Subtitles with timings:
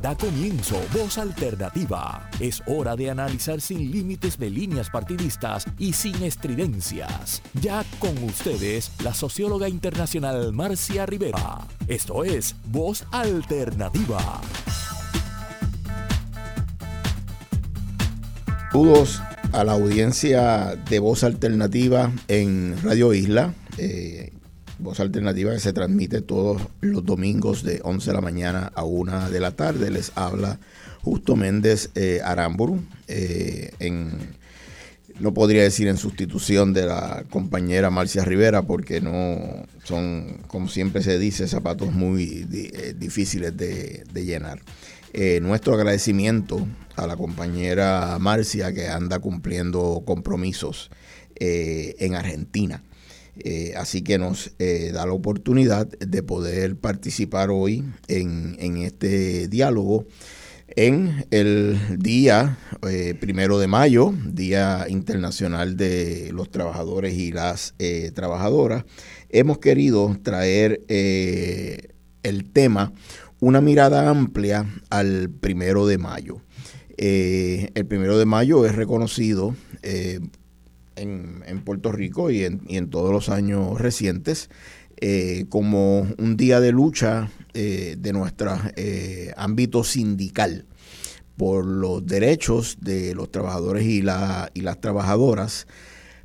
[0.00, 2.28] Da comienzo Voz Alternativa.
[2.38, 7.42] Es hora de analizar sin límites de líneas partidistas y sin estridencias.
[7.54, 11.66] Ya con ustedes, la socióloga internacional Marcia Rivera.
[11.88, 14.40] Esto es Voz Alternativa.
[18.70, 19.22] Saludos
[19.52, 23.54] a la audiencia de Voz Alternativa en Radio Isla.
[23.78, 24.32] Eh,
[24.78, 29.30] Voz Alternativa que se transmite todos los domingos de 11 de la mañana a 1
[29.30, 29.90] de la tarde.
[29.90, 30.58] Les habla
[31.02, 34.12] Justo Méndez eh, Aramburu, eh, en,
[35.18, 41.02] no podría decir en sustitución de la compañera Marcia Rivera, porque no son, como siempre
[41.02, 44.60] se dice, zapatos muy eh, difíciles de, llenar.
[45.40, 46.66] nuestro agradecimiento
[46.96, 50.90] a la compañera Marcia que anda cumpliendo compromisos
[51.38, 52.82] en Argentina.
[53.38, 60.06] Eh, así que nos eh, da la oportunidad de poder participar hoy en, este diálogo
[60.68, 67.74] en el día eh, primero de mayo, Día Internacional de los Trabajadores y las
[68.14, 68.84] Trabajadoras.
[69.28, 72.92] Hemos querido traer el tema
[73.40, 76.40] una mirada amplia al primero de mayo.
[76.96, 79.54] el primero de mayo es reconocido
[80.96, 84.50] en, Puerto Rico y en, todos los años recientes
[84.98, 90.64] eh, como un día de lucha eh, de nuestro eh, ámbito sindical
[91.36, 95.66] por los derechos de los trabajadores y, la, y las trabajadoras,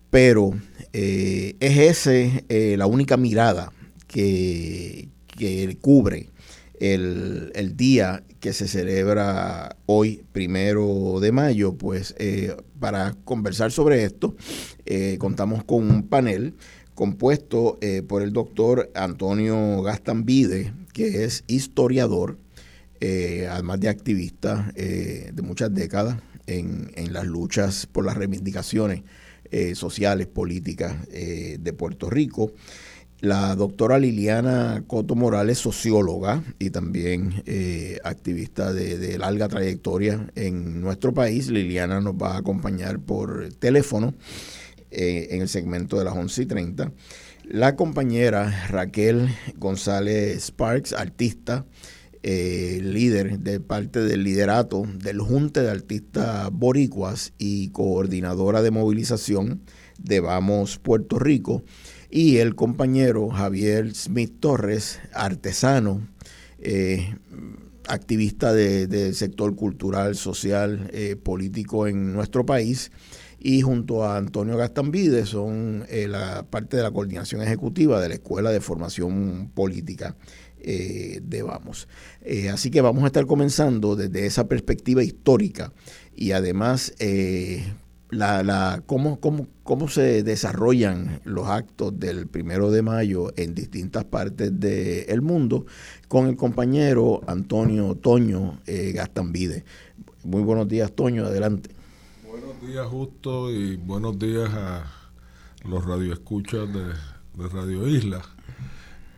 [0.09, 0.52] pero
[0.94, 2.45] es ese
[2.78, 3.73] la única mirada
[4.08, 6.30] que, que cubre
[6.81, 14.03] el, el, día que se celebra hoy, primero de mayo, pues eh, para conversar sobre
[14.03, 14.35] esto,
[14.88, 16.55] eh, contamos con un panel
[16.95, 22.38] compuesto eh, por el doctor Antonio Gastambide, que es historiador,
[22.99, 29.01] además de activista de muchas décadas en, en, las luchas por las reivindicaciones
[29.73, 32.53] sociales, políticas de Puerto Rico
[33.21, 41.13] la doctora Liliana Coto Morales, socióloga y también eh, activista de, larga trayectoria en nuestro
[41.13, 41.49] país.
[41.49, 44.15] Liliana nos va a acompañar por teléfono
[44.89, 46.91] eh, en el segmento de las 11 y 30.
[47.43, 51.65] La compañera Raquel González Sparks, artista,
[52.23, 59.61] eh, líder de parte del liderato del Junte de Artistas Boricuas y coordinadora de movilización
[59.99, 61.63] de Vamos Puerto Rico
[62.11, 66.05] y el compañero Javier Smith Torres, artesano,
[66.59, 67.16] eh,
[67.88, 72.91] activista del sector cultural, social, eh, político en nuestro país,
[73.39, 78.16] y junto a Antonio Gastambide son eh, la parte de la coordinación ejecutiva de la
[78.16, 80.16] Escuela de Formación Política
[80.63, 81.88] de Vamos.
[82.53, 85.73] así que vamos a estar comenzando desde esa perspectiva histórica
[86.16, 86.94] y además
[88.11, 94.03] la, la, cómo, cómo, cómo se desarrollan los actos del primero de mayo en distintas
[94.03, 95.66] partes del mundo
[96.07, 99.63] con el compañero Antonio Toño eh, Gastambide.
[100.23, 101.71] Muy buenos días, Toño, adelante.
[102.29, 104.91] Buenos días, Justo, y buenos días a
[105.63, 108.21] los radioescuchas de, de Radio Isla.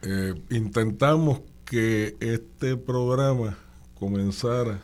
[0.03, 3.57] Eh, intentamos que este programa
[3.95, 4.79] comenzara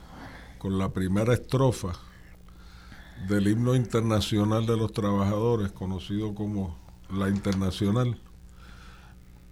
[0.58, 2.09] con la primera estrofa
[3.28, 6.78] del himno internacional de los trabajadores, conocido como
[7.12, 8.20] la Internacional.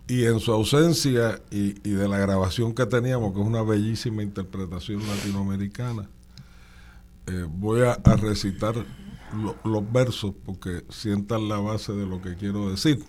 [0.08, 5.06] Y en su ausencia y, de la grabación que teníamos, que es una bellísima interpretación
[5.06, 6.10] latinoamericana,
[7.28, 8.86] eh, voy a, recitar
[9.66, 13.04] los versos porque sientan la base de lo que quiero decir.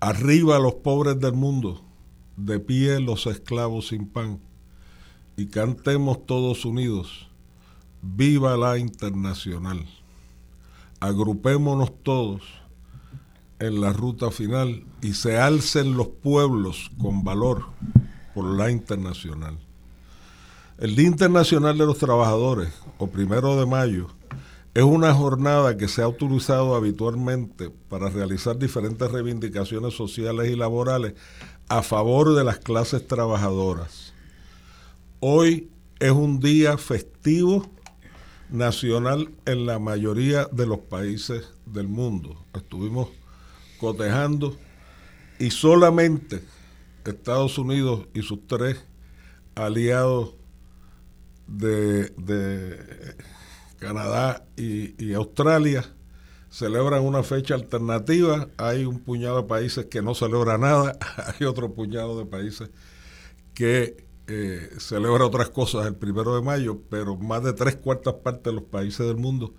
[0.00, 1.82] Arriba los pobres del mundo,
[2.36, 4.38] de pie los esclavos sin pan,
[5.36, 7.31] y cantemos todos unidos
[8.04, 9.86] Viva la internacional.
[10.98, 12.42] Agrupémonos todos
[13.60, 17.64] en la ruta final y se alcen los pueblos con valor
[18.34, 19.56] por la internacional.
[20.78, 24.08] El Día Internacional de los Trabajadores, o primero de mayo,
[24.74, 31.14] es una jornada que se ha utilizado habitualmente para realizar diferentes reivindicaciones sociales y laborales
[31.68, 34.12] a favor de las clases trabajadoras.
[35.20, 35.70] Hoy
[36.00, 37.70] es un día festivo
[38.52, 42.44] nacional en la mayoría de los países del mundo.
[42.54, 43.08] Estuvimos
[43.80, 44.56] cotejando
[45.38, 46.42] y solamente
[47.04, 48.84] Estados Unidos y sus tres
[49.54, 50.34] aliados
[51.46, 52.12] de,
[53.78, 55.84] Canadá y, y, Australia
[56.50, 58.48] celebran una fecha alternativa.
[58.56, 60.96] Hay un puñado de países que no celebran nada,
[61.40, 62.70] hay otro puñado de países
[63.54, 68.44] que eh, celebra otras cosas el primero de mayo, pero más de tres cuartas partes
[68.44, 69.54] de los países del mundo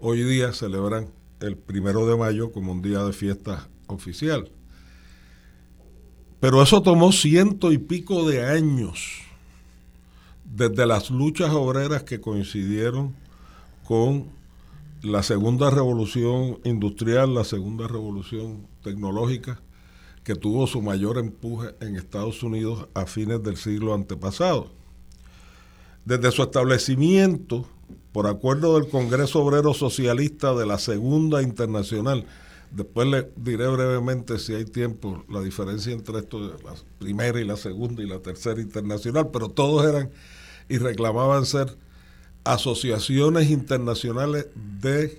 [0.00, 1.10] hoy día celebran
[1.40, 4.50] el primero de mayo como un día de fiesta oficial.
[6.40, 9.20] Pero eso tomó ciento y pico de años,
[10.44, 13.14] desde las luchas obreras que coincidieron
[13.84, 14.30] con
[15.02, 19.60] la segunda revolución industrial, la segunda revolución tecnológica,
[20.24, 24.70] que tuvo su mayor empuje en Estados Unidos a fines del siglo antepasado.
[26.04, 27.66] Desde su establecimiento,
[28.12, 32.26] por acuerdo del Congreso Obrero Socialista de la Segunda Internacional,
[32.70, 37.56] después le diré brevemente, si hay tiempo, la diferencia entre esto, la primera y la
[37.56, 40.10] segunda y la tercera internacional, pero todos eran
[40.68, 41.76] y reclamaban ser
[42.44, 44.46] asociaciones internacionales
[44.80, 45.18] de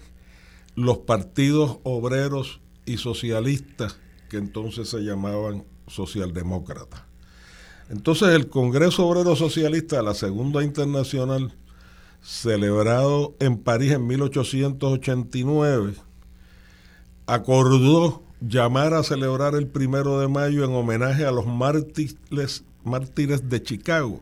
[0.75, 3.97] los partidos obreros y socialistas
[4.31, 7.01] que entonces se llamaban socialdemócratas.
[7.89, 11.54] Entonces el Congreso Obrero Socialista la Segunda Internacional,
[12.22, 15.95] celebrado en París en 1889,
[17.25, 23.62] acordó llamar a celebrar el primero de mayo en homenaje a los mártires, mártires de
[23.62, 24.22] Chicago,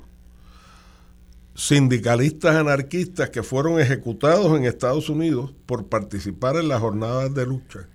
[1.54, 7.88] sindicalistas anarquistas que fueron ejecutados en Estados Unidos por participar en las jornadas de lucha,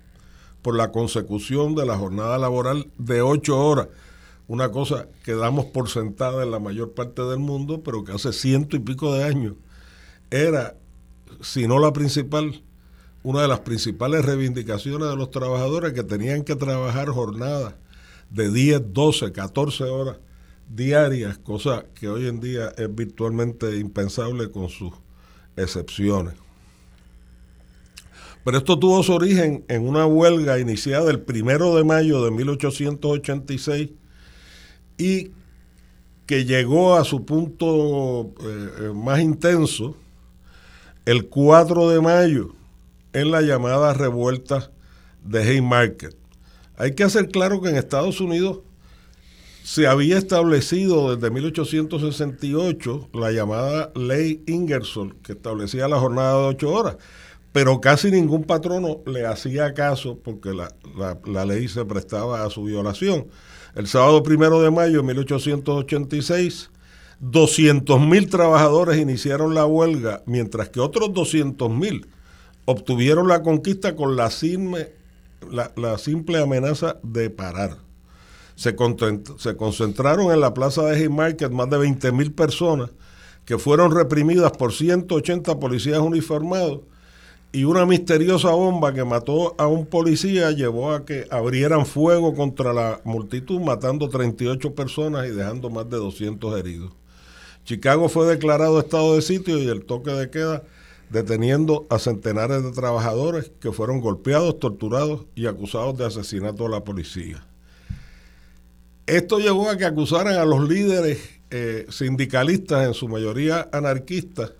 [0.65, 3.87] por la consecución de la jornada laboral de ocho horas,
[4.47, 8.33] una cosa que damos por sentada en la mayor parte del mundo, pero que hace
[8.33, 9.53] ciento y pico de años
[10.31, 10.75] era,
[11.39, 12.63] si no la principal,
[13.21, 17.75] una de las principales reivindicaciones de los trabajadores que tenían que trabajar jornadas
[18.31, 20.17] de 10, 12, 14 horas
[20.67, 24.93] diarias, cosa que hoy en día es virtualmente impensable con sus
[25.57, 26.33] excepciones.
[28.45, 33.89] Pero esto tuvo su origen en una huelga iniciada el primero de mayo de 1886
[34.99, 35.31] y
[36.27, 39.97] que llegó a su punto eh, eh, más intenso
[41.05, 42.53] el 4 de mayo
[43.13, 44.71] en la llamada revuelta
[45.23, 46.15] de Haymarket.
[46.77, 48.59] Hay que hacer claro que en Estados Unidos
[49.63, 56.71] se había establecido desde 1868 la llamada ley Ingersoll, que establecía la jornada de ocho
[56.71, 56.97] horas,
[57.55, 63.27] pero casi ningún patrono le hacía caso porque la, ley se prestaba a su violación.
[63.75, 66.69] El sábado primero de mayo de 1886,
[67.21, 72.09] 200 mil trabajadores iniciaron la huelga, mientras que otros 200 mil
[72.65, 74.91] obtuvieron la conquista con la simple
[76.37, 77.77] amenaza de parar
[78.55, 78.75] se,
[79.55, 82.89] concentraron en la plaza de Haymarket más de 20 mil personas
[83.45, 86.81] que fueron reprimidas por 180 policías uniformados
[87.55, 92.73] y una misteriosa bomba que mató a un policía llevó a que abrieran fuego contra
[92.73, 96.91] la multitud, matando 38 personas y dejando más de 200 heridos.
[97.63, 100.63] Chicago fue declarado estado de sitio y el toque de queda
[101.09, 106.83] deteniendo a centenares de trabajadores que fueron golpeados, torturados y acusados de asesinato a la
[106.83, 107.47] policía.
[109.07, 111.19] Esto llevó a que acusaran a los líderes
[111.51, 114.51] eh, sindicalistas, en su mayoría anarquistas,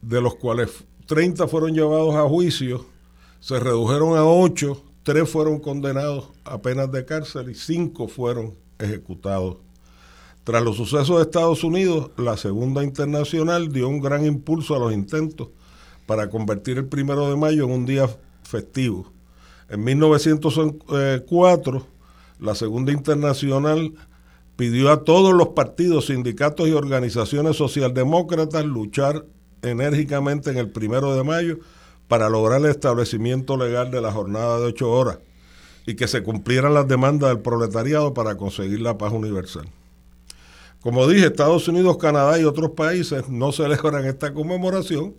[0.00, 0.70] de los cuales
[1.06, 2.86] 30 fueron llevados a juicio,
[3.40, 9.58] se redujeron a 8, 3 fueron condenados a penas de cárcel y 5 fueron ejecutados.
[10.44, 14.92] Tras los sucesos de Estados Unidos, la Segunda Internacional dio un gran impulso a los
[14.92, 15.48] intentos
[16.06, 18.08] para convertir el primero de mayo en un día
[18.42, 19.12] festivo.
[19.68, 21.86] En 1904,
[22.40, 23.94] la Segunda Internacional
[24.56, 29.26] pidió a todos los partidos, sindicatos y organizaciones socialdemócratas luchar
[29.64, 31.58] enérgicamente en el primero de mayo
[32.08, 35.18] para lograr el establecimiento legal de la jornada de ocho horas
[35.86, 39.66] y que se cumplieran las demandas del proletariado para conseguir la paz universal.
[40.80, 45.14] Como dije, Estados Unidos, Canadá y otros países no celebran esta conmemoración,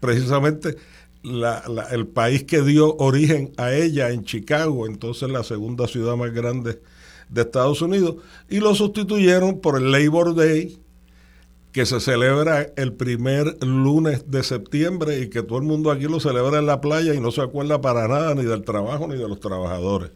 [0.00, 0.76] precisamente
[1.22, 6.80] el país que dio origen a ella en Chicago, entonces la segunda ciudad más grande
[7.28, 8.16] de Estados Unidos,
[8.48, 10.78] y lo sustituyeron por el Labor Day,
[11.76, 16.20] que se celebra el primer lunes de septiembre y que todo el mundo aquí lo
[16.20, 19.28] celebra en la playa y no se acuerda para nada ni del trabajo ni de
[19.28, 20.10] los trabajadores.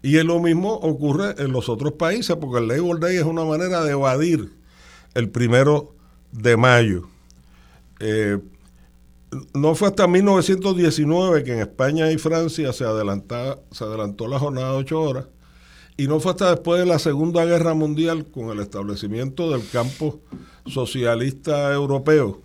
[0.00, 3.44] Y es lo mismo ocurre en los otros países, porque el Labor Day es una
[3.44, 4.54] manera de evadir
[5.12, 5.92] el primero
[6.32, 7.10] de mayo.
[8.00, 8.38] Eh,
[9.52, 14.78] no fue hasta 1919 que en España y Francia se, se adelantó la jornada de
[14.78, 15.26] ocho horas
[15.98, 20.20] y no fue hasta después de la Segunda Guerra Mundial con el establecimiento del campo
[20.68, 22.40] socialista europeo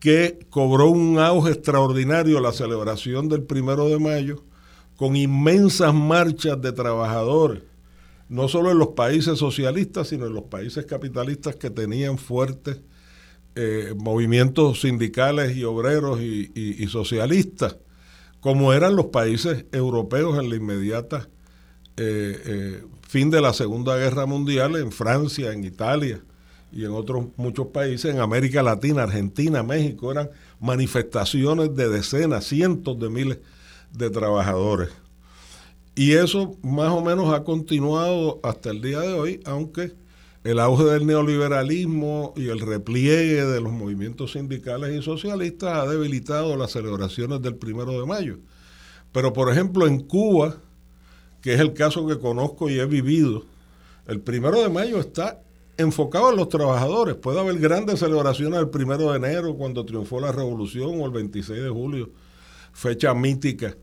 [0.00, 4.42] que cobró un auge extraordinario la celebración del primero de mayo
[4.96, 7.62] con inmensas marchas de trabajadores
[8.32, 12.80] no solo en los países socialistas, sino en los países capitalistas que tenían fuertes
[13.54, 17.76] eh, movimientos sindicales y obreros y, socialistas,
[18.40, 21.28] como eran los países europeos en la inmediata
[21.98, 26.22] eh, eh, fin de la Segunda Guerra Mundial, en Francia, en Italia
[26.72, 32.98] y en otros muchos países, en América Latina, Argentina, México, eran manifestaciones de decenas, cientos
[32.98, 33.38] de miles
[33.92, 34.88] de trabajadores.
[35.94, 39.92] Y eso más o menos ha continuado hasta el día de hoy, aunque
[40.44, 46.56] el auge del neoliberalismo y el repliegue de los movimientos sindicales y socialistas ha debilitado
[46.56, 48.38] las celebraciones del primero de mayo.
[49.12, 50.56] Pero por ejemplo en Cuba,
[51.42, 53.44] que es el caso que conozco y he vivido,
[54.08, 55.42] el primero de mayo está
[55.76, 57.14] enfocado en los trabajadores.
[57.16, 61.62] Puede haber grandes celebraciones el primero de enero cuando triunfó la revolución o el 26
[61.62, 62.10] de julio,
[62.72, 63.76] fecha mítica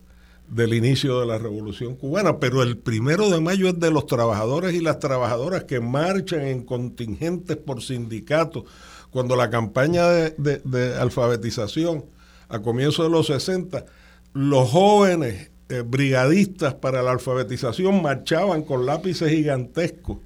[0.48, 4.74] del inicio de la revolución cubana, pero el primero de mayo es de los trabajadores
[4.74, 8.64] y las trabajadoras que marchan en contingentes por sindicatos.
[9.10, 12.04] Cuando la campaña de, alfabetización
[12.48, 13.84] a comienzos de los 60,
[14.32, 20.18] los jóvenes eh, brigadistas para la alfabetización marchaban con lápices gigantescos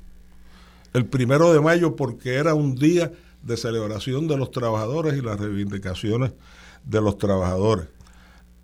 [0.94, 5.38] el primero de mayo porque era un día de celebración de los trabajadores y las
[5.38, 6.32] reivindicaciones
[6.84, 7.88] de los trabajadores.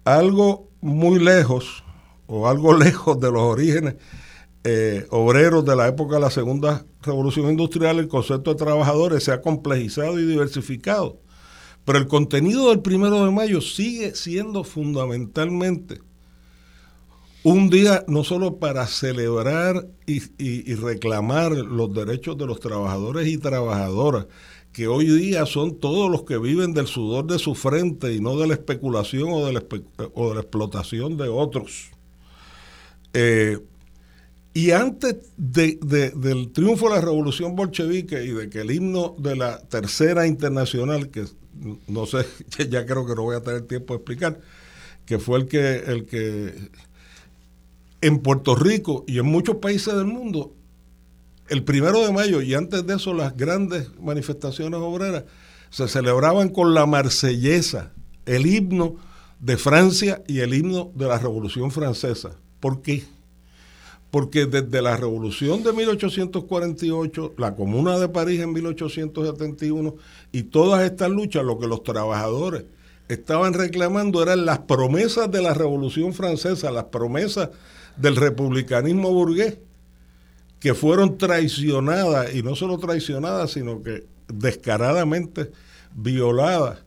[0.05, 1.85] Algo muy lejos
[2.27, 3.97] o algo lejos de los orígenes
[4.63, 9.33] eh, obreros de la época de la segunda revolución industrial, el concepto de trabajadores se
[9.33, 11.19] ha complejizado y diversificado.
[11.87, 16.03] Pero el contenido del primero de mayo sigue siendo fundamentalmente
[17.43, 24.27] un día no solo para celebrar y, reclamar los derechos de los trabajadores y trabajadoras,
[24.73, 28.37] que hoy día son todos los que viven del sudor de su frente y no
[28.37, 29.61] de la especulación o de la,
[30.41, 31.91] explotación de otros.
[33.15, 33.59] Eh,
[34.53, 39.61] y antes del triunfo de la revolución bolchevique y de que el himno de la
[39.61, 41.25] tercera internacional, que
[41.89, 42.27] no sé,
[42.69, 44.41] ya creo que no voy a tener tiempo de explicar,
[45.07, 46.71] que fue el que, el que
[48.01, 50.53] en Puerto Rico y en muchos países del mundo,
[51.49, 55.25] el primero de mayo y antes de eso las grandes manifestaciones obreras
[55.71, 57.93] se celebraban con la marsellesa,
[58.27, 58.97] el himno
[59.41, 62.37] de Francia y el himno de la Revolución Francesa.
[62.61, 63.05] ¿Por qué?
[64.11, 69.95] Porque desde la Revolución de 1848, la Comuna de París en 1871
[70.33, 72.65] y todas estas luchas, lo que los trabajadores
[73.09, 77.51] estaban reclamando eran las promesas de la Revolución Francesa, las promesas
[78.01, 79.59] del republicanismo burgués
[80.59, 85.51] que fueron traicionadas, y no solo traicionadas, sino que descaradamente
[85.95, 86.85] violadas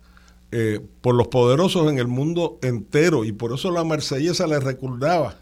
[0.51, 3.25] eh, por los poderosos en el mundo entero.
[3.25, 5.35] Y por eso la marsellesa le recordaba,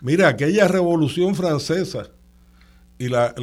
[0.00, 2.08] mira, aquella revolución francesa
[2.98, 3.34] y la,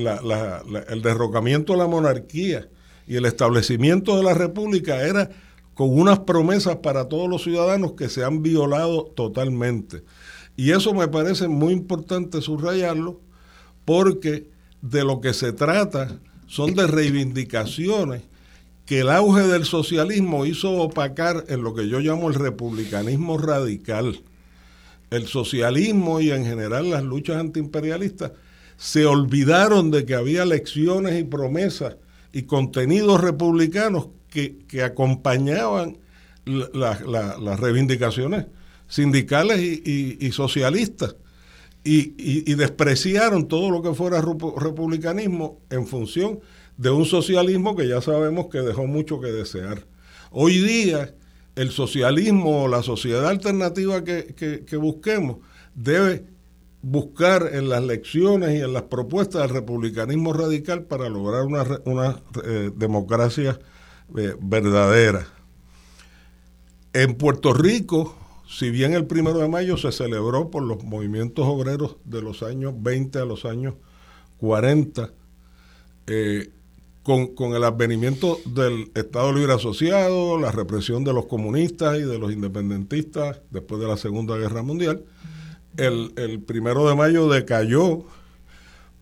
[0.90, 2.68] el derrocamiento de la monarquía
[3.08, 5.30] y el establecimiento de la república era
[5.76, 10.04] con unas promesas para todos los ciudadanos que se han violado totalmente.
[10.58, 13.20] Y eso me parece muy importante subrayarlo
[13.84, 14.50] porque
[14.82, 18.24] de lo que se trata son de reivindicaciones
[18.86, 24.22] que el auge del socialismo hizo opacar en lo que yo llamo el republicanismo radical.
[25.10, 28.34] El socialismo y en general las luchas antiimperialistas
[28.78, 31.98] se olvidaron de que había lecciones y promesas
[32.32, 35.98] y contenidos republicanos que, acompañaban
[36.46, 38.48] las reivindicaciones
[38.88, 41.16] sindicales y, socialistas
[41.84, 46.40] y, despreciaron todo lo que fuera republicanismo en función
[46.78, 49.86] de un socialismo que ya sabemos que dejó mucho que desear.
[50.32, 51.14] Hoy día
[51.56, 55.38] el socialismo o la sociedad alternativa que, busquemos
[55.74, 56.26] debe
[56.82, 61.46] buscar en las lecciones y en las propuestas del republicanismo radical para lograr
[61.86, 63.60] una, eh, democracia
[64.18, 65.28] eh, verdadera.
[66.94, 68.16] En Puerto Rico,
[68.48, 72.74] si bien el primero de mayo se celebró por los movimientos obreros de los años
[72.78, 73.76] 20 a los años
[74.38, 75.12] 40,
[76.08, 76.50] eh,
[77.04, 82.32] con, el advenimiento del Estado Libre Asociado, la represión de los comunistas y de los
[82.32, 85.04] independentistas después de la Segunda Guerra Mundial,
[85.78, 88.06] el, el primero de mayo decayó,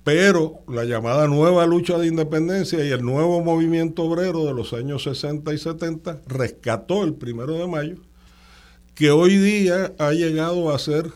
[0.03, 5.03] pero la llamada nueva lucha de independencia y el nuevo movimiento obrero de los años
[5.03, 7.97] 60 y 70 rescató el primero de mayo
[8.95, 11.11] que hoy día ha llegado a ser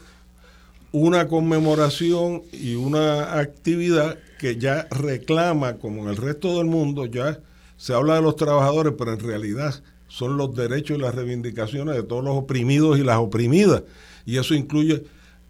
[0.91, 7.39] una conmemoración y una actividad que ya reclama, como en el resto del mundo, ya
[7.77, 12.03] se habla de los trabajadores, pero en realidad son los derechos y las reivindicaciones de
[12.03, 13.83] todos los oprimidos y las oprimidas.
[14.25, 15.03] Y eso incluye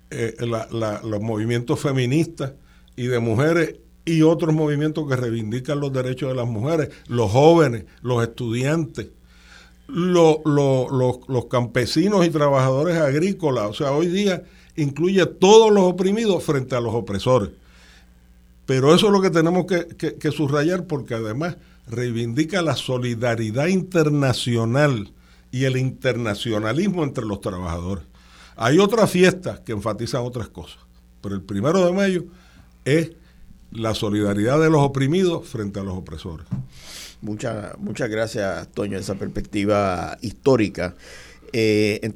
[0.10, 2.54] eh, los movimientos feministas
[2.96, 7.86] y de mujeres y otros movimientos que reivindican los derechos de las mujeres, los jóvenes,
[8.02, 9.08] los estudiantes,
[9.88, 13.70] los, campesinos y trabajadores agrícolas.
[13.70, 14.44] O sea, hoy día
[14.76, 17.50] incluye todos los oprimidos frente a los opresores.
[18.66, 21.56] Pero eso es lo que tenemos que, subrayar porque además
[21.88, 25.12] reivindica la solidaridad internacional
[25.52, 28.04] y el internacionalismo entre los trabajadores.
[28.58, 30.80] Hay otras fiestas que enfatizan otras cosas,
[31.22, 32.26] pero el primero de mayo
[32.84, 33.12] es
[33.72, 36.46] la solidaridad de los oprimidos frente a los opresores.
[37.22, 40.96] Muchas muchas gracias, Toño, esa perspectiva histórica.
[41.54, 42.14] Eh,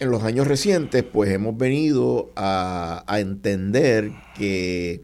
[0.00, 5.02] en los años recientes, pues hemos venido a, entender que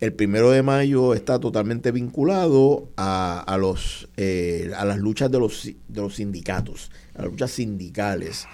[0.00, 5.64] el primero de mayo está totalmente vinculado a, los, eh, a las luchas de los,
[5.64, 8.46] de los sindicatos, a las luchas sindicales.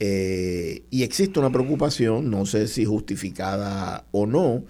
[0.00, 4.64] Eh, y existe una preocupación, no sé si justificada o no,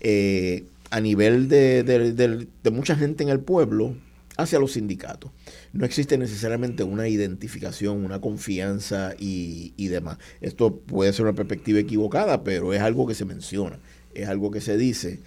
[0.00, 3.96] eh, a nivel de, de mucha gente en el pueblo
[4.36, 5.30] hacia los sindicatos
[5.72, 10.18] no existe necesariamente una identificación, una confianza y, demás.
[10.40, 13.78] Esto puede ser una perspectiva equivocada, pero es algo que se menciona,
[14.14, 15.20] es algo que se dice.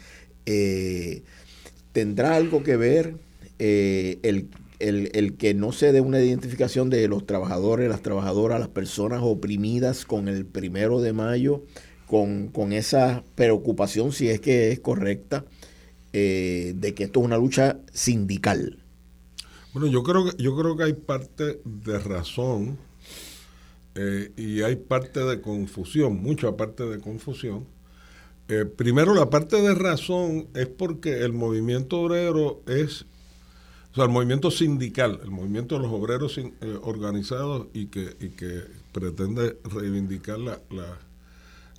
[0.46, 1.24] Eh,
[1.92, 3.16] ¿Tendrá algo que ver
[3.60, 8.70] eh, el, el, que no se dé una identificación de los trabajadores, las trabajadoras, las
[8.70, 11.64] personas oprimidas con el primero de mayo,
[12.14, 15.46] con, con esa preocupación, si es que es correcta,
[16.14, 18.84] eh, de que esto es una lucha sindical?
[19.74, 22.78] Bueno, yo creo que, yo creo que hay parte de razón
[23.96, 27.66] eh, y hay parte de confusión, mucha parte de confusión.
[28.48, 33.08] Eh, primero, la parte de razón es porque el movimiento obrero es,
[33.92, 36.40] o sea, el movimiento sindical, el movimiento de los obreros
[36.84, 40.60] organizados y que, y que pretende reivindicar la,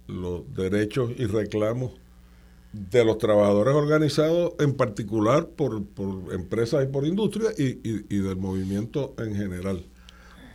[0.06, 1.92] los derechos y reclamos
[2.72, 5.82] de los trabajadores organizados, en particular por,
[6.32, 7.74] empresas y por industria y,
[8.18, 9.84] del movimiento en general.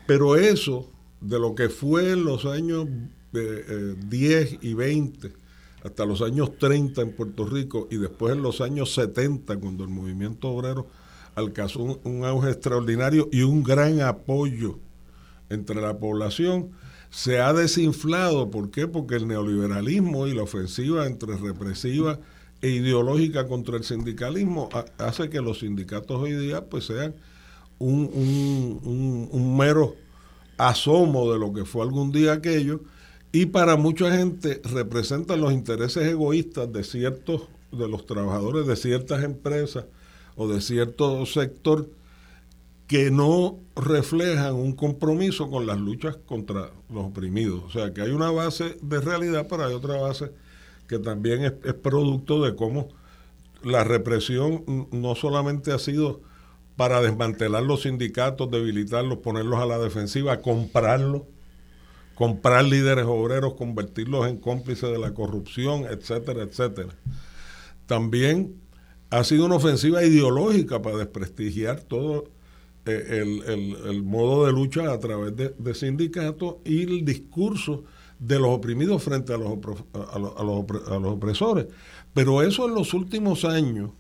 [0.06, 0.90] Pero eso,
[1.22, 2.88] de lo que fue en los años
[3.32, 5.32] 10 eh, y 20,
[5.84, 9.90] hasta los años 30 en Puerto Rico y después en los años 70, cuando el
[9.90, 10.88] movimiento obrero
[11.36, 14.78] alcanzó un auge extraordinario y un gran apoyo
[15.50, 16.72] entre la población,
[17.10, 18.50] se ha desinflado.
[18.52, 18.88] ¿Por qué?
[18.88, 22.20] Porque el neoliberalismo y la ofensiva entre represiva
[22.62, 27.16] e ideológica contra el sindicalismo hace que los sindicatos hoy día pues sean
[27.78, 29.96] un, un, mero
[30.58, 32.82] asomo de lo que fue algún día aquello
[33.32, 39.24] y para mucha gente representan los intereses egoístas de ciertos de los trabajadores de ciertas
[39.24, 39.86] empresas
[40.36, 41.90] o de cierto sector
[42.90, 47.64] que no reflejan un compromiso con las luchas contra los oprimidos.
[47.66, 50.32] O sea, que hay una base de realidad, pero hay otra base
[50.88, 52.90] que también es, producto de cómo
[53.62, 56.22] la represión no solamente ha sido
[56.78, 61.22] para desmantelar los sindicatos, debilitarlos, ponerlos a la defensiva, comprarlos,
[62.16, 66.96] comprar líderes obreros, convertirlos en cómplices de la corrupción, etcétera, etcétera.
[67.86, 68.56] También
[69.12, 72.39] ha sido una ofensiva ideológica para desprestigiar todo
[72.86, 73.44] el,
[73.86, 77.84] el, modo de lucha a través de, sindicatos y el discurso
[78.20, 79.52] de los oprimidos frente a los,
[79.94, 81.68] a, los, a, los, opresores.
[82.14, 83.92] Pero eso en los últimos años,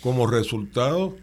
[0.00, 1.16] como resultado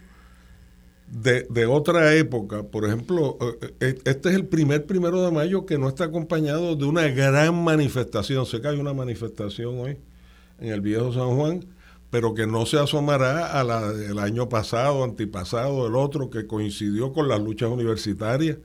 [1.08, 5.65] de, de, otra época, por ejemplo, eh, eh, este es el primer primero de mayo
[5.65, 8.45] que no está acompañado de una gran manifestación.
[8.45, 9.97] Sé que hay una manifestación hoy
[10.60, 11.65] en el viejo San Juan,
[12.15, 17.12] pero que no se asomará a la del año pasado, antipasado, el otro, que coincidió
[17.12, 18.58] con las luchas universitarias,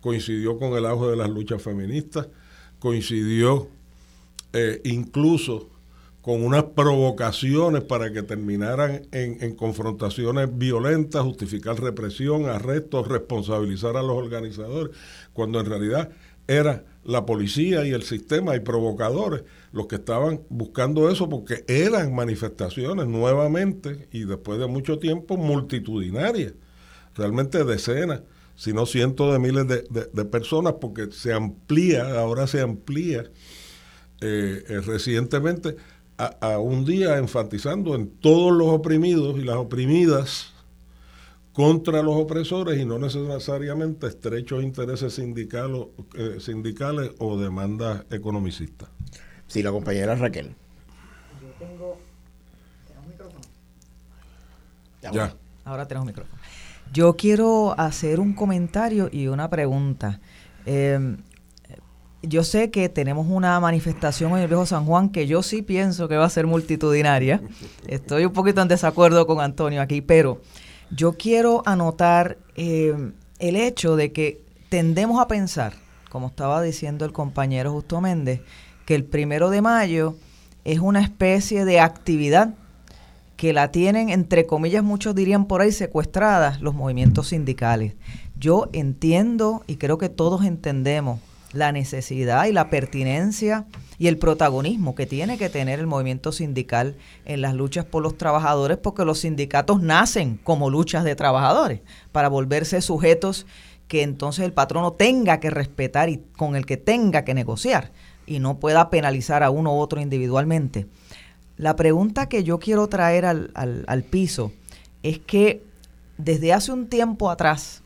[0.00, 2.28] coincidió con el auge de las luchas feministas,
[2.78, 3.68] coincidió
[4.54, 5.68] eh, incluso
[6.22, 14.02] con unas provocaciones para que terminaran en, en, confrontaciones violentas, justificar represión, arrestos, responsabilizar a
[14.02, 14.96] los organizadores,
[15.34, 16.08] cuando en realidad
[16.48, 22.14] era la policía y el sistema y provocadores los que estaban buscando eso porque eran
[22.14, 26.54] manifestaciones nuevamente y después de mucho tiempo multitudinarias,
[27.14, 28.22] realmente decenas,
[28.56, 33.24] si no cientos de miles de, personas porque se amplía, ahora se amplía
[34.20, 35.76] eh, eh, recientemente
[36.16, 40.53] a, un día enfatizando en todos los oprimidos y las oprimidas
[41.54, 48.88] contra los opresores y no necesariamente estrechos intereses sindicales, eh, sindicales o demandas economicistas.
[49.46, 50.56] Sí, la compañera Raquel.
[51.40, 51.98] Yo tengo.
[52.88, 53.40] ¿Tenemos micrófono?
[55.00, 55.36] Ya.
[55.64, 56.36] Ahora tenemos micrófono.
[56.92, 60.20] Yo quiero hacer un comentario y una pregunta.
[60.66, 61.18] Em,
[62.22, 66.08] yo sé que tenemos una manifestación en el Viejo San Juan que yo sí pienso
[66.08, 67.40] que va a ser multitudinaria.
[67.86, 70.40] Estoy un poquito en desacuerdo con Antonio aquí, pero
[70.94, 75.74] yo quiero anotar eh, el hecho de que tendemos a pensar,
[76.10, 78.40] como estaba diciendo el compañero Justo Méndez,
[78.86, 80.16] que el primero de mayo
[80.64, 82.54] es una especie de actividad
[83.36, 87.94] que la tienen, entre comillas, muchos dirían por ahí secuestradas los movimientos sindicales.
[88.38, 91.20] Yo entiendo y creo que todos entendemos
[91.54, 93.66] la necesidad y la pertinencia
[93.98, 98.18] y el protagonismo que tiene que tener el movimiento sindical en las luchas por los
[98.18, 101.80] trabajadores, porque los sindicatos nacen como luchas de trabajadores,
[102.12, 103.46] para volverse sujetos
[103.88, 107.92] que entonces el patrono tenga que respetar y con el que tenga que negociar
[108.26, 110.86] y no pueda penalizar a uno u otro individualmente.
[111.56, 114.52] La pregunta que yo quiero traer al, al, piso
[115.02, 115.62] es que
[116.18, 117.82] desde hace un tiempo atrás,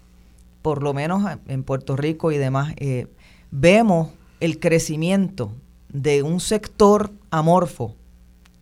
[0.62, 3.09] por lo menos en Puerto Rico y demás, eh,
[3.50, 5.52] vemos el crecimiento
[5.88, 7.94] de un sector amorfo,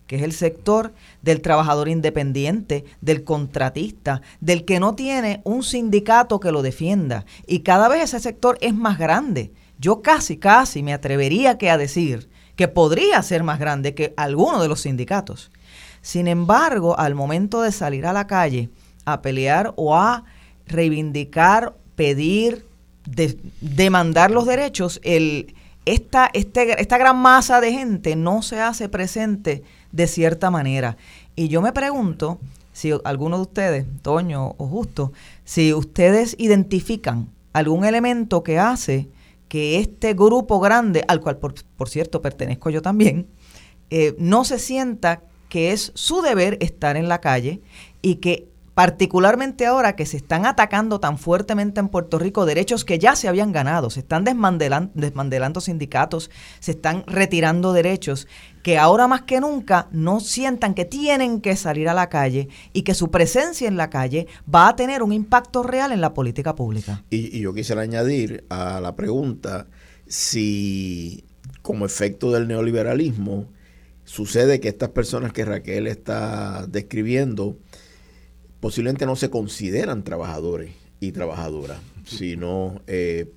[0.07, 6.39] que es el sector del trabajador independiente, del contratista, del que no tiene un sindicato
[6.39, 7.25] que lo defienda.
[7.45, 9.51] Y cada vez ese sector es más grande.
[9.79, 14.61] Yo casi, casi me atrevería que a decir que podría ser más grande que alguno
[14.61, 15.51] de los sindicatos.
[16.01, 18.69] Sin embargo, al momento de salir a la calle
[19.05, 20.23] a pelear o a
[20.65, 22.65] reivindicar, pedir,
[23.61, 29.63] demandar los derechos, el, esta, este, esta gran masa de gente no se hace presente
[29.91, 30.97] de cierta manera.
[31.35, 32.39] Y yo me pregunto
[32.73, 35.11] si alguno de ustedes, Toño o Justo,
[35.45, 39.07] si ustedes identifican algún elemento que hace
[39.47, 43.27] que este grupo grande, al cual por, cierto pertenezco yo también,
[43.89, 47.61] eh, no se sienta que es su deber estar en la calle
[48.01, 52.99] y que particularmente ahora que se están atacando tan fuertemente en Puerto Rico derechos que
[52.99, 58.27] ya se habían ganado, se están desmantelando, sindicatos, se están retirando derechos,
[58.61, 62.83] que ahora más que nunca no sientan que tienen que salir a la calle y
[62.83, 66.53] que su presencia en la calle va a tener un impacto real en la política
[66.53, 67.03] pública.
[67.09, 69.65] Y, y yo quisiera añadir a la pregunta
[70.05, 71.25] si
[71.63, 73.47] como efecto del neoliberalismo
[74.03, 77.57] sucede que estas personas que Raquel está describiendo,
[78.59, 83.27] posiblemente no se consideran trabajadores y trabajadoras, sino eh,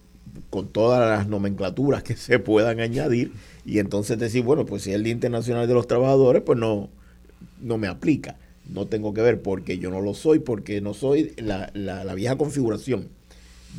[0.48, 3.32] con todas las nomenclaturas que se puedan añadir
[3.64, 6.88] y entonces decir, bueno, pues si es el Día Internacional de los Trabajadores, pues no,
[7.60, 8.36] no me aplica,
[8.68, 12.36] no tengo que ver porque yo no lo soy, porque no soy la, la, vieja
[12.36, 13.08] configuración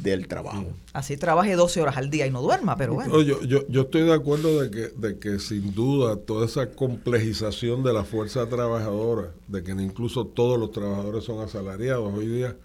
[0.01, 0.65] del trabajo.
[0.93, 3.21] Así trabaje 12 horas al día y no duerma, pero bueno.
[3.21, 7.83] yo, yo, yo, estoy de acuerdo de que, de que sin duda toda esa complejización
[7.83, 12.55] de la fuerza trabajadora, de que incluso todos los trabajadores son asalariados hoy día,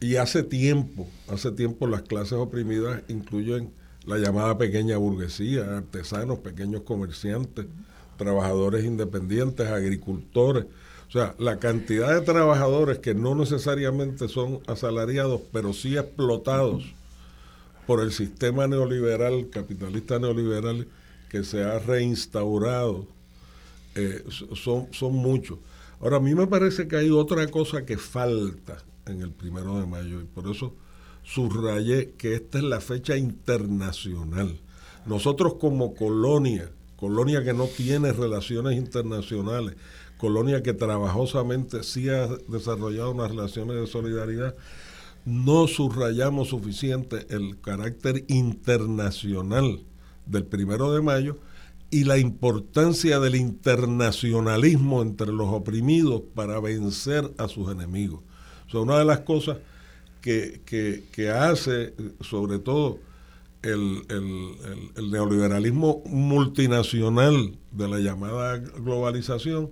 [0.00, 3.72] y hace tiempo, hace tiempo las clases oprimidas incluyen
[4.04, 7.66] la llamada pequeña burguesía, artesanos, pequeños comerciantes,
[8.16, 10.66] trabajadores independientes, agricultores,
[11.12, 16.84] o sea, la cantidad de trabajadores que no necesariamente son asalariados, pero sí explotados
[17.86, 20.88] por el sistema neoliberal, capitalista neoliberal,
[21.28, 23.06] que se ha reinstaurado,
[23.94, 25.58] eh, son, son muchos.
[26.00, 29.86] Ahora, a mí me parece que hay otra cosa que falta en el primero de
[29.86, 30.72] mayo, y por eso
[31.24, 34.58] subrayé que esta es la fecha internacional.
[35.04, 39.76] Nosotros como colonia, colonia que no tiene relaciones internacionales,
[40.22, 44.54] colonia que trabajosamente sí ha desarrollado unas relaciones de solidaridad,
[45.24, 49.80] no subrayamos suficiente el carácter internacional
[50.26, 51.38] del primero de mayo
[51.90, 58.20] y la importancia del internacionalismo entre los oprimidos para vencer a sus enemigos.
[58.68, 59.58] O sea, una de las cosas
[60.20, 63.00] que, que, hace, sobre todo,
[63.62, 69.70] el, el neoliberalismo multinacional de la llamada globalización,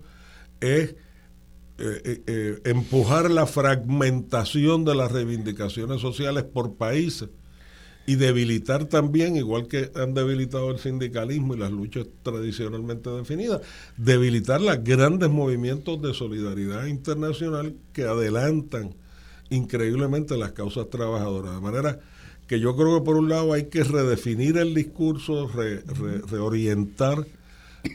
[0.60, 0.94] es
[1.82, 7.30] eh, eh, eh, empujar la fragmentación de las reivindicaciones sociales por países
[8.06, 13.62] y debilitar también, igual que han debilitado el sindicalismo y las luchas tradicionalmente definidas,
[13.96, 18.94] debilitar los grandes movimientos de solidaridad internacional que adelantan
[19.48, 21.54] increíblemente las causas trabajadoras.
[21.54, 22.00] De manera
[22.46, 25.50] que yo creo que por un lado hay que redefinir el discurso,
[26.28, 27.26] reorientar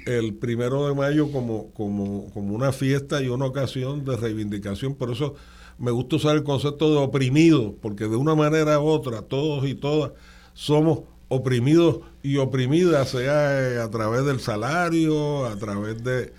[0.06, 4.95] el primero de mayo como, como, como una fiesta y una ocasión de reivindicación.
[4.95, 5.36] Por eso
[5.78, 9.76] me gusta usar el concepto de oprimido, porque de una manera u otra, todos y
[9.76, 10.12] todas
[10.54, 16.32] somos oprimidos y oprimidas, sea eh, a través del salario, a través de,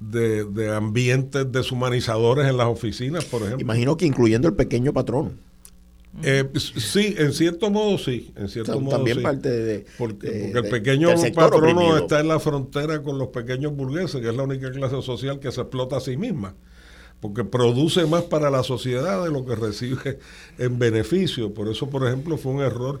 [0.00, 3.62] de, ambientes deshumanizadores en las oficinas, por ejemplo.
[3.62, 5.38] Imagino que incluyendo el pequeño patrón.
[6.22, 11.08] Eh, sí, en cierto modo sí, en cierto modo también parte de, porque, el pequeño
[11.34, 15.40] patrono está en la frontera con los pequeños burgueses, que es la única clase social
[15.40, 16.54] que se explota a sí misma,
[17.20, 20.20] porque produce más para la sociedad de lo que recibe
[20.58, 21.52] en beneficio.
[21.52, 23.00] Por eso, por ejemplo, fue un error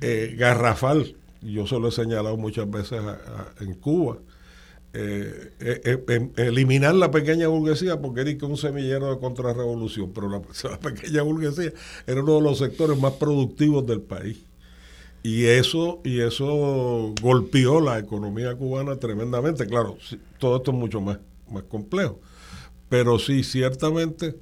[0.00, 3.00] eh, garrafal, yo se lo he señalado muchas veces
[3.60, 4.18] en Cuba,
[4.98, 10.30] eh, eh, eh, em, eliminar la pequeña burguesía porque era un semillero de contrarrevolución, pero
[10.70, 11.70] la, pequeña burguesía
[12.06, 14.38] era uno de los sectores más productivos del país.
[15.22, 19.66] Y eso, y eso golpeó la economía cubana tremendamente.
[19.66, 19.98] Claro,
[20.38, 21.18] todo esto es mucho más,
[21.50, 22.18] más complejo.
[22.88, 24.36] Pero sí, ciertamente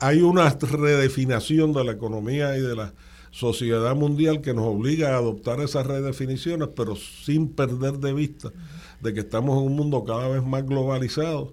[0.00, 2.94] hay una redefinación de la economía y de la
[3.30, 8.50] sociedad mundial que nos obliga a adoptar esas redefiniciones, pero sin perder de vista
[9.00, 11.52] de que estamos en un mundo cada vez más globalizado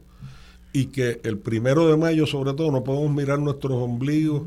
[0.73, 4.43] y que el primero de mayo, sobre todo, no podemos mirar nuestros ombligos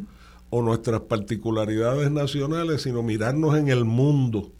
[0.51, 4.51] o nuestras particularidades nacionales, sino mirarnos en el mundo.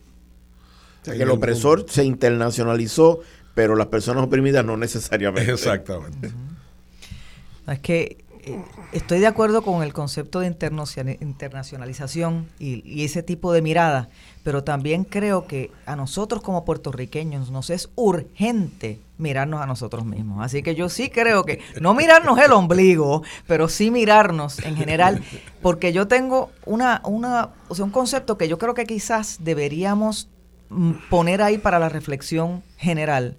[1.03, 3.21] O sea, que el opresor se internacionalizó,
[3.55, 5.53] pero las personas oprimidas no necesariamente.
[5.53, 6.33] Exactamente.
[7.67, 10.47] Es que eh, estoy de acuerdo con el concepto de
[11.21, 14.09] internacionalización y, ese tipo de mirada,
[14.43, 20.45] pero también creo que a nosotros como puertorriqueños nos es urgente mirarnos a nosotros mismos.
[20.45, 25.23] Así que yo sí creo que, no mirarnos el ombligo, pero sí mirarnos en general,
[25.63, 30.29] porque yo tengo una, una, o sea, un concepto que yo creo que quizás deberíamos
[30.71, 33.37] mm, poner ahí para la reflexión general,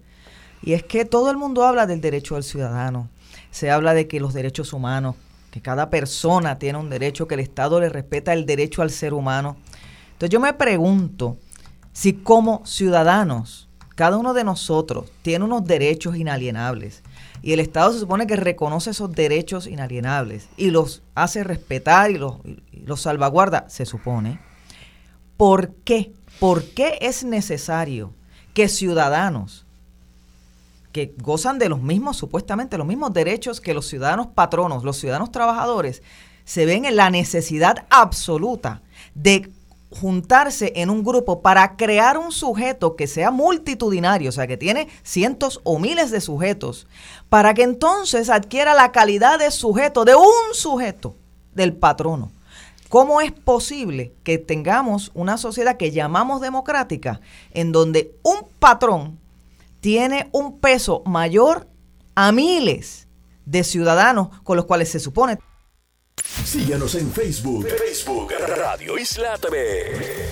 [0.62, 3.08] y es que todo el mundo habla del derecho del ciudadano
[3.52, 5.14] se habla de que los derechos humanos,
[5.52, 9.14] que cada persona tiene un derecho, que el Estado le respeta el derecho al ser
[9.14, 9.56] humano.
[10.12, 11.36] Entonces yo me pregunto
[11.92, 17.02] si como ciudadanos, cada uno de nosotros tiene unos derechos inalienables
[17.42, 22.16] y el Estado se supone que reconoce esos derechos inalienables y los hace respetar y
[22.16, 22.38] los,
[22.72, 24.40] los salvaguarda, se supone.
[25.36, 26.14] ¿Por qué?
[26.40, 28.14] ¿Por qué es necesario
[28.54, 29.61] que ciudadanos
[30.92, 35.32] que gozan de los mismos, supuestamente, los mismos derechos que los ciudadanos patronos, los ciudadanos
[35.32, 36.02] trabajadores,
[36.44, 38.82] se ven en la necesidad absoluta
[39.14, 39.50] de
[39.90, 44.88] juntarse en un grupo para crear un sujeto que sea multitudinario, o sea, que tiene
[45.02, 46.86] cientos o miles de sujetos,
[47.28, 51.14] para que entonces adquiera la calidad de sujeto, de un sujeto,
[51.54, 52.30] del patrono.
[52.88, 57.20] ¿Cómo es posible que tengamos una sociedad que llamamos democrática,
[57.52, 59.18] en donde un patrón
[59.82, 61.66] tiene un peso mayor
[62.14, 63.08] a miles
[63.44, 65.38] de ciudadanos con los cuales se supone.
[66.44, 70.28] Síguenos en Facebook, Facebook Radio Isla TV.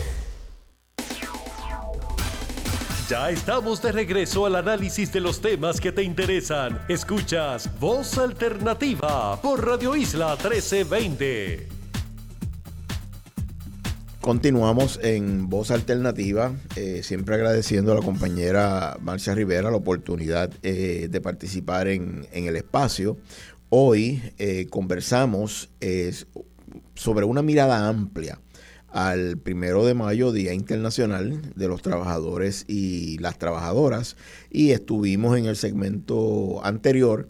[3.09, 6.81] Ya estamos de regreso al análisis de los temas que te interesan.
[6.89, 11.80] Escuchas Voz Alternativa por Radio Isla 1320.
[14.21, 21.09] Continuamos en Voz Alternativa, eh, siempre agradeciendo a la compañera Marcia Rivera la oportunidad eh,
[21.11, 23.17] de participar en, el espacio.
[23.71, 25.71] Hoy eh, conversamos
[26.95, 28.39] sobre una mirada amplia
[28.89, 34.17] al primero de mayo, Día Internacional de los Trabajadores y las Trabajadoras,
[34.51, 37.29] y estuvimos en el segmento anterior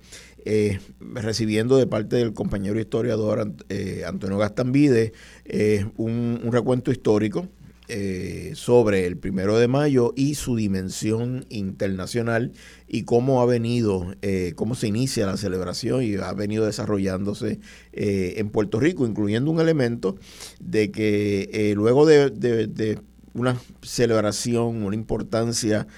[0.52, 5.12] eh, recibiendo de parte del compañero historiador eh, Antonio Gastambide
[5.44, 7.46] eh, un, recuento histórico
[8.54, 12.52] sobre el primero de mayo y su dimensión internacional
[12.86, 14.14] y cómo ha venido,
[14.54, 17.58] cómo se inicia la celebración y ha venido desarrollándose
[17.92, 20.16] en Puerto Rico, incluyendo un elemento
[20.60, 23.00] de que luego de,
[23.34, 25.88] una celebración, una importancia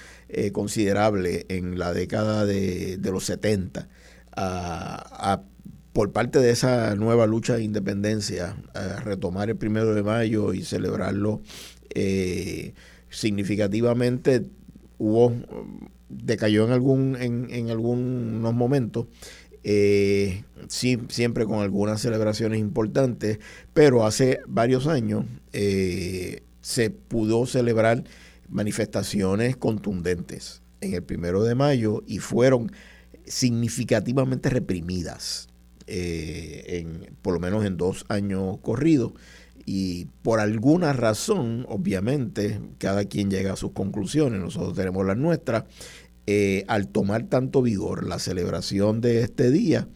[0.52, 3.86] considerable en la década de, de los 70,
[4.36, 5.42] a,
[5.92, 10.64] por parte de esa nueva lucha de independencia, a retomar el primero de mayo y
[10.64, 11.42] celebrarlo
[11.94, 12.72] eh,
[13.10, 14.46] significativamente,
[14.98, 15.32] hubo
[16.08, 19.06] decayó en algún en, algunos momentos
[19.64, 23.38] eh, sí, siempre con algunas celebraciones importantes,
[23.72, 28.04] pero hace varios años eh, se pudo celebrar
[28.48, 32.72] manifestaciones contundentes en el primero de mayo y fueron
[33.32, 35.48] significativamente reprimidas,
[35.86, 39.12] eh, en, por lo menos en dos años corridos.
[39.64, 45.64] Y por alguna razón, obviamente, cada quien llega a sus conclusiones, nosotros tenemos las nuestras,
[46.26, 49.88] eh, al tomar tanto vigor la celebración de este día,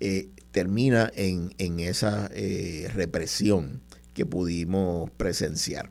[0.00, 2.28] eh, termina en, en esa
[2.94, 3.82] represión
[4.14, 5.90] que pudimos presenciar.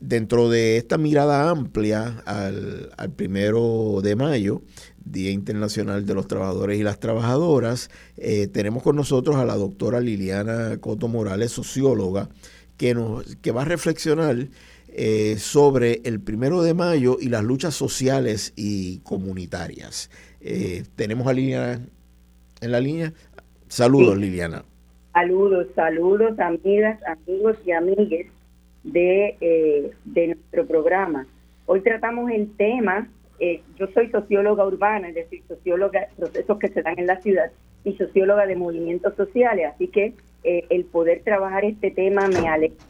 [0.00, 4.62] Dentro de esta mirada amplia al, al primero de mayo,
[5.10, 10.00] Día Internacional de los Trabajadores y las Trabajadoras, eh, tenemos con nosotros a la doctora
[10.00, 12.28] Liliana Coto Morales, socióloga,
[12.76, 14.48] que, nos, que va a reflexionar
[14.90, 20.10] eh, sobre el primero de mayo y las luchas sociales y comunitarias.
[20.40, 21.80] Eh, tenemos a Liliana
[22.60, 23.12] en la línea.
[23.68, 24.64] Saludos, Liliana.
[25.12, 28.26] Saludos, saludos, amigas, amigos y amigues
[28.84, 31.26] de, eh, de nuestro programa.
[31.66, 33.08] Hoy tratamos el tema,
[33.40, 37.50] yo soy socióloga urbana, es decir, socióloga de procesos que se dan en la ciudad
[37.84, 42.84] y socióloga de movimientos sociales, así que el poder trabajar este tema me alegra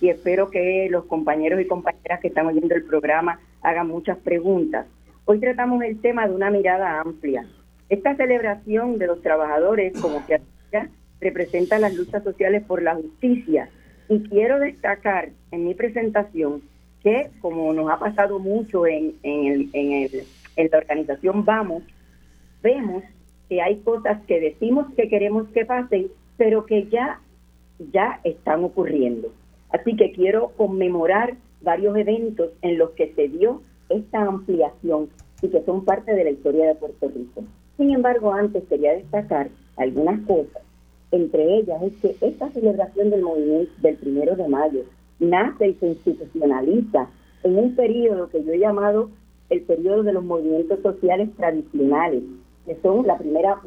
[0.00, 4.86] y espero que los compañeros y compañeras que están oyendo el programa hagan muchas preguntas.
[5.26, 7.46] Hoy tratamos el tema de una mirada amplia.
[7.88, 10.40] Esta celebración de los trabajadores, como que
[11.20, 13.68] representa las luchas sociales por la justicia.
[14.08, 16.62] Y quiero destacar en mi presentación
[17.02, 20.08] que, como nos ha pasado mucho en, en, en,
[20.56, 21.82] en la organización Vamos,
[22.62, 23.02] vemos
[23.48, 27.20] que hay cosas que decimos que queremos que pasen, pero que ya
[27.90, 29.32] ya están ocurriendo.
[29.70, 35.08] Así que quiero conmemorar varios eventos en los que se dio esta ampliación
[35.40, 37.44] y que son parte de la historia de Puerto Rico.
[37.76, 40.62] Sin embargo, antes quería destacar algunas cosas.
[41.10, 44.84] Entre ellas es que esta celebración del movimiento del primero de mayo
[45.22, 47.08] nace y se institucionaliza
[47.42, 49.10] en un periodo que yo he llamado
[49.50, 52.22] el periodo de los movimientos sociales tradicionales,
[52.66, 53.60] que son la primera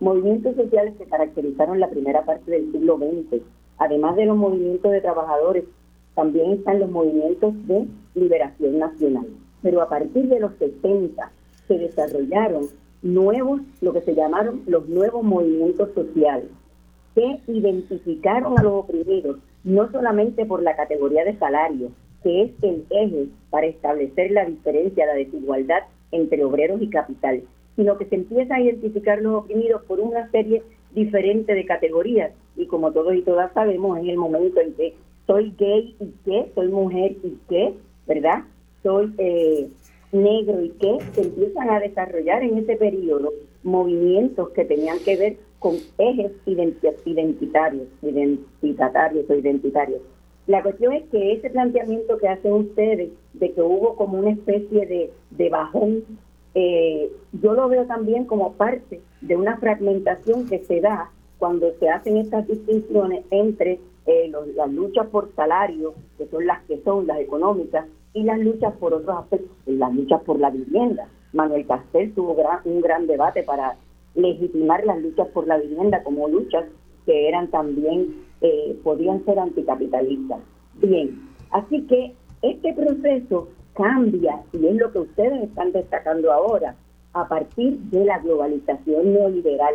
[0.00, 3.42] movimientos sociales que caracterizaron la primera parte del siglo XX
[3.78, 5.64] Además de los movimientos de trabajadores,
[6.14, 9.26] también están los movimientos de liberación nacional.
[9.62, 11.30] Pero a partir de los 70
[11.68, 12.66] se desarrollaron
[13.02, 16.48] nuevos, lo que se llamaron los nuevos movimientos sociales,
[17.14, 21.90] que identificaron a los oprimidos no solamente por la categoría de salario,
[22.22, 27.42] que es el eje para establecer la diferencia, la desigualdad entre obreros y capital,
[27.76, 30.62] sino que se empieza a identificar los oprimidos por una serie
[30.94, 34.94] diferente de categorías y como todos y todas sabemos, en el momento en que
[35.26, 37.74] soy gay y qué, soy mujer y qué,
[38.06, 38.44] ¿verdad?
[38.82, 39.68] Soy eh,
[40.12, 45.36] negro y qué, se empiezan a desarrollar en ese periodo movimientos que tenían que ver
[45.58, 50.00] con ejes identitarios, identitarios o identitarios.
[50.46, 54.86] La cuestión es que ese planteamiento que hacen ustedes de que hubo como una especie
[54.86, 56.04] de, de bajón,
[56.54, 61.88] eh, yo lo veo también como parte de una fragmentación que se da cuando se
[61.88, 67.20] hacen estas distinciones entre eh, las luchas por salario, que son las que son las
[67.20, 71.08] económicas, y las luchas por otros aspectos, las luchas por la vivienda.
[71.32, 73.76] Manuel Castel tuvo un gran debate para
[74.18, 76.64] legitimar las luchas por la vivienda como luchas
[77.06, 80.40] que eran también, eh, podían ser anticapitalistas.
[80.74, 81.18] Bien,
[81.50, 86.76] así que este proceso cambia, y es lo que ustedes están destacando ahora,
[87.14, 89.74] a partir de la globalización neoliberal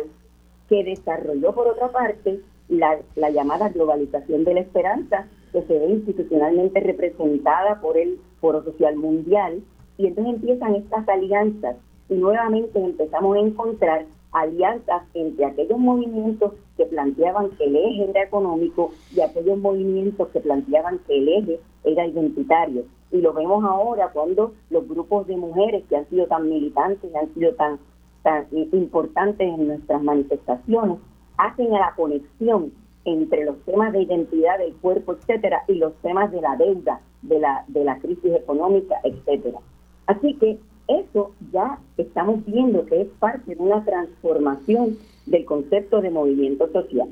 [0.68, 6.80] que desarrolló por otra parte la, llamada globalización de la esperanza, que se ve institucionalmente
[6.80, 9.62] representada por el Foro Social Mundial,
[9.98, 11.76] y entonces empiezan estas alianzas
[12.08, 18.22] y nuevamente empezamos a encontrar alianzas entre aquellos movimientos que planteaban que el eje era
[18.24, 22.84] económico y aquellos movimientos que planteaban que el eje era identitario.
[23.10, 27.32] Y lo vemos ahora cuando los grupos de mujeres que han sido tan militantes, han
[27.32, 27.78] sido tan
[28.24, 30.98] tan importantes en nuestras manifestaciones,
[31.36, 32.72] hacen la conexión
[33.04, 37.38] entre los temas de identidad del cuerpo, etcétera, y los temas de la deuda, de
[37.38, 39.58] la, de la crisis económica, etcétera.
[40.06, 46.10] Así que eso ya estamos viendo que es parte de una transformación del concepto de
[46.10, 47.08] movimiento social.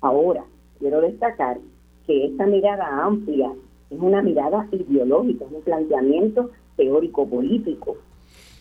[0.00, 0.44] Ahora,
[0.78, 1.58] quiero destacar
[2.06, 3.52] que esta mirada amplia
[3.90, 7.96] es una mirada ideológica, es un planteamiento teórico-político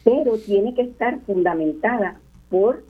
[0.03, 2.83] pero tiene que estar fundamentada por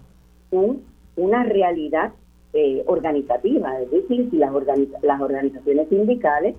[0.51, 0.83] un,
[1.15, 2.13] una realidad
[2.53, 4.53] eh, organizativa, es decir, si las,
[5.01, 6.55] las organizaciones sindicales,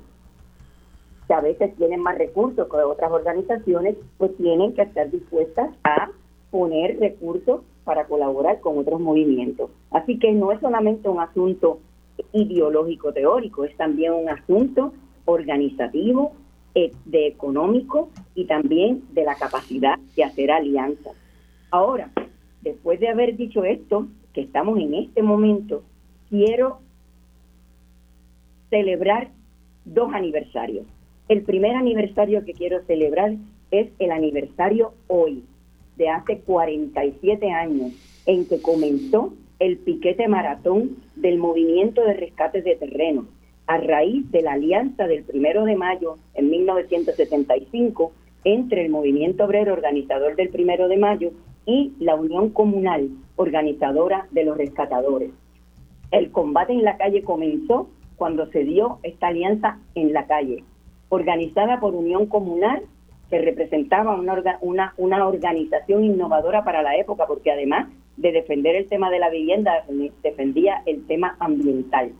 [1.31, 6.11] que a veces tienen más recursos que otras organizaciones, pues tienen que estar dispuestas a
[6.51, 9.71] poner recursos para colaborar con otros movimientos.
[9.93, 11.79] Así que no es solamente un asunto
[12.33, 14.93] ideológico teórico, es también un asunto
[15.25, 16.33] organizativo,
[16.75, 21.15] eh, de económico y también de la capacidad de hacer alianzas.
[21.71, 22.11] Ahora,
[22.63, 25.85] después de haber dicho esto, que estamos en este momento,
[26.29, 26.81] quiero
[28.69, 29.29] celebrar
[29.85, 30.87] dos aniversarios.
[31.31, 33.35] El primer aniversario que quiero celebrar
[33.71, 35.45] es el aniversario hoy,
[35.97, 37.93] de hace 47 años,
[38.27, 43.29] en que comenzó el piquete maratón del movimiento de rescate de terreno,
[43.69, 48.11] a raíz de la alianza del primero de mayo en 1975
[48.43, 51.31] entre el movimiento obrero organizador del primero de mayo
[51.65, 55.31] y la Unión Comunal organizadora de los rescatadores.
[56.11, 60.65] El combate en la calle comenzó cuando se dio esta alianza en la calle,
[61.11, 62.83] organizada por Unión Comunal,
[63.29, 69.11] que representaba una, una, organización innovadora para la época, porque además de defender el tema
[69.11, 69.85] de la vivienda,
[70.23, 72.13] defendía el tema ambiental.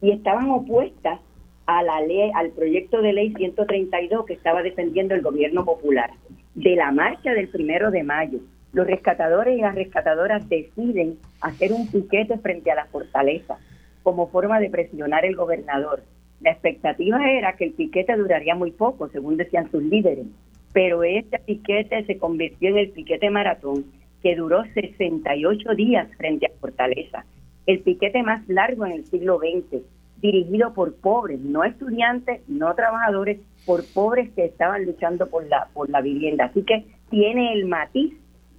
[0.00, 1.20] Y estaban opuestas
[1.66, 6.10] a la ley, al proyecto de ley 132 que estaba defendiendo el gobierno popular.
[6.54, 8.40] De la marcha del primero de mayo,
[8.72, 13.58] los rescatadores y las rescatadoras deciden hacer un piquete frente a la fortaleza
[14.02, 16.02] como forma de presionar el gobernador.
[16.40, 20.26] La expectativa era que el piquete duraría muy poco, según decían sus líderes,
[20.72, 23.84] pero este piquete se convirtió en el piquete maratón
[24.22, 27.24] que duró 68 días frente a Fortaleza,
[27.66, 29.82] el piquete más largo en el siglo XX,
[30.20, 35.88] dirigido por pobres, no estudiantes, no trabajadores, por pobres que estaban luchando por la, por
[35.90, 36.46] la vivienda.
[36.46, 38.14] Así que tiene el matiz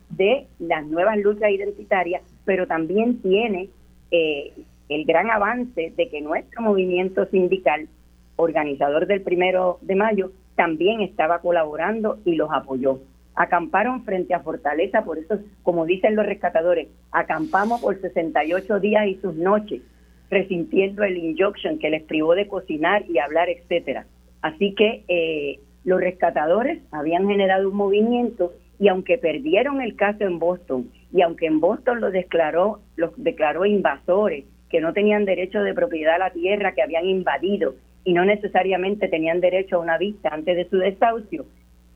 [0.10, 3.70] de las nuevas luchas identitarias, pero también tiene
[4.12, 4.54] eh,
[4.92, 7.88] el gran avance de que nuestro movimiento sindical,
[8.36, 13.00] organizador del primero de mayo, también estaba colaborando y los apoyó.
[13.36, 19.16] Acamparon frente a Fortaleza, por eso, como dicen los rescatadores, acampamos por 68 días y
[19.16, 19.82] sus noches
[20.30, 24.06] resintiendo el injunction que les privó de cocinar y hablar, etcétera.
[24.42, 30.40] Así que eh, los rescatadores habían generado un movimiento y aunque perdieron el caso en
[30.40, 35.74] Boston y aunque en Boston los declaró los declaró invasores que no tenían derecho de
[35.74, 40.30] propiedad a la tierra que habían invadido y no necesariamente tenían derecho a una vista
[40.32, 41.46] antes de su desahucio,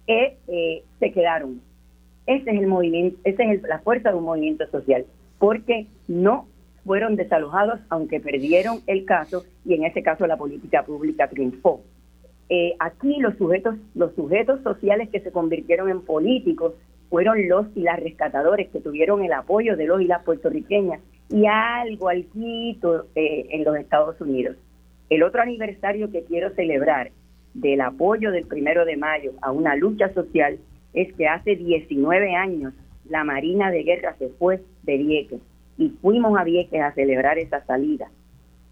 [0.07, 1.61] eh, eh, se quedaron.
[2.27, 5.05] Ese es el movimiento, esa es la fuerza de un movimiento social,
[5.39, 6.47] porque no
[6.85, 11.81] fueron desalojados aunque perdieron el caso y en ese caso la política pública triunfó.
[12.49, 16.73] Eh, aquí los sujetos, los sujetos sociales que se convirtieron en políticos
[17.09, 20.99] fueron los y las rescatadores que tuvieron el apoyo de los y las puertorriqueñas
[21.29, 24.57] y algo al quito eh, en los Estados Unidos.
[25.09, 27.11] El otro aniversario que quiero celebrar
[27.53, 30.59] del apoyo del primero de mayo a una lucha social
[30.93, 32.73] es que hace 19 años
[33.07, 35.41] la Marina de Guerra se fue de Vieques
[35.77, 38.09] y fuimos a Vieques a celebrar esa salida.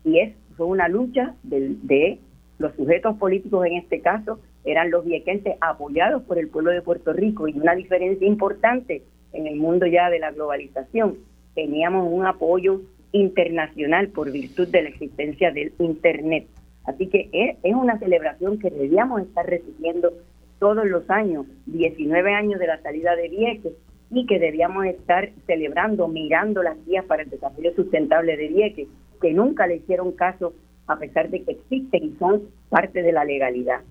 [0.04, 2.20] Y es, fue una lucha de, de
[2.60, 7.12] los sujetos políticos en este caso, eran los viequenses apoyados por el pueblo de Puerto
[7.14, 11.18] Rico y una diferencia importante en el mundo ya de la globalización.
[11.56, 12.82] Teníamos un apoyo
[13.12, 16.48] internacional por virtud de la existencia del Internet.
[16.86, 20.12] Así que es, una celebración que debíamos estar recibiendo
[20.60, 23.74] todos los años, 19 años de la salida de Vieques,
[24.12, 28.88] y que debíamos estar celebrando, mirando las guías para el desarrollo sustentable de Vieques,
[29.22, 30.54] que nunca le hicieron caso
[30.88, 33.82] a pesar de que existen y son parte de la legalidad.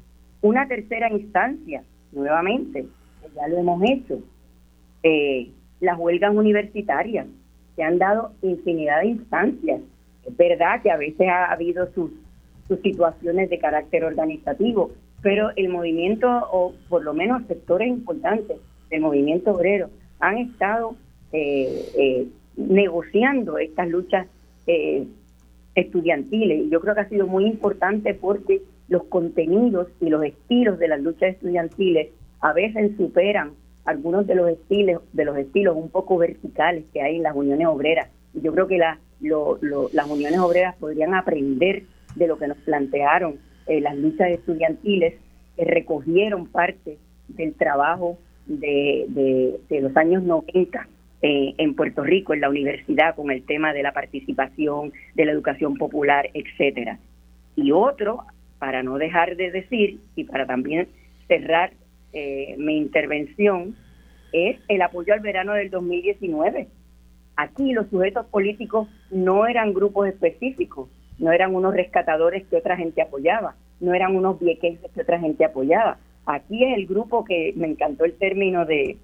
[0.42, 1.82] Una tercera instancia,
[2.12, 2.86] nuevamente,
[3.34, 4.20] ya lo hemos hecho,
[5.02, 5.50] eh,
[5.80, 7.26] las huelgas universitarias,
[7.76, 9.80] se han dado infinidad de instancias.
[10.24, 12.10] Es verdad que a veces ha habido sus,
[12.68, 14.92] sus situaciones de carácter organizativo,
[15.22, 18.58] pero el movimiento, o por lo menos sectores importantes
[18.90, 19.88] del movimiento obrero,
[20.20, 20.96] han estado
[21.32, 24.26] eh, eh, negociando estas luchas
[24.66, 25.06] eh,
[25.74, 26.66] estudiantiles.
[26.66, 30.88] Y yo creo que ha sido muy importante porque los contenidos y los estilos de
[30.88, 32.08] las luchas estudiantiles
[32.40, 33.52] a veces superan
[33.84, 37.66] algunos de los estilos de los estilos un poco verticales que hay en las uniones
[37.66, 38.08] obreras.
[38.34, 43.96] Y yo creo que las uniones obreras podrían aprender de lo que nos plantearon las
[43.96, 45.14] luchas estudiantiles,
[45.56, 49.06] que recogieron parte del trabajo de,
[49.68, 50.88] de, los años 90
[51.22, 55.32] eh, en Puerto Rico, en la universidad, con el tema de la participación, de la
[55.32, 56.98] educación popular, etcétera.
[57.54, 58.24] Y otro,
[58.58, 60.88] para no dejar de decir y para también
[61.28, 61.72] cerrar
[62.12, 63.76] eh, mi intervención,
[64.32, 66.68] es el apoyo al verano del 2019.
[67.36, 70.88] Aquí los sujetos políticos no eran grupos específicos,
[71.18, 75.44] no eran unos rescatadores que otra gente apoyaba, no eran unos viequenses que otra gente
[75.44, 78.96] apoyaba, Aquí es el grupo que me encantó el término de,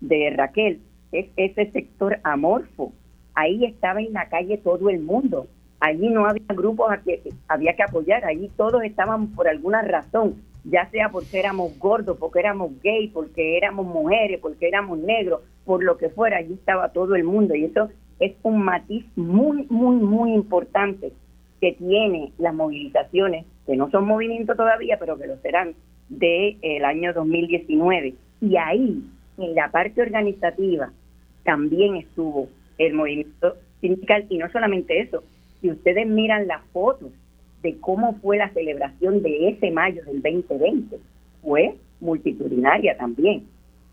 [0.00, 0.80] de Raquel,
[1.12, 2.92] es ese sector amorfo.
[3.34, 5.46] Ahí estaba en la calle todo el mundo.
[5.80, 10.36] Allí no había grupos a que había que apoyar, allí todos estaban por alguna razón,
[10.64, 15.82] ya sea porque éramos gordos, porque éramos gay, porque éramos mujeres, porque éramos negros, por
[15.82, 17.54] lo que fuera, allí estaba todo el mundo.
[17.54, 17.90] Y eso
[18.20, 21.12] es un matiz muy, muy, muy importante
[21.60, 25.74] que tiene las movilizaciones, que no son movimientos todavía, pero que lo serán
[26.08, 28.14] del año 2019.
[28.40, 29.02] Y ahí,
[29.38, 30.92] en la parte organizativa,
[31.44, 32.48] también estuvo
[32.78, 34.26] el movimiento sindical.
[34.28, 35.24] Y no solamente eso,
[35.60, 37.10] si ustedes miran las fotos
[37.62, 40.98] de cómo fue la celebración de ese mayo del 2020,
[41.42, 43.44] fue multitudinaria también.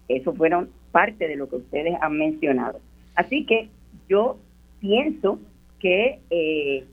[0.07, 2.79] Eso fueron parte de lo que ustedes han mencionado.
[3.15, 3.69] Así que
[4.07, 4.37] yo
[4.79, 5.39] pienso
[5.79, 6.85] que eh,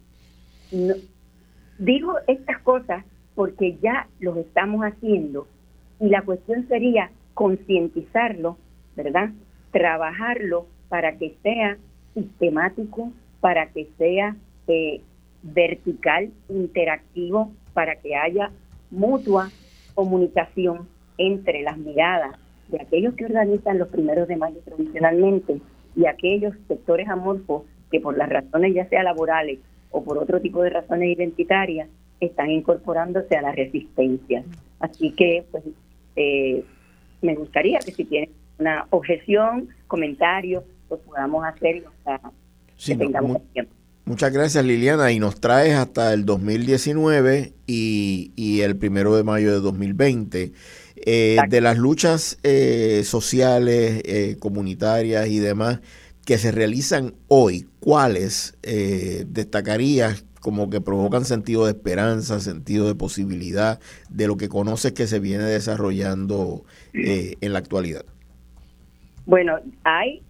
[1.78, 3.04] digo estas cosas
[3.34, 5.46] porque ya los estamos haciendo
[6.00, 8.58] y la cuestión sería concientizarlo,
[8.96, 9.30] ¿verdad?
[9.72, 11.78] Trabajarlo para que sea
[12.14, 14.36] sistemático, para que sea
[14.68, 15.00] eh,
[15.42, 18.50] vertical, interactivo, para que haya
[18.90, 19.50] mutua
[19.94, 22.36] comunicación entre las miradas
[22.68, 25.60] de aquellos que organizan los primeros de mayo tradicionalmente
[25.94, 29.60] y aquellos sectores amorfos que por las razones ya sea laborales
[29.90, 31.88] o por otro tipo de razones identitarias
[32.20, 34.42] están incorporándose a la resistencia.
[34.80, 35.64] Así que, pues,
[36.16, 36.64] eh,
[37.22, 42.30] me gustaría que si tienen una objeción, comentario, pues podamos hacerlo hasta
[42.84, 43.72] que tengamos tiempo.
[44.08, 49.52] Muchas gracias Liliana y nos traes hasta el 2019 y, y el primero de mayo
[49.52, 50.52] de 2020.
[50.94, 55.80] Eh, de las luchas eh, sociales, eh, comunitarias y demás
[56.24, 63.80] que se realizan hoy, ¿cuáles destacarías como que provocan sentido de esperanza, sentido de posibilidad
[64.08, 68.04] de lo que conoces que se viene desarrollando en la actualidad?
[69.24, 70.22] Bueno, hay,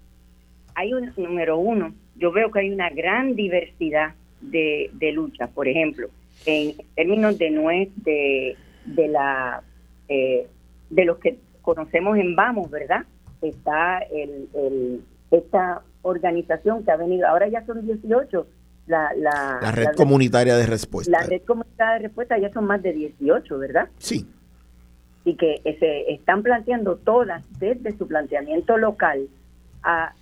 [0.75, 5.69] hay un número uno, yo veo que hay una gran diversidad de, de luchas, por
[5.69, 6.09] ejemplo,
[6.45, 7.51] en términos de,
[7.97, 9.63] de, de la
[10.09, 10.47] eh,
[10.91, 13.05] de los que conocemos en Vamos, ¿verdad?
[13.43, 18.47] Está el, esta organización que ha venido, ahora ya son 18,
[18.87, 21.11] la, la, la red comunitaria de respuesta.
[21.11, 23.89] La red comunitaria de respuesta ya son más de 18, ¿verdad?
[23.99, 24.27] Sí.
[25.25, 29.29] Y que se están planteando todas desde su planteamiento local
[29.83, 30.15] a,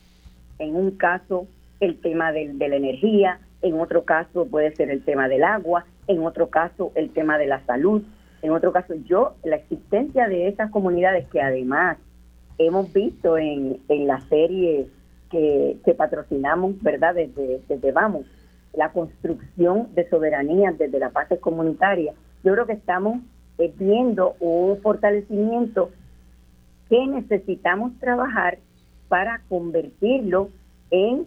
[0.58, 1.46] en un caso,
[1.84, 6.24] el tema de la energía, en otro caso puede ser el tema del agua, en
[6.24, 8.02] otro caso el tema de la salud,
[8.42, 11.96] en otro caso, yo, la existencia de esas comunidades que además
[12.58, 14.86] hemos visto en, en la serie
[15.30, 17.14] que, patrocinamos, ¿verdad?
[17.14, 18.26] Desde, desde Vamos,
[18.74, 22.12] la construcción de soberanía desde la paz comunitaria.
[22.42, 23.20] Yo creo que estamos
[23.58, 25.90] eh, viendo un fortalecimiento
[26.88, 28.58] que necesitamos trabajar
[29.08, 30.50] para convertirlo
[30.90, 31.26] en,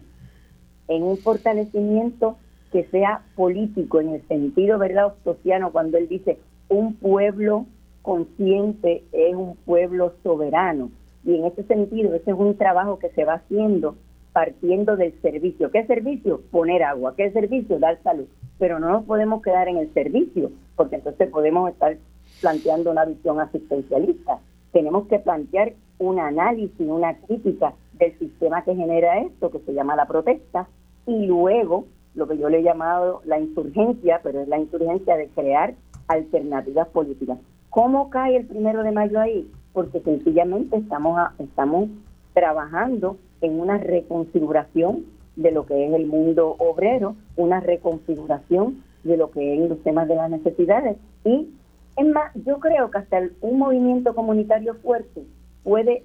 [0.88, 2.36] en un fortalecimiento
[2.72, 7.66] que sea político en el sentido, ¿verdad?, sociano, cuando él dice, un pueblo
[8.02, 10.90] consciente es un pueblo soberano.
[11.24, 13.96] Y en ese sentido, ese es un trabajo que se va haciendo
[14.32, 15.70] partiendo del servicio.
[15.70, 16.42] ¿Qué servicio?
[16.50, 17.14] Poner agua.
[17.16, 17.78] ¿Qué servicio?
[17.78, 18.26] Dar salud.
[18.58, 21.96] Pero no nos podemos quedar en el servicio, porque entonces podemos estar
[22.40, 24.38] planteando una visión asistencialista.
[24.72, 29.96] Tenemos que plantear un análisis, una crítica del sistema que genera esto, que se llama
[29.96, 30.68] la protesta,
[31.08, 35.28] y luego lo que yo le he llamado la insurgencia, pero es la insurgencia de
[35.28, 35.74] crear
[36.06, 37.38] alternativas políticas.
[37.70, 39.50] ¿Cómo cae el primero de mayo ahí?
[39.72, 41.88] Porque sencillamente estamos, estamos
[42.34, 45.06] trabajando en una reconfiguración
[45.36, 50.08] de lo que es el mundo obrero, una reconfiguración de lo que es los temas
[50.08, 50.98] de las necesidades.
[51.24, 51.48] Y
[51.96, 55.22] es más, yo creo que hasta un movimiento comunitario fuerte
[55.64, 56.02] puede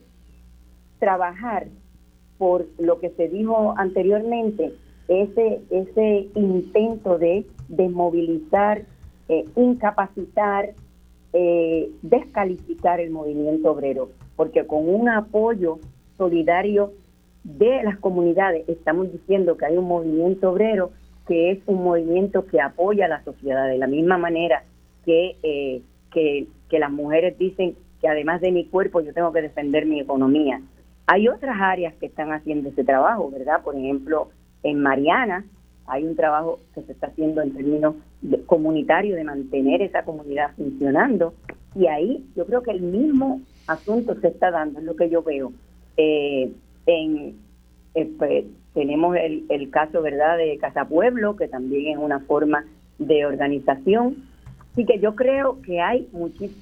[1.00, 1.68] trabajar
[2.38, 4.74] por lo que se dijo anteriormente,
[5.08, 8.84] ese, ese intento de desmovilizar
[9.30, 10.72] eh, incapacitar,
[11.32, 15.80] eh, descalificar el movimiento obrero, porque con un apoyo
[16.18, 16.92] solidario
[17.44, 20.92] de las comunidades estamos diciendo que hay un movimiento obrero
[21.28, 24.64] que es un movimiento que apoya a la sociedad de la misma manera
[25.06, 25.82] que, eh,
[26.12, 30.02] que, que las mujeres dicen que además de mi cuerpo yo tengo que defender mi
[30.02, 30.62] economía.
[31.08, 33.62] Hay otras áreas que están haciendo ese trabajo, ¿verdad?
[33.64, 34.30] Por ejemplo,
[34.64, 35.46] en Mariana
[35.86, 37.96] hay un trabajo que se está haciendo en términos
[38.46, 41.34] comunitarios de mantener esa comunidad funcionando
[41.76, 45.24] y ahí yo creo que el mismo asunto se está dando, es lo que yo
[45.24, 45.52] veo.
[45.98, 46.52] Eh,
[46.86, 47.36] en,
[47.96, 52.66] eh, pues, tenemos el, el caso, ¿verdad?, de Casa Pueblo, que también es una forma
[52.98, 54.26] de organización.
[54.72, 56.62] Así que yo creo que hay muchísimo,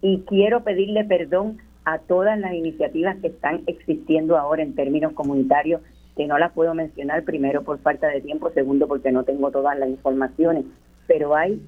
[0.00, 5.80] y quiero pedirle perdón a todas las iniciativas que están existiendo ahora en términos comunitarios
[6.18, 9.78] que no las puedo mencionar, primero por falta de tiempo, segundo porque no tengo todas
[9.78, 10.64] las informaciones,
[11.06, 11.62] pero hay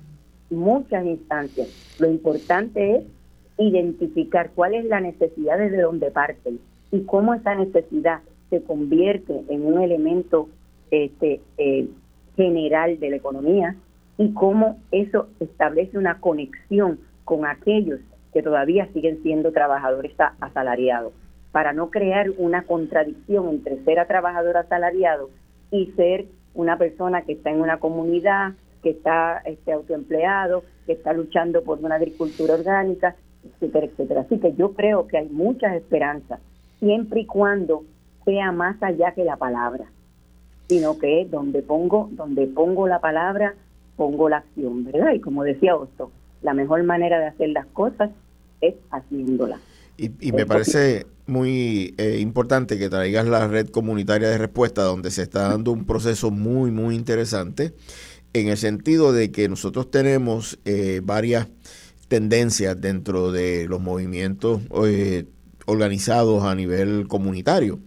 [0.51, 1.69] muchas instancias.
[2.01, 3.05] Lo importante es
[3.59, 6.59] identificar cuál es la necesidad desde donde parten
[6.91, 10.49] y cómo esa necesidad se convierte en un elemento
[10.91, 11.87] este, eh,
[12.35, 13.77] general de la economía
[14.19, 18.01] y cómo eso establece una conexión con aquellos
[18.33, 21.13] que todavía siguen siendo trabajadores asalariados
[21.53, 25.31] para no crear una contradicción entre ser a trabajador asalariado
[25.71, 31.13] y ser una persona que está en una comunidad, que está este, autoempleado, que está
[31.13, 34.21] luchando por una agricultura orgánica etcétera, etcétera.
[34.23, 36.41] Así que yo creo que hay muchas esperanzas,
[36.79, 37.85] siempre y cuando
[38.25, 39.87] sea más allá que la palabra,
[40.69, 43.55] sino que donde pongo, donde pongo la palabra,
[43.97, 45.13] pongo la acción, ¿verdad?
[45.15, 46.11] Y como decía Osto,
[46.43, 48.11] la mejor manera de hacer las cosas
[48.61, 49.61] es haciéndolas.
[49.97, 55.23] Y, me parece muy eh, importante que traigas la red comunitaria de respuesta, donde se
[55.23, 57.75] está dando un proceso muy, muy interesante,
[58.33, 61.49] en el sentido de que nosotros tenemos eh, varias
[62.09, 65.25] tendencias dentro de los movimientos eh,
[65.67, 67.81] organizados a nivel comunitario.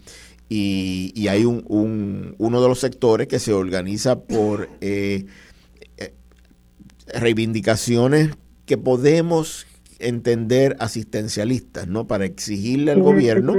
[0.49, 4.69] Y, hay un, uno de los sectores que se organiza por
[7.07, 8.29] reivindicaciones
[8.65, 9.65] que podemos
[9.99, 12.07] entender asistencialistas, ¿no?
[12.07, 13.55] Para exigirle al gobierno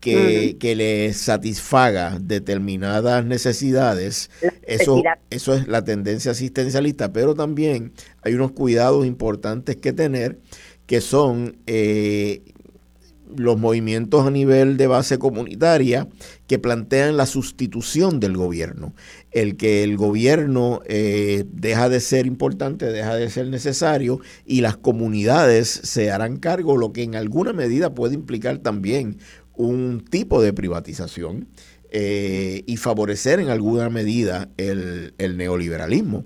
[0.00, 4.30] que, que le satisfaga determinadas necesidades.
[4.62, 7.92] Eso, eso es la tendencia asistencialista, pero también
[8.22, 10.38] hay unos cuidados importantes que tener
[10.86, 12.42] que son eh,
[13.36, 16.08] los movimientos a nivel de base comunitaria
[16.46, 18.94] que plantean la sustitución del gobierno,
[19.30, 24.76] el que el gobierno eh, deja de ser importante, deja de ser necesario y las
[24.76, 29.18] comunidades se harán cargo, lo que en alguna medida puede implicar también
[29.54, 31.48] un tipo de privatización
[31.90, 36.24] eh, y favorecer en alguna medida el, el neoliberalismo.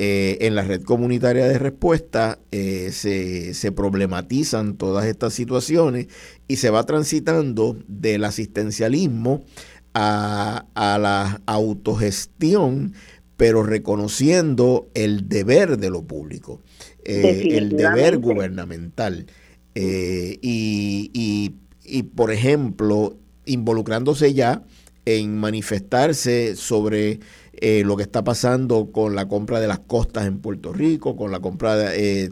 [0.00, 6.06] Eh, en la red comunitaria de respuesta eh, se, problematizan todas estas situaciones
[6.46, 9.42] y se va transitando del asistencialismo
[9.94, 12.94] a, la autogestión,
[13.36, 16.62] pero reconociendo el deber de lo público,
[17.04, 19.26] eh, el deber gubernamental.
[19.74, 21.10] y,
[21.84, 24.62] y, por ejemplo, involucrándose ya
[25.16, 27.20] en manifestarse sobre
[27.54, 31.30] eh, lo que está pasando con la compra de las costas en Puerto Rico, con
[31.32, 32.30] la compra de, eh,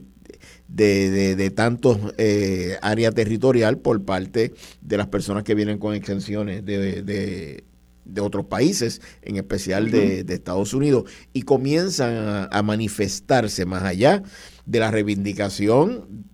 [0.69, 4.53] de, tantos eh, área territorial por parte
[4.83, 10.75] de las personas que vienen con exenciones de, de, otros países, en especial de, Estados
[10.75, 14.23] Unidos, y comienzan a, manifestarse más allá
[14.67, 16.26] de la reivindicación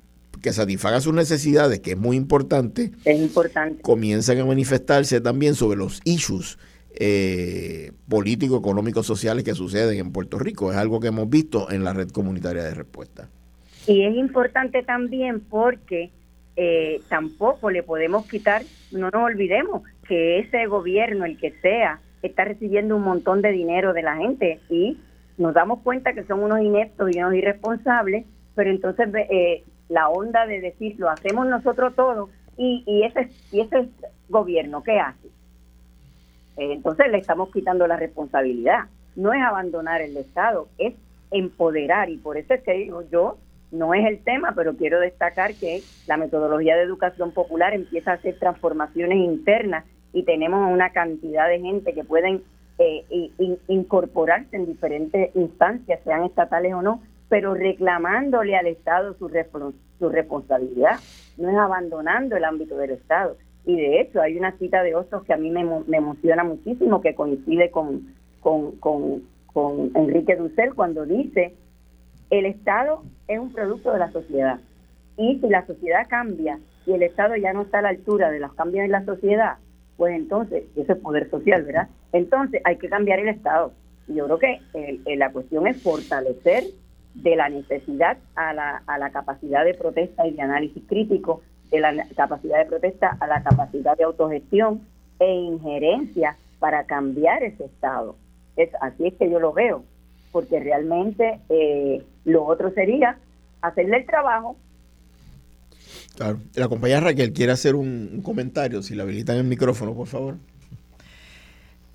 [0.42, 2.90] que satisfaga sus necesidades, que es muy importante.
[3.04, 3.80] Es importante.
[3.82, 6.58] Comienzan a manifestarse también sobre los issues
[6.94, 10.72] eh, políticos, económicos, sociales que suceden en Puerto Rico.
[10.72, 13.28] Es algo que hemos visto en la red comunitaria de respuesta.
[13.86, 16.10] Y es importante también porque
[16.56, 22.44] eh, tampoco le podemos quitar, no nos olvidemos que ese gobierno, el que sea, está
[22.44, 24.98] recibiendo un montón de dinero de la gente y
[25.38, 30.46] nos damos cuenta que son unos ineptos y unos irresponsables, pero entonces eh, la onda
[30.46, 33.88] de decir lo hacemos nosotros todos y, y ese y ese
[34.28, 35.28] gobierno qué hace
[36.56, 38.84] eh, entonces le estamos quitando la responsabilidad.
[39.16, 40.94] No es abandonar el Estado, es
[41.30, 43.38] empoderar y por eso es que digo yo,
[43.70, 48.14] no es el tema, pero quiero destacar que la metodología de educación popular empieza a
[48.14, 52.42] hacer transformaciones internas y tenemos una cantidad de gente que pueden
[52.78, 53.30] eh,
[53.68, 57.00] incorporarse en diferentes instancias, sean estatales o no,
[57.32, 59.30] pero reclamándole al Estado su,
[59.98, 61.00] su responsabilidad,
[61.38, 63.38] no es abandonando el ámbito del Estado.
[63.64, 65.62] Y de hecho hay una cita de Osos que a mí me,
[65.96, 71.54] emociona muchísimo, que coincide con, con, con, con Enrique Dussel cuando dice,
[72.28, 74.60] el Estado es un producto de la sociedad.
[75.16, 78.40] Y si la sociedad cambia y el Estado ya no está a la altura de
[78.40, 79.56] los cambios en la sociedad,
[79.96, 81.88] pues entonces, eso es poder social, ¿verdad?
[82.12, 83.72] Entonces hay que cambiar el Estado.
[84.06, 86.64] Y yo creo que la cuestión es fortalecer
[87.14, 91.80] de la necesidad a la, a la capacidad de protesta y de análisis crítico de
[91.80, 94.82] la capacidad de protesta a la capacidad de autogestión
[95.18, 98.16] e injerencia para cambiar ese estado.
[98.56, 99.82] Es, así es que yo lo veo,
[100.30, 103.16] porque realmente eh, lo otro sería
[103.62, 104.56] hacerle el trabajo.
[106.16, 106.38] Claro.
[106.54, 110.36] La compañera Raquel quiere hacer un, comentario, si le habilitan el micrófono, por favor.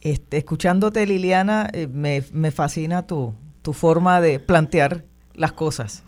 [0.01, 3.33] Este, escuchándote, Liliana, eh, me, me, fascina tu,
[3.67, 5.03] tu forma de plantear
[5.33, 6.03] las cosas.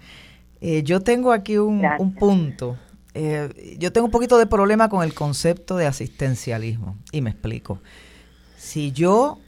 [0.62, 2.78] Eh, yo tengo aquí un, un punto
[3.14, 7.82] eh, yo tengo un poquito de problema con el concepto de asistencialismo y me explico.
[8.56, 9.40] Si yo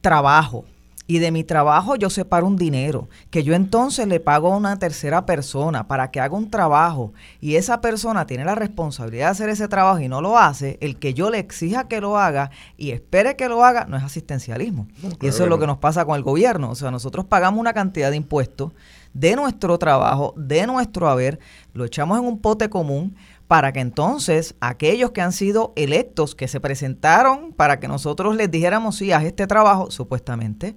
[0.00, 0.64] trabajo
[1.08, 4.78] y de mi trabajo yo separo un dinero, que yo entonces le pago a una
[4.78, 9.48] tercera persona para que haga un trabajo y esa persona tiene la responsabilidad de hacer
[9.48, 12.90] ese trabajo y no lo hace, el que yo le exija que lo haga y
[12.90, 14.86] espere que lo haga no es asistencialismo.
[15.20, 16.70] y eso es lo que nos pasa con el gobierno.
[16.70, 18.72] O sea, nosotros pagamos una cantidad de impuestos
[19.14, 21.40] de nuestro trabajo, de nuestro haber,
[21.72, 23.16] lo echamos en un pote común
[23.48, 28.50] para que entonces aquellos que han sido electos, que se presentaron para que nosotros les
[28.50, 30.76] dijéramos, sí, haz este trabajo, supuestamente,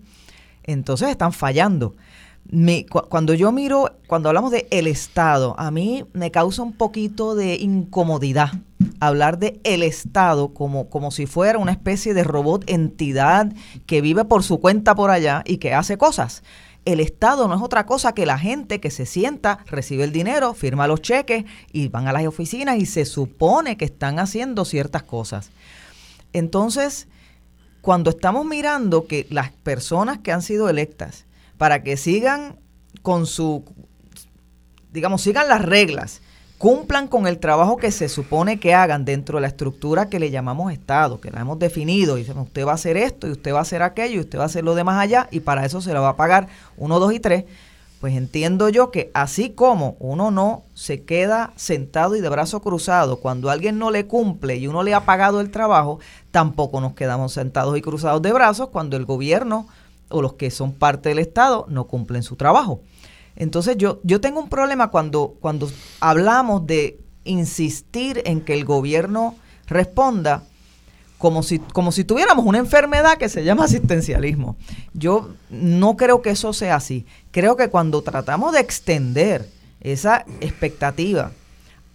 [0.63, 1.95] entonces están fallando.
[3.09, 7.55] cuando yo miro, cuando hablamos de el Estado, a mí me causa un poquito de
[7.55, 8.51] incomodidad
[8.99, 13.51] hablar de el Estado como, como si fuera una especie de robot entidad
[13.85, 16.43] que vive por su cuenta por allá y que hace cosas.
[16.83, 20.55] El Estado no es otra cosa que la gente que se sienta, recibe el dinero,
[20.55, 25.03] firma los cheques y van a las oficinas y se supone que están haciendo ciertas
[25.03, 25.51] cosas.
[26.33, 27.07] Entonces,
[27.81, 31.25] cuando estamos mirando que las personas que han sido electas
[31.57, 32.55] para que sigan
[33.01, 33.63] con su,
[34.91, 36.21] digamos, sigan las reglas,
[36.57, 40.29] cumplan con el trabajo que se supone que hagan dentro de la estructura que le
[40.29, 42.17] llamamos Estado, que la hemos definido.
[42.17, 44.37] Y decimos, usted va a hacer esto y usted va a hacer aquello y usted
[44.37, 46.99] va a hacer lo demás allá y para eso se le va a pagar uno,
[46.99, 47.45] dos y tres.
[48.01, 53.17] Pues entiendo yo que así como uno no se queda sentado y de brazo cruzado
[53.17, 55.99] cuando alguien no le cumple y uno le ha pagado el trabajo,
[56.31, 59.67] tampoco nos quedamos sentados y cruzados de brazos cuando el gobierno
[60.09, 62.81] o los que son parte del Estado no cumplen su trabajo.
[63.35, 69.35] Entonces yo, yo tengo un problema cuando, cuando hablamos de insistir en que el gobierno
[69.67, 70.41] responda
[71.21, 74.57] como si, como si tuviéramos una enfermedad que se llama asistencialismo.
[74.93, 77.05] Yo no creo que eso sea así.
[77.29, 79.47] Creo que cuando tratamos de extender
[79.81, 81.31] esa expectativa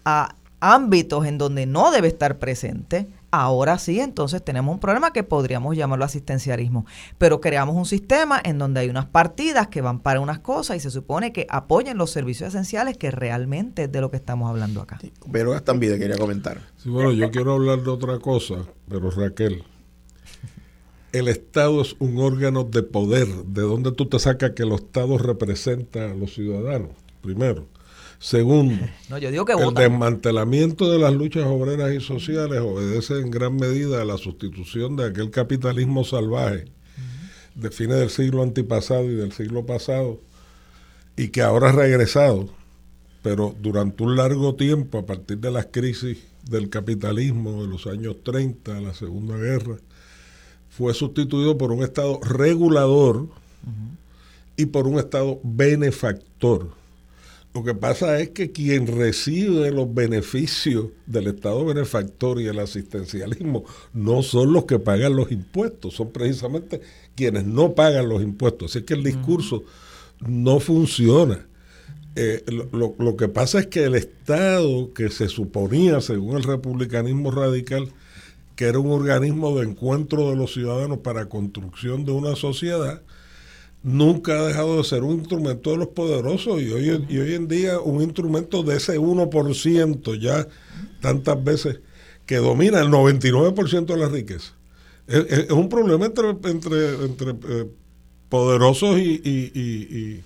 [0.04, 5.22] a ámbitos en donde no debe estar presente, Ahora sí, entonces tenemos un problema que
[5.22, 6.86] podríamos llamarlo asistencialismo,
[7.18, 10.80] pero creamos un sistema en donde hay unas partidas que van para unas cosas y
[10.80, 14.80] se supone que apoyen los servicios esenciales que realmente es de lo que estamos hablando
[14.80, 14.98] acá.
[15.32, 16.60] pero hasta también quería comentar.
[16.76, 18.54] Sí, bueno, yo quiero hablar de otra cosa,
[18.88, 19.64] pero Raquel,
[21.12, 25.20] el Estado es un órgano de poder, de donde tú te sacas que los Estados
[25.20, 27.66] representan a los ciudadanos, primero.
[28.18, 34.16] Segundo, el desmantelamiento de las luchas obreras y sociales obedece en gran medida a la
[34.16, 36.64] sustitución de aquel capitalismo salvaje
[37.54, 40.20] de fines del siglo antipasado y del siglo pasado
[41.16, 42.48] y que ahora ha regresado,
[43.22, 48.16] pero durante un largo tiempo, a partir de las crisis del capitalismo de los años
[48.22, 49.76] 30, la Segunda Guerra,
[50.68, 53.28] fue sustituido por un Estado regulador
[54.56, 56.75] y por un Estado benefactor
[57.56, 63.64] lo que pasa es que quien recibe los beneficios del Estado benefactor y el asistencialismo
[63.94, 66.82] no son los que pagan los impuestos, son precisamente
[67.14, 68.72] quienes no pagan los impuestos.
[68.72, 69.64] Así que el discurso
[70.20, 71.46] no funciona.
[72.14, 77.30] Eh, lo, lo, que pasa es que el Estado, que se suponía, según el republicanismo
[77.30, 77.88] radical,
[78.54, 83.00] que era un organismo de encuentro de los ciudadanos para construcción de una sociedad,
[83.86, 87.46] nunca ha dejado de ser un instrumento de los poderosos y hoy, y hoy en
[87.46, 90.48] día un instrumento de ese 1% ya
[91.00, 91.78] tantas veces
[92.26, 94.54] que domina el 99% de la riqueza.
[95.06, 97.70] Es, un problema entre, entre, entre eh,
[98.28, 100.24] poderosos y, y,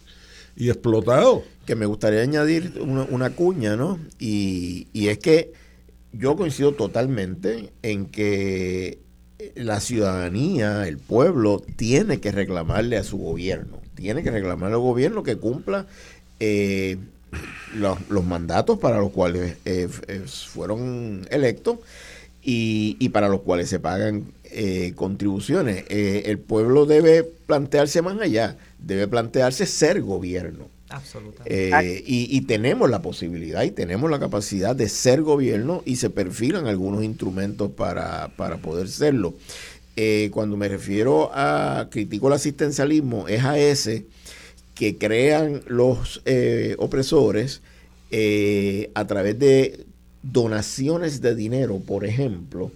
[0.56, 1.42] y, explotados.
[1.66, 3.98] Que me gustaría añadir una, una cuña, ¿no?
[4.18, 5.52] Y es que
[6.12, 9.00] yo coincido totalmente en que
[9.54, 15.22] la ciudadanía, el pueblo, tiene que reclamarle a su gobierno, tiene que reclamarle al gobierno
[15.22, 15.86] que cumpla
[16.40, 16.96] eh,
[17.74, 21.78] los, mandatos para los cuales eh, eh, fueron electos
[22.42, 24.32] y, para los cuales se pagan
[24.96, 25.84] contribuciones.
[25.88, 30.66] el pueblo debe plantearse más allá, debe plantearse ser gobierno.
[30.90, 31.70] Absolutamente.
[31.70, 36.66] Eh, y, tenemos la posibilidad y tenemos la capacidad de ser gobierno y se perfilan
[36.66, 38.28] algunos instrumentos para,
[38.62, 39.34] poder serlo.
[39.96, 44.06] Eh, cuando me refiero a critico el asistencialismo, es a ese
[44.74, 47.62] que crean los eh, opresores
[48.94, 49.86] a través de
[50.22, 52.72] donaciones de dinero, por ejemplo,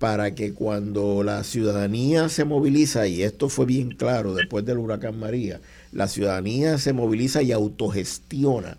[0.00, 5.20] para que cuando la ciudadanía se moviliza, y esto fue bien claro después del huracán
[5.20, 5.60] María,
[5.92, 8.78] la ciudadanía se moviliza y autogestiona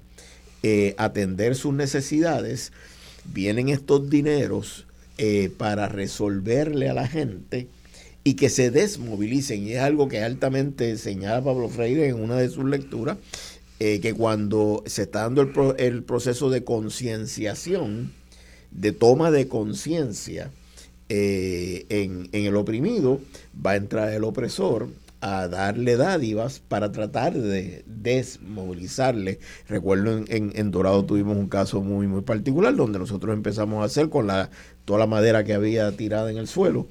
[0.64, 2.74] eh, atender sus necesidades,
[3.24, 4.88] vienen estos dineros
[5.20, 7.68] eh, para resolverle a la gente
[8.24, 9.68] y que se desmovilicen.
[9.68, 13.18] Y es algo que altamente señala Pablo Freire en una de sus lecturas,
[13.80, 18.12] eh, que cuando se está dando el, el proceso de concienciación,
[18.72, 20.50] de toma de conciencia
[21.12, 23.20] en, en el oprimido,
[23.66, 24.88] va a entrar el opresor
[25.22, 29.40] a darle dádivas para tratar de desmovilizarle.
[29.70, 34.28] Recuerdo en, Dorado tuvimos un caso muy muy particular donde nosotros empezamos a hacer con
[34.28, 34.50] la
[34.84, 36.88] toda la madera que había tirada en el suelo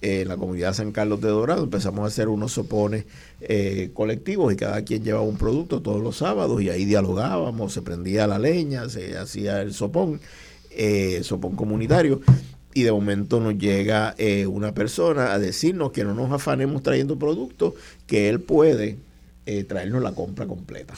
[0.00, 3.04] eh, en la comunidad San Carlos de Dorado empezamos a hacer unos sopones
[3.42, 7.82] eh, colectivos y cada quien llevaba un producto todos los sábados y ahí dialogábamos, se
[7.82, 10.20] prendía la leña, se hacía el sopón,
[10.70, 12.22] eh, sopón comunitario
[12.74, 17.18] y de momento nos llega eh, una persona a decirnos que no nos afanemos trayendo
[17.18, 17.74] productos,
[18.06, 18.98] que él puede
[19.46, 20.94] eh, traernos la compra completa.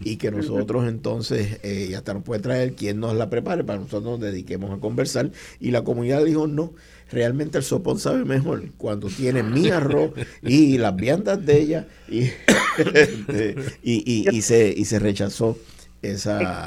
[0.00, 4.04] Y que nosotros entonces, eh, hasta nos puede traer quien nos la prepare para nosotros
[4.04, 5.30] nos dediquemos a conversar.
[5.60, 6.72] Y la comunidad dijo, no,
[7.12, 10.12] realmente el sopón sabe mejor cuando tiene mi arroz
[10.42, 11.88] y las viandas de ella.
[12.08, 12.20] Y,
[13.82, 15.58] y, y, se, y se rechazó
[16.00, 16.64] esa,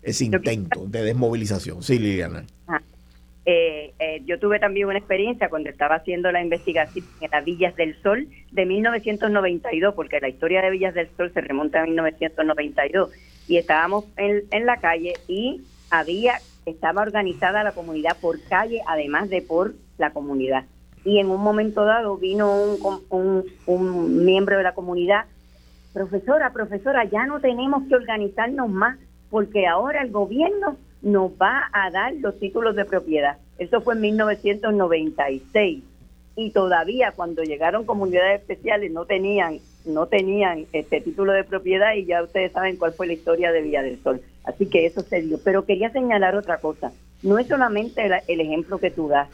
[0.00, 1.82] ese intento de desmovilización.
[1.82, 2.46] Sí, Liliana.
[3.44, 7.74] Eh, eh, yo tuve también una experiencia cuando estaba haciendo la investigación en las Villas
[7.74, 13.10] del Sol de 1992, porque la historia de Villas del Sol se remonta a 1992,
[13.48, 16.34] y estábamos en, en la calle y había,
[16.66, 20.64] estaba organizada la comunidad por calle, además de por la comunidad.
[21.04, 25.24] Y en un momento dado vino un, un, un miembro de la comunidad,
[25.92, 28.98] profesora, profesora, ya no tenemos que organizarnos más,
[29.30, 33.38] porque ahora el gobierno nos va a dar los títulos de propiedad.
[33.58, 35.82] Eso fue en 1996
[36.36, 42.04] y todavía cuando llegaron comunidades especiales no tenían no tenían este título de propiedad y
[42.04, 44.20] ya ustedes saben cuál fue la historia de Villa del Sol.
[44.44, 45.38] Así que eso se dio.
[45.42, 46.92] Pero quería señalar otra cosa.
[47.22, 49.28] No es solamente el, el ejemplo que tú das,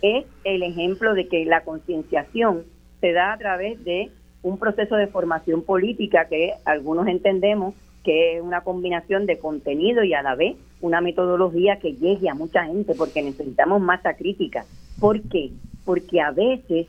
[0.00, 2.64] es el ejemplo de que la concienciación
[3.00, 4.10] se da a través de
[4.42, 7.74] un proceso de formación política que algunos entendemos
[8.04, 12.34] que es una combinación de contenido y a la vez una metodología que llegue a
[12.34, 14.64] mucha gente, porque necesitamos masa crítica.
[14.98, 15.50] ¿Por qué?
[15.84, 16.86] Porque a veces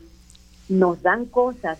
[0.68, 1.78] nos dan cosas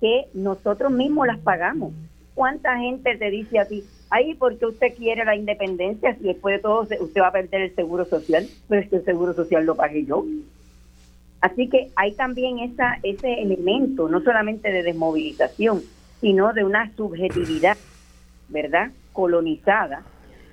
[0.00, 1.92] que nosotros mismos las pagamos.
[2.34, 6.62] ¿Cuánta gente te dice a ti, ay, porque usted quiere la independencia si después de
[6.62, 8.46] todo usted va a perder el seguro social?
[8.68, 10.24] Pero es que el seguro social lo pagué yo.
[11.40, 15.82] Así que hay también esa, ese elemento, no solamente de desmovilización,
[16.20, 17.76] sino de una subjetividad
[18.52, 18.90] ¿verdad?
[19.12, 20.02] Colonizada,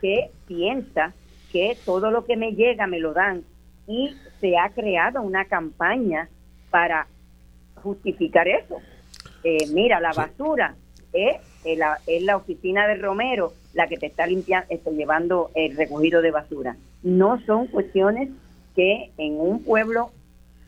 [0.01, 1.13] que piensa
[1.51, 3.43] que todo lo que me llega me lo dan
[3.87, 6.29] y se ha creado una campaña
[6.69, 7.07] para
[7.75, 8.77] justificar eso.
[9.43, 10.75] Eh, mira, la basura
[11.13, 11.37] es,
[11.77, 16.21] la, es la oficina de Romero la que te está limpiando, está llevando el recogido
[16.21, 16.77] de basura.
[17.03, 18.29] No son cuestiones
[18.75, 20.11] que en un pueblo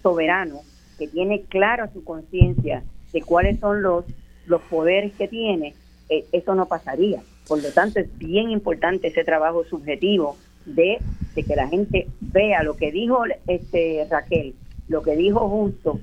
[0.01, 0.61] soberano
[0.97, 4.05] que tiene clara su conciencia de cuáles son los,
[4.45, 5.73] los poderes que tiene,
[6.11, 7.23] eh, eso no pasaría.
[7.47, 10.35] Por lo tanto, es bien importante ese trabajo subjetivo
[10.65, 10.99] de,
[11.35, 14.53] que la gente vea lo que dijo este Raquel,
[14.89, 16.01] lo que dijo Justo,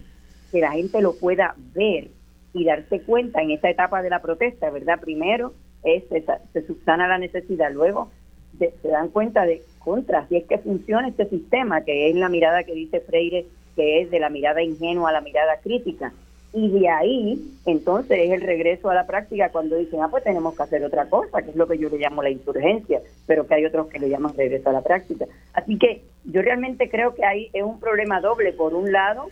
[0.51, 2.09] que la gente lo pueda ver
[2.55, 4.99] y darse cuenta en esta etapa de la protesta, ¿verdad?
[4.99, 5.53] Primero
[5.85, 8.11] es se, subsana la necesidad, luego
[8.59, 12.65] se dan cuenta de contra, si es que funciona este sistema, que es la mirada
[12.65, 13.45] que dice Freire,
[13.77, 16.15] que es de la mirada ingenua a la mirada crítica,
[16.53, 20.57] y de ahí entonces es el regreso a la práctica cuando dicen, ah, pues tenemos
[20.57, 23.55] que hacer otra cosa, que es lo que yo le llamo la insurgencia, pero que
[23.55, 25.27] hay otros que le llaman regreso a la práctica.
[25.53, 28.53] Así que yo realmente creo que ahí es un problema doble.
[28.53, 29.31] Por un lado,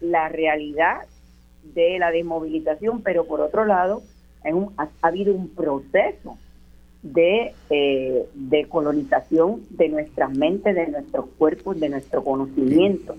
[0.00, 1.02] la realidad
[1.62, 4.02] de la desmovilización, pero por otro lado,
[4.76, 6.36] ha, habido un proceso
[7.02, 13.14] de, eh, de colonización de nuestras mentes, de nuestros cuerpos, de nuestro conocimiento,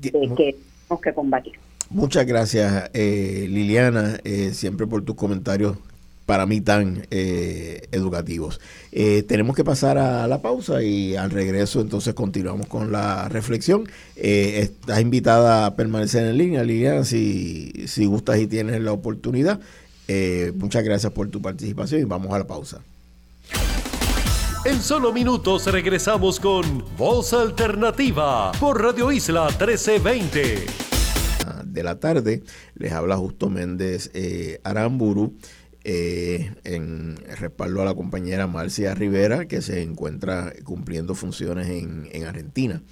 [0.00, 1.54] que tenemos que combatir.
[1.94, 5.76] Muchas gracias, eh, Liliana, eh, siempre por tus comentarios
[6.26, 8.60] para mí tan eh, educativos.
[9.28, 13.88] tenemos que pasar a la pausa y al regreso entonces continuamos con la reflexión.
[14.16, 19.60] estás invitada a permanecer en línea, Liliana, si, si gustas y tienes la oportunidad.
[20.56, 22.80] muchas gracias por tu participación y vamos a la pausa.
[24.64, 30.93] En solo minutos regresamos con Voz Alternativa por Radio Isla 1320
[31.74, 32.42] de la tarde.
[32.74, 35.34] Les habla Justo Méndez eh, Aramburu.
[35.86, 42.82] Eh, en respaldo a la compañera Marcia Rivera, que se encuentra cumpliendo funciones en, Argentina.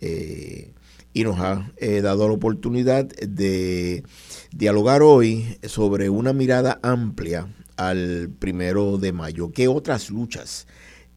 [0.00, 0.72] Eh,
[1.12, 1.70] y nos ha
[2.02, 4.02] dado la oportunidad de
[4.50, 9.52] dialogar hoy sobre una mirada amplia al primero de mayo.
[9.52, 10.66] ¿Qué otras luchas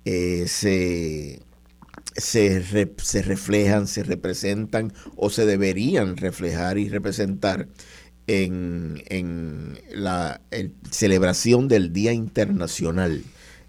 [0.03, 1.39] se
[2.16, 7.68] se, se reflejan, se representan o se deberían reflejar y representar
[8.28, 10.41] en, en la
[10.89, 13.24] celebración del Día Internacional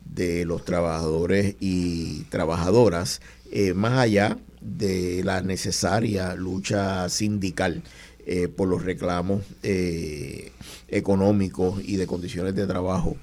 [0.04, 3.20] de los Trabajadores y Trabajadoras,
[3.50, 7.82] eh, más allá de la necesaria lucha sindical
[8.26, 10.52] eh, por los reclamos eh,
[10.88, 13.16] económicos y de condiciones de trabajo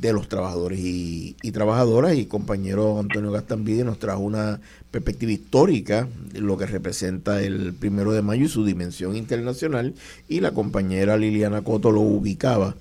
[0.00, 2.16] de los trabajadores y, trabajadoras.
[2.16, 8.12] Y compañero Antonio Gastambide nos trajo una perspectiva histórica de lo que representa el primero
[8.12, 9.94] de mayo y su dimensión internacional.
[10.28, 12.76] Y la compañera Liliana Coto lo ubicaba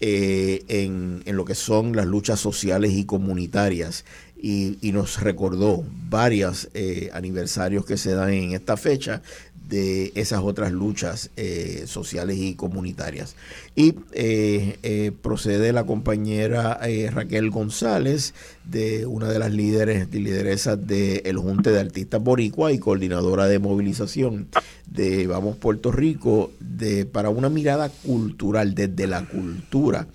[0.00, 4.04] eh, en, lo que son las luchas sociales y comunitarias.
[4.40, 9.22] Y, nos recordó varios eh, aniversarios que se dan en esta fecha
[9.68, 13.36] de esas otras luchas eh, sociales y comunitarias.
[13.76, 20.86] Y eh, eh, procede la compañera Raquel González, de una de las líderes y lideresas
[20.86, 24.48] del Junte de Artistas Boricua y coordinadora de movilización
[24.86, 30.06] de Vamos Puerto Rico, de, para una mirada cultural, desde la cultura.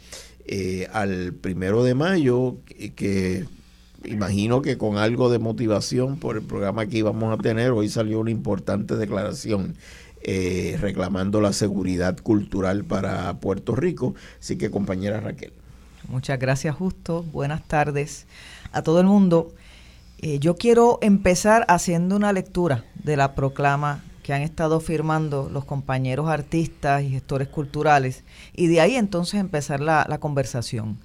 [0.91, 2.58] al primero de mayo,
[2.95, 3.45] que
[4.06, 8.20] imagino que con algo de motivación por el programa que íbamos a tener, hoy salió
[8.20, 9.76] una importante declaración
[10.24, 14.16] eh, reclamando la seguridad cultural para Puerto Rico.
[14.39, 15.54] Así que compañera Raquel.
[16.08, 18.26] Muchas gracias Justo, buenas tardes
[18.72, 19.54] a todo el mundo.
[20.20, 25.66] Eh, yo quiero empezar haciendo una lectura de la proclama que han estado firmando los
[25.66, 28.24] compañeros artistas y gestores culturales
[28.54, 30.97] y de ahí entonces empezar la, conversación.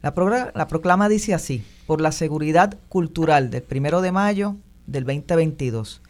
[0.00, 0.14] La,
[0.54, 4.56] la proclama dice así, por la seguridad cultural del primero de mayo
[4.86, 6.02] del 2022.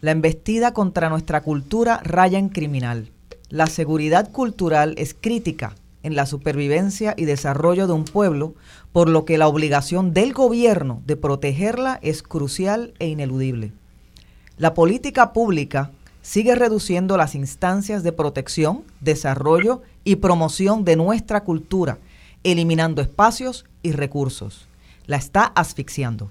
[0.00, 3.10] La embestida contra nuestra cultura raya en criminal.
[3.48, 8.54] La seguridad cultural es crítica en la supervivencia y desarrollo de un pueblo,
[8.92, 13.72] por lo que la obligación del gobierno de protegerla es crucial e ineludible.
[14.58, 21.98] La política pública sigue reduciendo las instancias de protección, desarrollo y promoción de nuestra cultura,
[22.42, 24.68] eliminando espacios y recursos
[25.06, 26.30] la está asfixiando.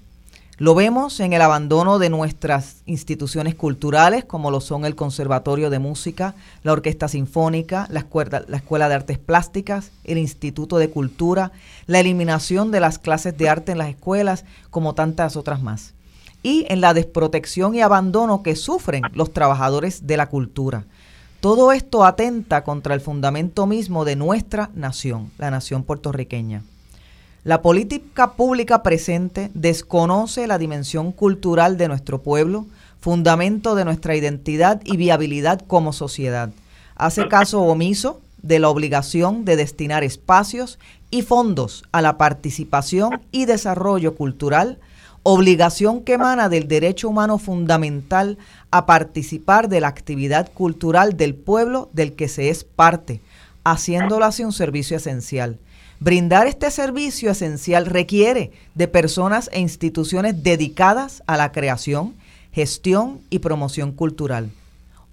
[0.58, 5.78] Lo vemos en el abandono de nuestras instituciones culturales, como lo son el Conservatorio de
[5.78, 11.50] Música, la Orquesta Sinfónica, la Escuela, la Escuela de Artes Plásticas, el Instituto de Cultura,
[11.86, 15.94] la eliminación de las clases de arte en las escuelas, como tantas otras más.
[16.44, 20.84] Y en la desprotección y abandono que sufren los trabajadores de la cultura.
[21.40, 26.62] Todo esto atenta contra el fundamento mismo de nuestra nación, la nación puertorriqueña.
[27.44, 32.66] La política pública presente desconoce la dimensión cultural de nuestro pueblo,
[33.00, 36.50] fundamento de nuestra identidad y viabilidad como sociedad.
[36.94, 40.78] Hace caso omiso de la obligación de destinar espacios
[41.10, 44.78] y fondos a la participación y desarrollo cultural,
[45.24, 48.38] obligación que emana del derecho humano fundamental
[48.70, 53.20] a participar de la actividad cultural del pueblo del que se es parte,
[53.64, 55.58] haciéndolo así un servicio esencial.
[56.04, 62.14] Brindar este servicio esencial requiere de personas e instituciones dedicadas a la creación,
[62.50, 64.50] gestión y promoción cultural.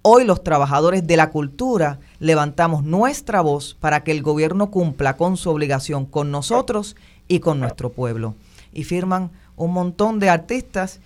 [0.02, 5.36] Hoy los trabajadores de la cultura levantamos nuestra voz para que el gobierno cumpla con
[5.36, 6.96] su obligación con nosotros
[7.28, 8.34] y con nuestro pueblo.
[8.72, 10.98] Y firman un montón de artistas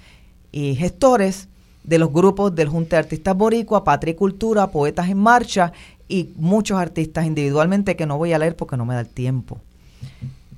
[0.51, 1.49] y gestores
[1.83, 5.75] de los grupos del Junta de Artistas Boricua, Patria y Cultura, Poetas en Marcha
[6.09, 9.61] y muchos artistas individualmente que no voy a leer porque no me da el tiempo.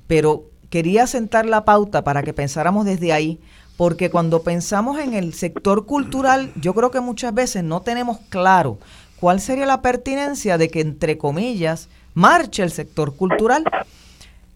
[0.07, 3.39] Pero quería sentar la pauta para que pensáramos desde ahí,
[3.77, 8.79] porque cuando pensamos en el sector cultural, yo creo que muchas veces no tenemos claro
[9.19, 13.63] cuál sería la pertinencia de que, entre comillas, marche el sector cultural.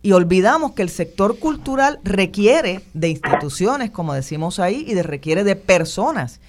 [0.03, 5.43] Y olvidamos que el sector cultural requiere de instituciones, como decimos ahí, y de, requiere
[5.43, 6.39] de personas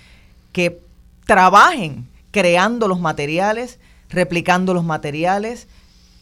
[0.53, 0.81] que
[1.27, 3.79] trabajen creando los materiales,
[4.09, 5.69] replicando los materiales,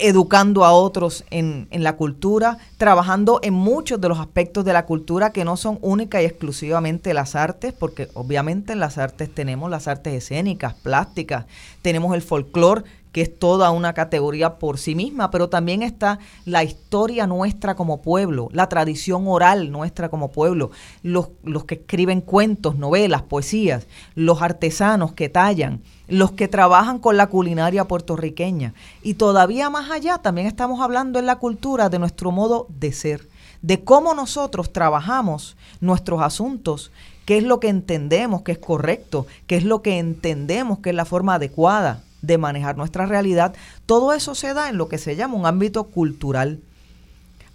[0.00, 4.86] educando a otros en, en, la cultura, trabajando en muchos de los aspectos de la
[4.86, 9.70] cultura que no son única y exclusivamente las artes, porque obviamente en las artes tenemos
[9.70, 11.46] las artes escénicas, plásticas,
[11.82, 16.62] tenemos el folclore, que es toda una categoría por sí misma, pero también está la
[16.64, 20.70] historia nuestra como pueblo, la tradición oral nuestra como pueblo,
[21.02, 27.16] los, los que escriben cuentos, novelas, poesías, los artesanos que tallan, los que trabajan con
[27.16, 28.74] la culinaria puertorriqueña.
[29.02, 33.28] Y todavía más allá también estamos hablando en la cultura de nuestro modo de ser,
[33.62, 36.90] de cómo nosotros trabajamos nuestros asuntos,
[37.24, 40.96] qué es lo que entendemos que es correcto, qué es lo que entendemos que es
[40.96, 43.54] la forma adecuada de manejar nuestra realidad,
[43.86, 46.60] todo eso se da en lo que se llama un ámbito cultural.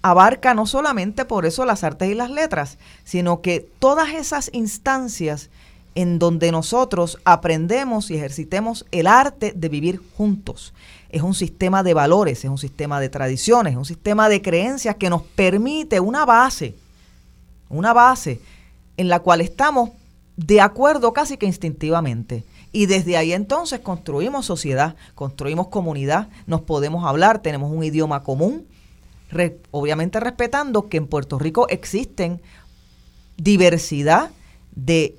[0.01, 5.49] Abarca no solamente por eso las artes y las letras, sino que todas esas instancias
[5.95, 10.73] en donde nosotros aprendemos y ejercitemos el arte de vivir juntos.
[11.09, 14.97] Es un sistema de valores, es un sistema de tradiciones, es un sistema de creencias
[14.97, 16.75] que nos permite una base,
[17.69, 18.41] una base
[18.97, 19.91] en la cual estamos
[20.35, 22.43] de acuerdo casi que instintivamente.
[22.73, 28.67] Y desde ahí entonces construimos sociedad, construimos comunidad, nos podemos hablar, tenemos un idioma común,
[29.71, 32.41] obviamente respetando que en Puerto Rico existen
[33.37, 34.31] diversidad
[34.75, 35.15] de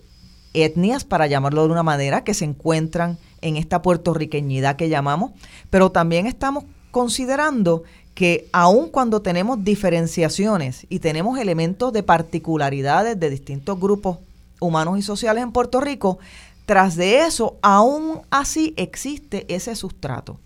[0.64, 5.32] etnias, para llamarlo de una manera, que se encuentran en esta puertorriqueñidad que llamamos,
[5.70, 7.84] pero también estamos considerando
[8.14, 14.18] que aun cuando tenemos diferenciaciones y tenemos elementos de particularidades de distintos grupos
[14.59, 16.18] humanos y sociales en Puerto Rico,
[16.64, 20.38] tras de eso aún así existe ese sustrato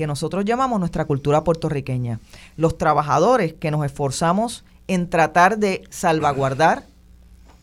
[0.00, 2.20] que nosotros llamamos nuestra cultura puertorriqueña.
[2.56, 6.86] Los trabajadores que nos esforzamos en tratar de salvaguardar,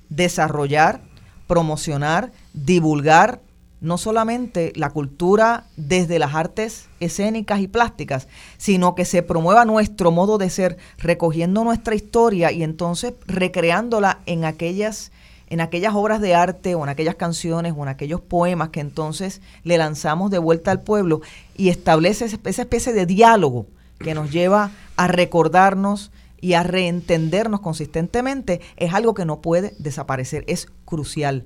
[0.09, 1.01] desarrollar,
[1.47, 3.41] promocionar, divulgar
[3.79, 8.27] no solamente la cultura desde las artes escénicas y plásticas,
[8.57, 14.45] sino que se promueva nuestro modo de ser, recogiendo nuestra historia y entonces recreándola en
[14.45, 15.11] aquellas
[15.49, 19.41] en aquellas obras de arte o en aquellas canciones o en aquellos poemas que entonces
[19.63, 21.21] le lanzamos de vuelta al pueblo
[21.55, 23.65] y establece esa especie de diálogo
[23.97, 30.43] que nos lleva a recordarnos y a reentendernos consistentemente, es algo que no puede desaparecer,
[30.47, 31.45] es crucial.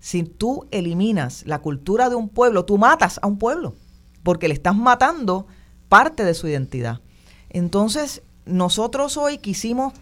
[0.00, 3.74] Si tú eliminas la cultura de un pueblo, tú matas a un pueblo,
[4.22, 5.46] porque le estás matando
[5.88, 7.00] parte de su identidad.
[7.50, 9.94] Entonces, nosotros hoy quisimos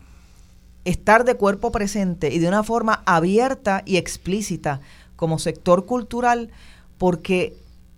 [0.85, 4.80] estar de cuerpo presente y de una forma abierta y explícita
[5.14, 6.51] como sector cultural,
[6.99, 7.57] porque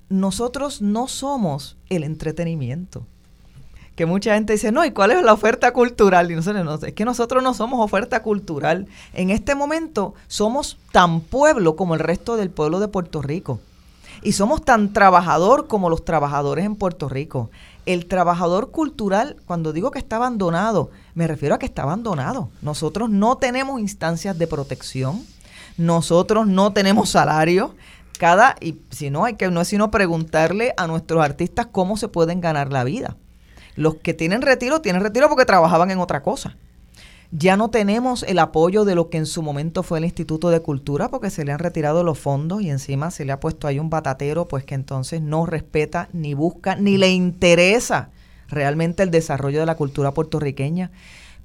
[0.08, 3.06] nosotros no somos el entretenimiento
[3.94, 6.30] que mucha gente dice, no, ¿y cuál es la oferta cultural?
[6.30, 8.86] Y no, es que nosotros no somos oferta cultural.
[9.12, 13.60] En este momento somos tan pueblo como el resto del pueblo de Puerto Rico.
[14.22, 17.50] Y somos tan trabajador como los trabajadores en Puerto Rico.
[17.86, 22.48] El trabajador cultural, cuando digo que está abandonado, me refiero a que está abandonado.
[22.62, 25.24] Nosotros no tenemos instancias de protección,
[25.76, 27.74] nosotros no tenemos salario.
[28.18, 32.08] Cada, y si no, hay que, no es sino preguntarle a nuestros artistas cómo se
[32.08, 33.16] pueden ganar la vida.
[33.76, 36.56] Los que tienen retiro, tienen retiro porque trabajaban en otra cosa.
[37.30, 40.60] Ya no tenemos el apoyo de lo que en su momento fue el Instituto de
[40.60, 43.80] Cultura porque se le han retirado los fondos y encima se le ha puesto ahí
[43.80, 48.10] un batatero pues que entonces no respeta ni busca ni le interesa
[48.48, 50.92] realmente el desarrollo de la cultura puertorriqueña.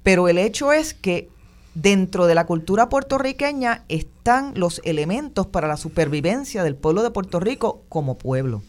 [0.04, 1.28] Pero el hecho es que
[1.74, 7.40] dentro de la cultura puertorriqueña están los elementos para la supervivencia del pueblo de Puerto
[7.40, 8.62] Rico como pueblo.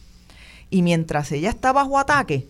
[0.70, 2.48] Y mientras ella está bajo ataque,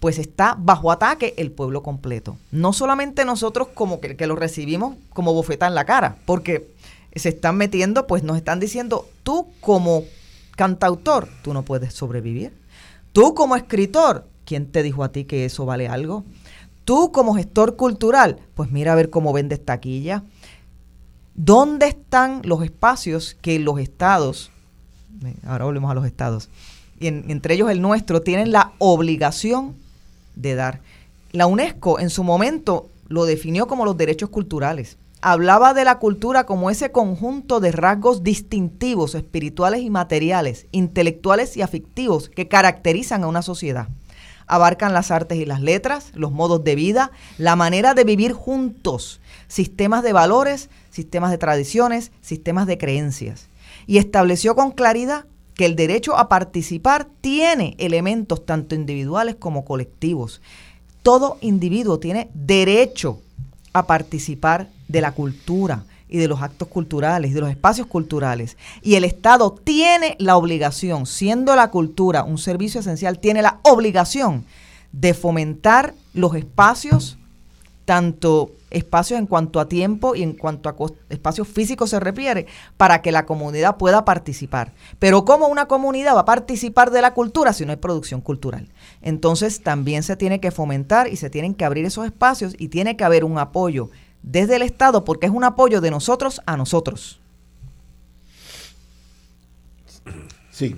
[0.00, 2.36] pues está bajo ataque el pueblo completo.
[2.52, 6.70] No solamente nosotros como que, lo recibimos como bofeta en la cara, porque
[7.14, 10.04] se están metiendo, pues nos están diciendo, tú como
[10.54, 12.52] cantautor, tú no puedes sobrevivir.
[13.12, 16.24] Tú como escritor, ¿quién te dijo a ti que eso vale algo?
[16.84, 20.22] Tú como gestor cultural, pues mira a ver cómo vendes taquilla.
[21.34, 24.50] ¿Dónde están los espacios que los estados,
[25.46, 26.48] ahora volvemos a los estados,
[27.00, 29.74] y entre ellos el nuestro, tienen la obligación
[30.36, 30.80] de dar.
[31.32, 34.96] La UNESCO en su momento lo definió como los derechos culturales.
[35.20, 41.62] Hablaba de la cultura como ese conjunto de rasgos distintivos, espirituales y materiales, intelectuales y
[41.62, 43.88] afectivos que caracterizan a una sociedad.
[44.46, 49.20] Abarcan las artes y las letras, los modos de vida, la manera de vivir juntos,
[49.48, 53.48] sistemas de valores, sistemas de tradiciones, sistemas de creencias.
[53.86, 55.24] Y estableció con claridad
[55.56, 60.42] que el derecho a participar tiene elementos tanto individuales como colectivos.
[61.02, 63.20] Todo individuo tiene derecho
[63.72, 68.56] a participar de la cultura y de los actos culturales, de los espacios culturales.
[68.82, 74.44] Y el Estado tiene la obligación, siendo la cultura un servicio esencial, tiene la obligación
[74.92, 77.18] de fomentar los espacios
[77.86, 80.74] tanto espacios en cuanto a tiempo y en cuanto a
[81.08, 84.72] espacios físicos se refiere, para que la comunidad pueda participar.
[84.98, 88.68] Pero ¿cómo una comunidad va a participar de la cultura si no hay producción cultural?
[89.00, 92.96] Entonces también se tiene que fomentar y se tienen que abrir esos espacios y tiene
[92.96, 93.88] que haber un apoyo
[94.22, 97.20] desde el Estado porque es un apoyo de nosotros a nosotros.
[100.50, 100.74] Sí,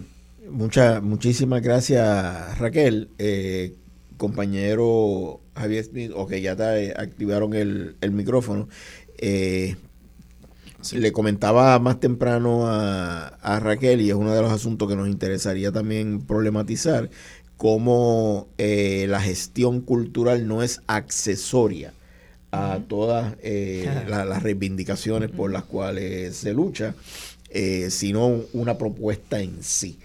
[0.50, 3.08] muchas muchísimas gracias Raquel.
[3.18, 3.74] Eh,
[4.18, 8.68] compañero Javier Smith, o que ya te activaron el, micrófono,
[9.18, 9.76] eh,
[10.92, 15.72] le comentaba más temprano a, Raquel, y es uno de los asuntos que nos interesaría
[15.72, 17.10] también problematizar,
[17.56, 21.92] cómo eh, la gestión cultural no es accesoria
[22.52, 26.94] a todas eh, las reivindicaciones por las cuales se lucha,
[27.88, 29.98] sino una propuesta en sí.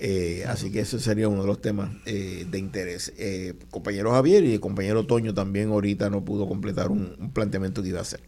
[0.00, 3.12] Eh, así que ese sería uno de los temas eh, de interés.
[3.18, 7.88] Eh, compañero Javier y el compañero Toño también ahorita no pudo completar un, planteamiento que
[7.88, 8.20] iba a hacer.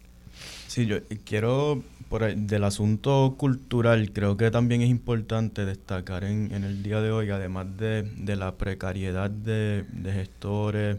[0.67, 6.83] Sí, yo quiero, por del asunto cultural, creo que también es importante destacar en, el
[6.83, 10.97] día de hoy, además de, la precariedad de, gestores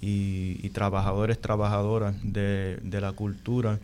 [0.00, 3.78] y, trabajadores, trabajadoras de, la cultura,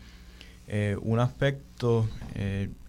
[1.02, 2.09] un aspecto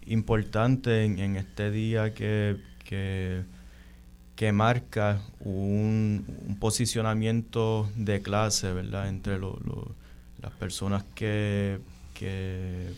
[0.06, 2.56] importante en, este día que
[2.90, 9.08] que, marca un, posicionamiento de clase, ¿verdad?
[9.08, 11.78] Entre las personas que,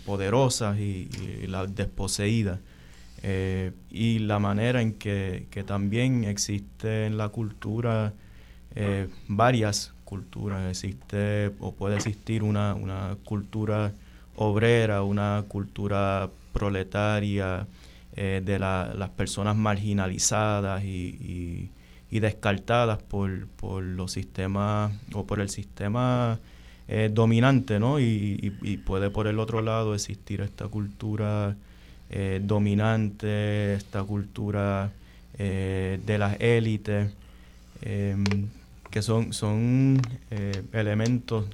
[0.07, 1.09] poderosas y,
[1.47, 2.59] las desposeídas.
[3.25, 8.13] Eh, y la manera en que, también existe en la cultura
[8.75, 10.69] eh, varias culturas.
[10.71, 13.93] Existe o puede existir una cultura
[14.37, 17.67] obrera, una cultura proletaria,
[18.15, 21.71] eh, de las personas marginalizadas y,
[22.11, 26.39] descartadas por, por, los sistemas o por el sistema
[26.89, 27.99] eh, dominante, ¿no?
[27.99, 31.57] Y, puede por el otro lado existir esta cultura
[32.11, 34.93] eh, dominante, esta cultura
[35.39, 37.11] de las élites,
[37.81, 38.25] em,
[38.91, 40.03] que son, son
[40.75, 41.47] elementos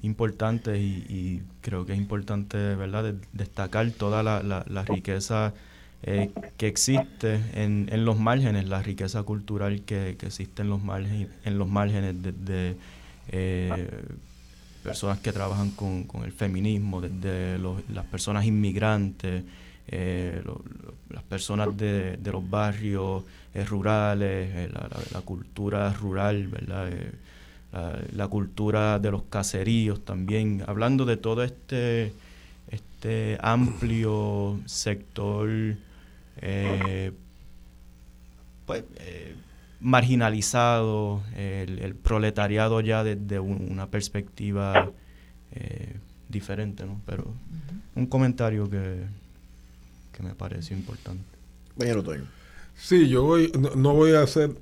[0.00, 5.52] importantes y, creo que es importante, ¿verdad?, destacar toda la, la riqueza
[6.06, 10.82] eh, que existe en, en, los márgenes, la riqueza cultural que, que existe en los
[10.82, 12.76] márgenes, en los márgenes de,
[13.28, 14.02] eh,
[14.82, 17.58] personas que trabajan con, con el feminismo, desde
[17.88, 19.44] las personas inmigrantes,
[19.88, 20.42] eh,
[21.08, 23.24] las personas de, de, los barrios
[23.66, 24.70] rurales,
[25.10, 26.90] la, cultura rural, ¿verdad?
[28.12, 32.12] La, cultura de los caseríos también, hablando de todo este,
[32.68, 35.48] este amplio sector
[36.40, 37.12] eh,
[38.66, 39.34] pues, eh,
[39.80, 44.90] marginalizado, el, proletariado ya desde una perspectiva
[45.52, 45.96] eh,
[46.28, 47.00] diferente, ¿no?
[47.06, 47.34] Pero
[47.94, 49.04] un comentario que,
[50.12, 51.24] que me pareció importante.
[52.74, 54.56] Sí, yo voy, no, voy a hacer,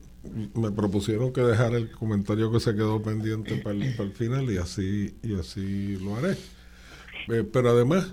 [0.54, 4.50] me propusieron que dejar el comentario que se quedó pendiente para el, para el final
[4.50, 6.36] y así, y así lo haré.
[7.52, 8.12] pero además,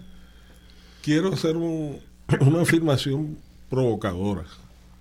[1.02, 2.00] quiero hacer un,
[2.42, 3.38] una afirmación
[3.70, 4.46] provocadora,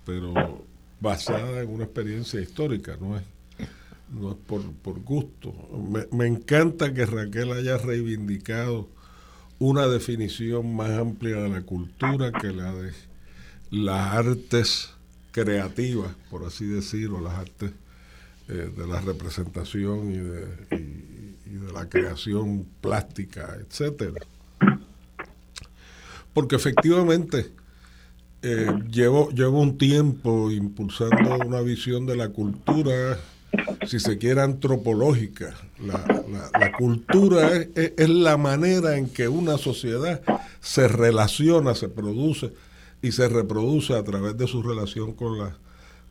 [0.05, 0.63] pero
[0.99, 3.23] basada en una experiencia histórica, no es,
[4.11, 5.53] no es por, por gusto.
[5.89, 8.87] Me, me encanta que Raquel haya reivindicado
[9.59, 12.93] una definición más amplia de la cultura que la de
[13.71, 14.91] las artes
[15.31, 17.71] creativas, por así decirlo, las artes
[18.47, 20.47] eh, de la representación y de,
[21.45, 24.25] y de la creación plástica, etcétera.
[26.33, 27.51] Porque efectivamente
[28.41, 33.19] eh, llevo, llevo un tiempo impulsando una visión de la cultura,
[33.85, 35.53] si se quiere, antropológica.
[35.79, 40.21] La, la, cultura es, la manera en que una sociedad
[40.61, 42.53] se relaciona, se produce
[43.01, 45.57] y se reproduce a través de su relación con la,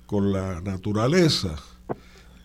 [0.06, 1.54] con la naturaleza.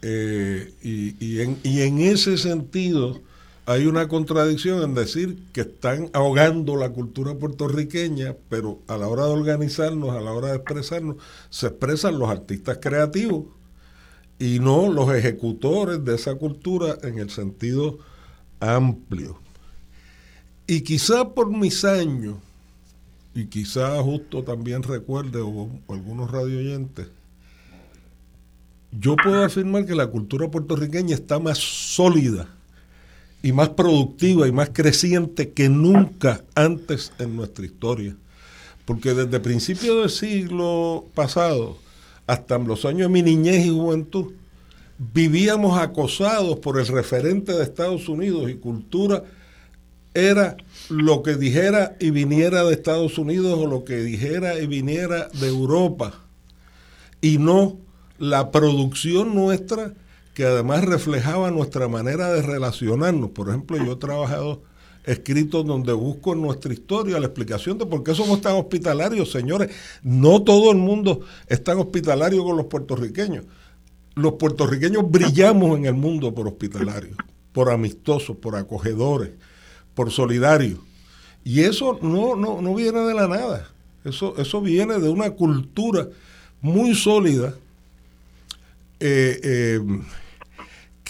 [0.02, 3.22] Eh, y, y, en, y en ese sentido,
[3.66, 9.26] hay una contradicción en decir que están ahogando la cultura puertorriqueña, pero a la hora
[9.26, 11.18] de organizarnos, a la hora de expresarnos,
[11.50, 13.46] se expresan los artistas creativos
[14.38, 18.00] y no los ejecutores de esa cultura en el sentido
[18.60, 19.40] amplio.
[20.68, 22.36] Y quizá por mis años,
[23.34, 27.08] y quizá justo también recuerde o, o algunos radioyentes,
[28.92, 32.48] yo puedo afirmar que la cultura puertorriqueña está más sólida
[33.44, 38.16] y más productiva y más creciente que nunca antes en nuestra historia.
[38.86, 41.78] Porque desde principios del siglo pasado
[42.26, 44.32] hasta los años de mi niñez y juventud,
[44.98, 49.24] vivíamos acosados por el referente de Estados Unidos y cultura
[50.14, 50.56] era
[50.90, 55.48] lo que dijera y viniera de Estados Unidos o lo que dijera y viniera de
[55.48, 56.14] Europa
[57.20, 57.78] y no
[58.20, 59.94] la producción nuestra
[60.34, 63.32] que además reflejaba nuestra manera de relacionarnos.
[63.32, 64.62] Por ejemplo, yo he trabajado
[65.04, 69.70] escritos donde busco nuestra historia la explicación de por qué somos tan hospitalarios, señores.
[70.02, 73.46] No todo el mundo es tan hospitalario con los puertorriqueños.
[74.16, 77.18] Los puertorriqueños brillamos en el mundo por hospitalarios,
[77.52, 79.32] por amistosos, por acogedores,
[79.94, 80.80] por solidarios.
[81.44, 83.70] Y eso no, no, no viene de la nada.
[84.06, 86.08] Eso, eso viene de una cultura
[86.62, 87.56] muy sólida.
[89.00, 89.80] Eh, eh,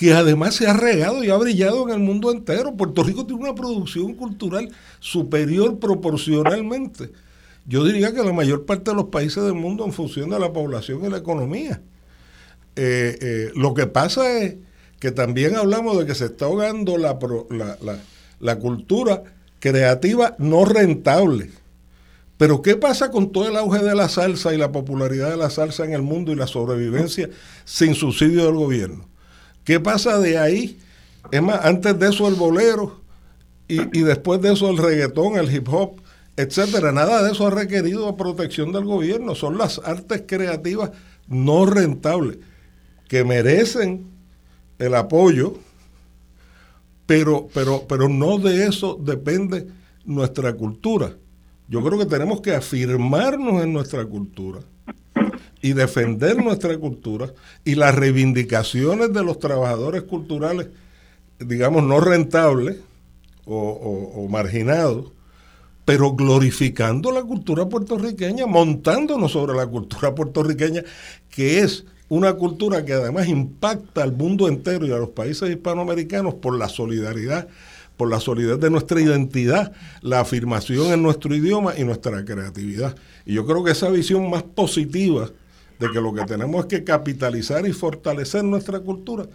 [0.03, 2.75] que además se ha regado y ha brillado en el mundo entero.
[2.75, 4.69] Puerto Rico tiene una producción cultural
[4.99, 7.11] superior proporcionalmente.
[7.65, 10.51] Yo diría que la mayor parte de los países del mundo en función de la
[10.51, 11.81] población y la economía.
[12.75, 14.57] Eh, eh, lo que pasa es
[14.99, 17.17] que también hablamos de que se está ahogando la,
[17.49, 17.97] la,
[18.41, 19.23] la cultura
[19.61, 21.49] creativa no rentable.
[22.35, 25.49] Pero ¿qué pasa con todo el auge de la salsa y la popularidad de la
[25.49, 27.29] salsa en el mundo y la sobrevivencia
[27.63, 29.12] sin subsidio del gobierno?
[29.63, 30.79] ¿Qué pasa de ahí?
[31.31, 33.01] Es más, antes de eso el bolero
[33.67, 36.01] y, después de eso el reggaetón, el hip hop,
[36.35, 36.91] etcétera.
[36.91, 39.35] Nada de eso ha requerido protección del gobierno.
[39.35, 40.91] Son las artes creativas
[41.27, 42.37] no rentables
[43.07, 44.05] que merecen
[44.79, 45.55] el apoyo,
[47.05, 49.67] pero, pero, pero no de eso depende
[50.05, 51.15] nuestra cultura.
[51.69, 54.59] Yo creo que tenemos que afirmarnos en nuestra cultura
[55.63, 57.33] y defender nuestra cultura
[57.65, 60.67] y las reivindicaciones de los trabajadores culturales,
[61.39, 62.77] digamos, no rentables
[63.45, 65.11] o, marginados,
[65.85, 70.83] pero glorificando la cultura puertorriqueña, montándonos sobre la cultura puertorriqueña,
[71.29, 76.35] que es una cultura que además impacta al mundo entero y a los países hispanoamericanos
[76.35, 77.47] por la solidaridad
[77.97, 79.71] por la solidez de nuestra identidad,
[80.01, 82.95] la afirmación en nuestro idioma y nuestra creatividad.
[83.23, 85.29] Y yo creo que esa visión más positiva
[85.79, 89.25] de que lo que tenemos es que capitalizar y fortalecer nuestra cultura,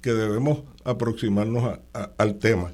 [0.00, 1.78] que debemos aproximarnos
[2.18, 2.72] al tema.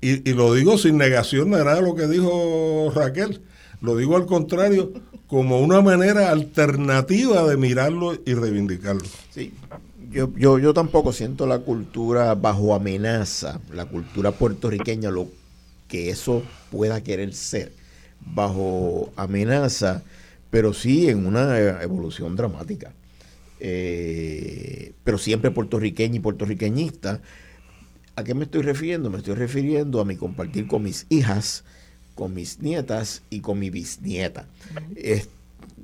[0.00, 3.40] Y, y, lo digo sin negación de nada de lo que dijo Raquel,
[3.80, 4.92] lo digo al contrario,
[5.26, 9.04] como una manera alternativa de mirarlo y reivindicarlo.
[9.30, 9.52] Sí,
[10.10, 15.28] yo, yo, yo tampoco siento la cultura bajo amenaza, la cultura puertorriqueña, lo
[15.88, 17.72] que eso pueda querer ser
[18.20, 20.02] bajo amenaza,
[20.54, 22.92] pero sí en una evolución dramática.
[23.58, 27.20] Eh, pero siempre puertorriqueña y puertorriqueñista.
[28.14, 29.10] ¿A qué me estoy refiriendo?
[29.10, 31.64] Me estoy refiriendo a mi compartir con mis hijas,
[32.14, 34.46] con mis nietas y con mi bisnieta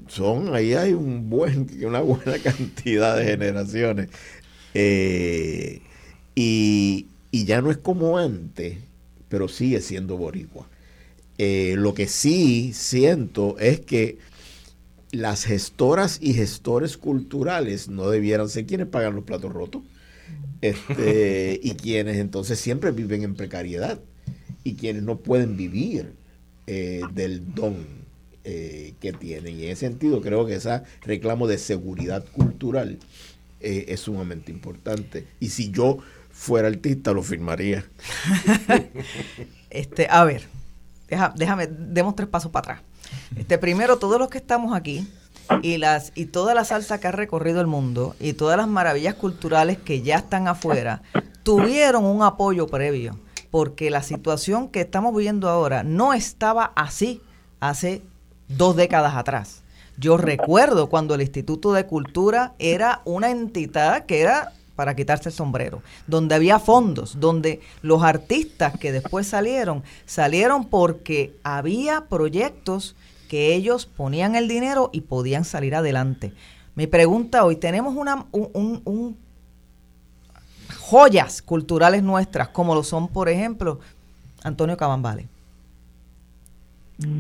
[0.07, 4.09] son, ahí hay un buen, una buena cantidad de generaciones.
[4.75, 5.81] Eh,
[6.37, 8.79] y, ya no es como antes,
[9.29, 10.69] pero sigue siendo boricua.
[11.39, 14.19] Eh, lo que sí siento es que
[15.13, 19.83] las gestoras y gestores culturales no debieran ser quienes pagan los platos rotos
[20.61, 24.01] este, y quienes entonces siempre viven en precariedad
[24.63, 26.15] y quienes no pueden vivir
[26.67, 27.85] eh, del don
[28.45, 29.59] eh, que tienen.
[29.59, 32.99] Y en ese sentido creo que ese reclamo de seguridad cultural
[33.61, 35.27] eh, es sumamente importante.
[35.41, 35.99] Y si yo
[36.31, 37.85] fuera artista, lo firmaría.
[39.71, 40.43] este, a ver,
[41.37, 42.90] déjame, demos tres pasos para atrás.
[43.37, 45.07] Este, primero, todos los que estamos aquí
[45.63, 49.15] y las y toda la salsa que ha recorrido el mundo y todas las maravillas
[49.15, 51.03] culturales que ya están afuera
[51.43, 53.19] tuvieron un apoyo previo
[53.51, 57.21] porque la situación que estamos viviendo ahora no estaba así
[57.59, 58.03] hace
[58.49, 59.63] dos décadas atrás.
[59.97, 65.35] Yo recuerdo cuando el Instituto de Cultura era una entidad que era para quitarse el
[65.35, 72.95] sombrero, donde había fondos, donde los artistas que después salieron, salieron porque había proyectos
[73.29, 76.33] que ellos ponían el dinero y podían salir adelante.
[76.75, 79.17] Mi pregunta hoy, tenemos una, un,
[80.79, 83.81] joyas culturales nuestras, como lo son, por ejemplo,
[84.43, 85.29] Antonio Cabambale.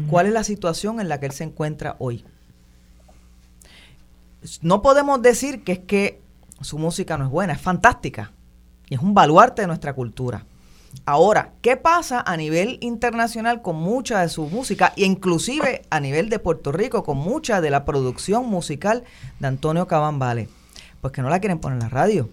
[0.09, 2.25] ¿Cuál es la situación en la que él se encuentra hoy?
[4.63, 6.21] No podemos decir que es que
[6.61, 8.32] su música no es buena, es fantástica
[8.89, 10.45] y es un baluarte de nuestra cultura.
[11.07, 16.28] Ahora, ¿qué pasa a nivel internacional con mucha de su música e inclusive a nivel
[16.28, 19.05] de Puerto Rico con mucha de la producción musical
[19.39, 20.49] de Antonio Cabambale?
[21.01, 22.28] Pues que no la quieren poner en la radio.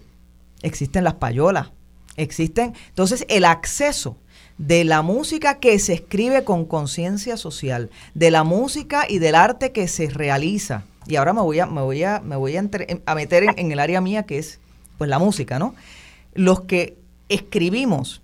[0.62, 1.70] Existen las payolas,
[2.16, 2.74] existen.
[2.88, 4.16] Entonces, el acceso
[4.58, 9.70] de la música que se escribe con conciencia social, de la música y del arte
[9.70, 10.82] que se realiza.
[11.08, 14.00] Y ahora me voy a, me voy a, me voy a, meter en, el área
[14.00, 14.60] mía que es
[14.98, 15.74] pues la música, ¿no?
[16.34, 16.98] Los que
[17.28, 18.22] escribimos,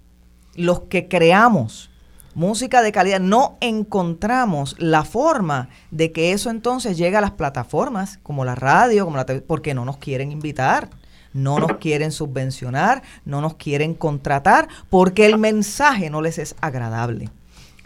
[0.54, 1.90] los que creamos
[2.34, 8.18] música de calidad, no encontramos la forma de que eso entonces llegue a las plataformas
[8.22, 10.90] como la radio, como la porque no nos quieren invitar
[11.34, 17.28] no nos quieren subvencionar, no nos quieren contratar, porque el mensaje no les es agradable.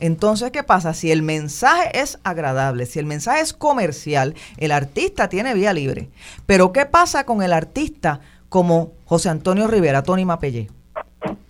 [0.01, 0.95] Entonces, ¿qué pasa?
[0.95, 6.09] Si el mensaje es agradable, si el mensaje es comercial, el artista tiene vía libre.
[6.47, 10.71] Pero ¿qué pasa con el artista como José Antonio Rivera, Tony Mapellé?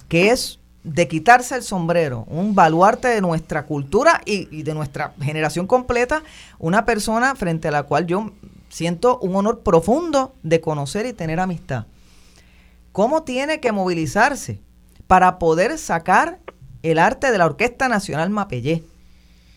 [0.08, 5.12] Que es de quitarse el sombrero, un baluarte de nuestra cultura y, y, de nuestra
[5.20, 6.22] generación completa,
[6.58, 8.30] una persona frente a la cual yo
[8.70, 11.84] siento un honor profundo de conocer y tener amistad.
[12.92, 14.60] ¿Cómo tiene que movilizarse
[15.06, 16.38] para poder sacar
[16.82, 18.84] el arte de la Orquesta Nacional Mapellé?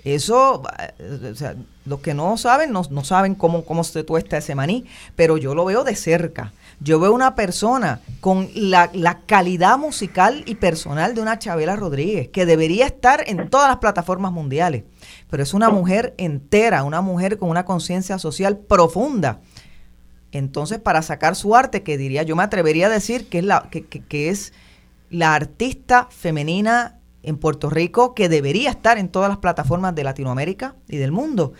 [0.04, 0.64] Eso,
[0.98, 4.86] eh, o sea, los que no saben, no, saben cómo, cómo se tuesta ese maní,
[5.16, 6.54] pero yo lo veo de cerca.
[6.80, 12.30] Yo veo una persona con la, la, calidad musical y personal de una Chabela Rodríguez,
[12.30, 14.84] que debería estar en todas las plataformas mundiales
[15.32, 19.40] pero es una mujer entera, una mujer con una conciencia social profunda.
[20.34, 23.70] Entonces, para sacar su arte, que diría, yo me atrevería a decir que es la,
[23.72, 24.54] que, es
[25.10, 30.76] la artista femenina en Puerto Rico que debería estar en todas las plataformas de Latinoamérica
[30.88, 31.54] y del mundo.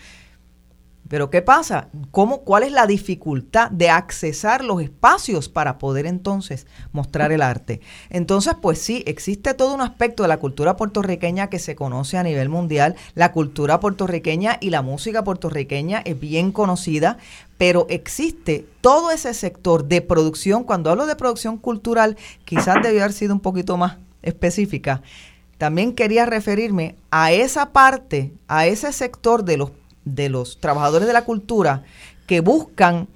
[1.12, 1.88] Pero ¿qué pasa?
[2.10, 7.82] ¿Cómo, ¿Cuál es la dificultad de accesar los espacios para poder entonces mostrar el arte?
[8.08, 12.22] Entonces, pues sí, existe todo un aspecto de la cultura puertorriqueña que se conoce a
[12.22, 12.94] nivel mundial.
[13.14, 17.18] La cultura puertorriqueña y la música puertorriqueña es bien conocida,
[17.58, 20.64] pero existe todo ese sector de producción.
[20.64, 22.16] Cuando hablo de producción cultural,
[22.46, 25.02] quizás debió haber sido un poquito más específica.
[25.62, 31.84] También quería referirme a esa parte, a ese sector de los trabajadores de la cultura
[32.26, 33.06] que buscan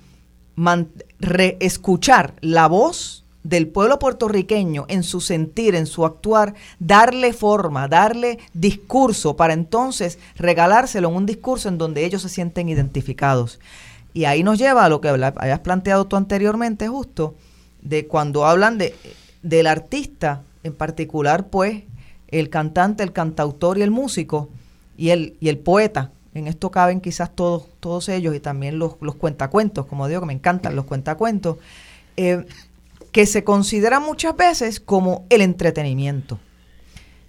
[1.59, 8.39] escuchar la voz del pueblo puertorriqueño en su sentir, en su actuar, darle forma, darle
[8.53, 13.59] discurso para entonces regalárselo en un discurso en donde ellos se sienten identificados.
[14.15, 17.35] Y ahí nos lleva a lo que habías planteado tú anteriormente, justo,
[17.83, 18.95] de cuando hablan de,
[19.43, 21.83] del artista, en particular, pues,
[22.29, 24.49] el cantante, el cantautor y el músico,
[24.97, 28.97] y el, y el poeta, en esto caben quizás todos, todos ellos y también los,
[29.01, 31.57] los cuentacuentos, como digo que me encantan los cuentacuentos,
[32.17, 32.45] eh,
[33.11, 36.39] que se consideran muchas veces como el entretenimiento.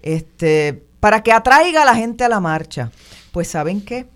[0.02, 2.90] Este, para que atraiga a la gente a la marcha.
[3.32, 4.06] Pues saben qué?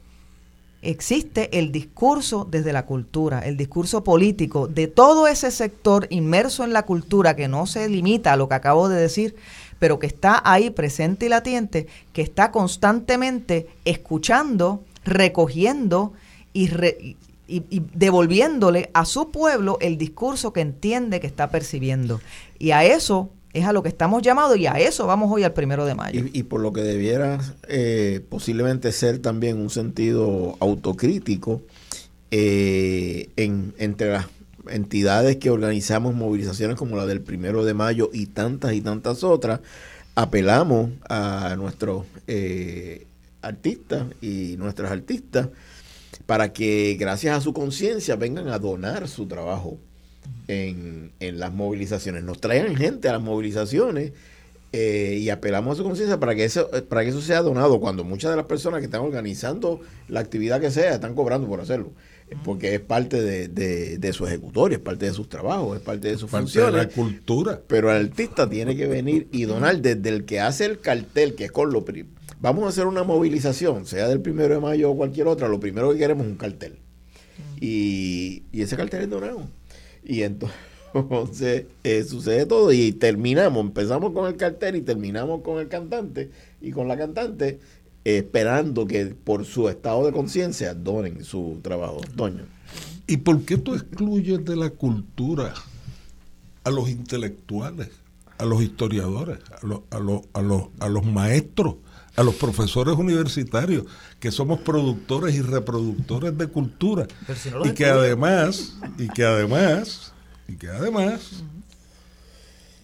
[0.82, 6.72] Existe el discurso desde la cultura, el discurso político de todo ese sector inmerso en
[6.72, 9.36] la cultura que no se limita a lo que acabo de decir,
[9.82, 16.12] pero que está ahí presente y latiente, que está constantemente escuchando, recogiendo
[16.52, 17.16] y,
[17.92, 22.20] devolviéndole a su pueblo el discurso que entiende que está percibiendo.
[22.60, 25.52] Y a eso es a lo que estamos llamados y a eso vamos hoy al
[25.52, 26.26] primero de mayo.
[26.32, 31.60] Y, por lo que debiera eh, posiblemente ser también un sentido autocrítico
[32.30, 34.26] eh, en, entre las
[34.68, 39.60] entidades que organizamos movilizaciones como la del primero de mayo y tantas y tantas otras,
[40.14, 43.06] apelamos a nuestros eh,
[43.40, 45.48] artistas y nuestras artistas
[46.26, 49.78] para que gracias a su conciencia vengan a donar su trabajo
[50.48, 52.22] en, las movilizaciones.
[52.22, 54.12] Nos traigan gente a las movilizaciones
[54.72, 58.04] eh, y apelamos a su conciencia para que eso para que eso sea donado cuando
[58.04, 61.92] muchas de las personas que están organizando la actividad que sea están cobrando por hacerlo
[62.44, 66.30] porque es parte de, su ejecutorio, es parte de sus trabajos, es parte de sus
[66.30, 66.72] parte funciones.
[66.72, 67.60] De la cultura.
[67.66, 71.46] Pero el artista tiene que venir y donar desde el que hace el cartel, que
[71.46, 71.84] es con lo
[72.40, 75.92] Vamos a hacer una movilización, sea del primero de mayo o cualquier otra, lo primero
[75.92, 76.78] que queremos es un cartel.
[77.60, 79.42] Y, ese cartel es donado.
[80.04, 85.68] Y entonces eh, sucede todo y terminamos, empezamos con el cartel y terminamos con el
[85.68, 86.30] cantante
[86.60, 87.60] y con la cantante
[88.04, 92.00] esperando que por su estado de conciencia donen su trabajo.
[92.14, 92.44] Doña.
[93.06, 95.54] ¿Y por qué tú excluyes de la cultura
[96.64, 97.90] a los intelectuales,
[98.38, 101.76] a los historiadores, a los, a los, a los, a los maestros,
[102.16, 103.84] a los profesores universitarios,
[104.20, 107.06] que somos productores y reproductores de cultura?
[107.64, 110.12] y que además, y que además,
[110.48, 111.42] y que además,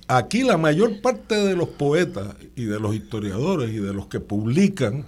[0.09, 4.21] Aquí la mayor parte de los poetas y de los historiadores y de los que
[4.21, 5.05] publican,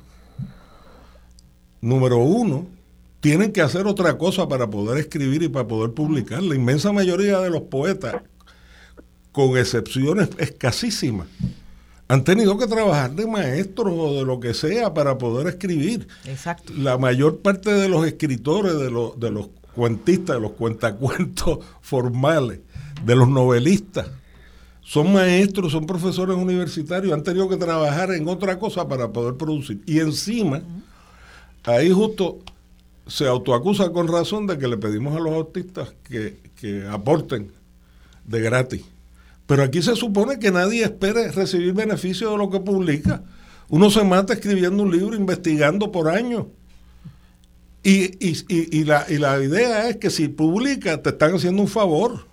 [1.81, 2.67] número uno,
[3.21, 6.43] tienen que hacer otra cosa para poder escribir y para poder publicar.
[6.43, 8.17] La inmensa mayoría de los poetas,
[9.33, 11.29] con excepciones escasísimas,
[12.09, 16.09] han tenido que trabajar de maestros o de lo que sea para poder escribir.
[16.27, 16.73] Exacto.
[16.77, 22.61] La mayor parte de los escritores, de los, de los cuentistas, de los cuentacuentos formales,
[23.07, 24.09] de los novelistas,
[24.91, 29.81] son maestros, son profesores universitarios, han tenido que trabajar en otra cosa para poder producir.
[29.87, 30.63] Y encima,
[31.63, 32.41] ahí justo
[33.07, 37.53] se autoacusa con razón de que le pedimos a los autistas que, que aporten
[38.25, 38.83] de gratis.
[39.47, 43.23] Pero aquí se supone que nadie espere recibir beneficio de lo que publica.
[43.69, 46.47] Uno se mata escribiendo un libro, investigando por años.
[47.85, 51.69] Y, y, y, la, y la idea es que si publica, te están haciendo un
[51.69, 52.27] favor.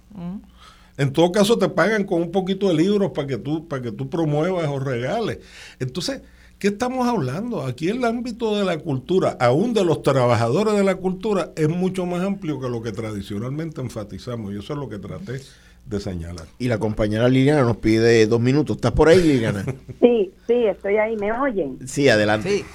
[0.98, 3.91] En todo caso te pagan con un poquito de libros para que tú, para que
[3.91, 5.40] tú promuevas o regales.
[5.80, 6.22] Entonces,
[6.57, 7.61] ¿qué estamos hablando?
[7.61, 12.07] Aquí el ámbito de la cultura, aún de los trabajadores de la cultura, es mucho
[12.07, 14.53] más amplio que lo que tradicionalmente enfatizamos.
[14.53, 15.40] Y eso es lo que traté
[15.86, 16.48] de señalar.
[16.57, 18.78] Y la compañera Liliana nos pide dos minutos.
[18.78, 19.64] ¿Estás por ahí, Liliana?
[20.02, 21.15] Sí, sí, estoy ahí.
[21.18, 21.78] ¿Me oyen?
[21.88, 22.49] Sí, adelante.
[22.49, 22.65] Sí,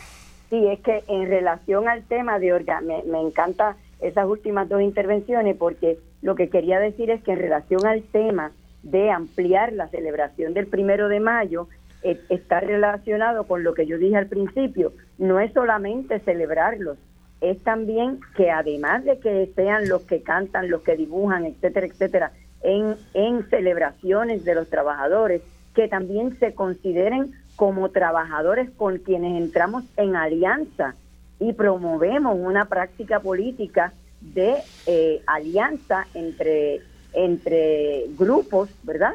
[0.48, 4.80] sí es que en relación al tema de orga, me, me encanta esas últimas dos
[4.80, 9.88] intervenciones porque lo que quería decir es que en relación al tema de ampliar la
[9.88, 11.68] celebración del primero de mayo,
[12.02, 16.98] eh, está relacionado con lo que yo dije al principio, no es solamente celebrarlos,
[17.40, 22.32] es también que además de que sean los que cantan, los que dibujan, etcétera, etcétera,
[22.62, 25.42] en, en celebraciones de los trabajadores,
[25.74, 30.94] que también se consideren como trabajadores con quienes entramos en alianza
[31.40, 33.92] y promovemos una práctica política
[34.22, 36.80] de eh, alianza entre,
[37.12, 39.14] entre grupos, ¿verdad?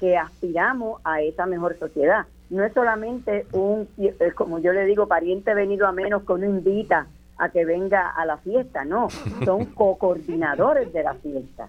[0.00, 2.26] Que aspiramos a esa mejor sociedad.
[2.50, 6.46] No es solamente un, eh, como yo le digo, pariente venido a menos que uno
[6.46, 7.06] invita
[7.38, 9.08] a que venga a la fiesta, no,
[9.44, 11.68] son co-coordinadores de la fiesta.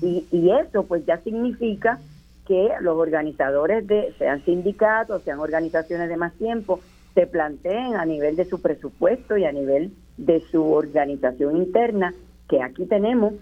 [0.00, 1.98] Y, y eso pues ya significa
[2.46, 6.80] que los organizadores de, sean sindicatos, sean organizaciones de más tiempo,
[7.14, 12.14] se planteen a nivel de su presupuesto y a nivel de su organización interna,
[12.48, 13.34] que aquí tenemos,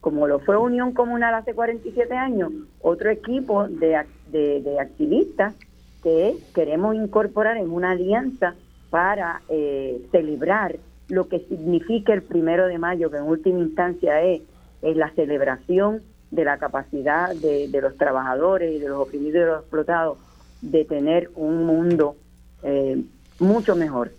[0.00, 5.54] como lo fue Unión Comunal hace 47 años, otro equipo de, de, activistas
[6.02, 8.54] que queremos incorporar en una alianza
[8.90, 10.76] para eh, celebrar
[11.08, 14.42] lo que significa el primero de mayo, que en última instancia es,
[14.82, 19.46] es la celebración de la capacidad de, los trabajadores y de los oprimidos y de
[19.46, 20.18] los explotados
[20.60, 22.16] de tener un mundo
[22.62, 23.02] eh,
[23.38, 24.12] mucho mejor,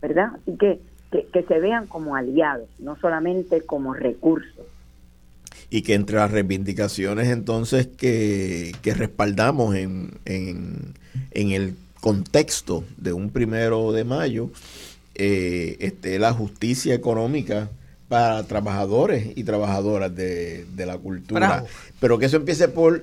[0.00, 0.32] ¿verdad?
[0.34, 0.80] Así que,
[1.10, 4.66] que, se vean como aliados, no solamente como recursos.
[5.70, 10.94] Y que entre las reivindicaciones entonces que, que respaldamos en, en,
[11.32, 14.50] en el contexto de un primero de mayo,
[15.16, 17.70] eh, esté la justicia económica
[18.08, 21.64] para trabajadores y trabajadoras de, la cultura.
[21.98, 23.02] Pero que eso empiece por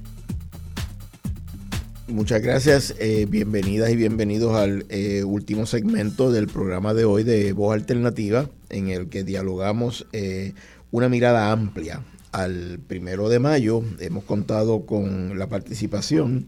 [2.10, 7.54] Muchas gracias, eh, bienvenidas y bienvenidos al eh, último segmento del programa de hoy de
[7.54, 10.54] Voz Alternativa, en el que dialogamos eh,
[10.90, 13.84] una mirada amplia al primero de mayo.
[14.00, 16.48] Hemos contado con la participación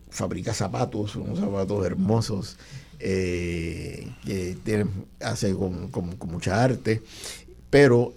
[0.10, 2.58] fabrica zapatos, unos zapatos hermosos,
[3.04, 4.86] eh, que
[5.22, 5.92] hace con,
[6.28, 7.02] mucha arte,
[7.70, 8.14] pero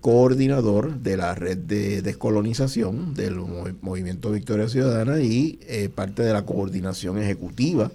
[0.00, 3.36] coordinador de la red de descolonización del
[3.80, 5.60] Movimiento Victoria Ciudadana y
[5.94, 7.92] parte de la coordinación ejecutiva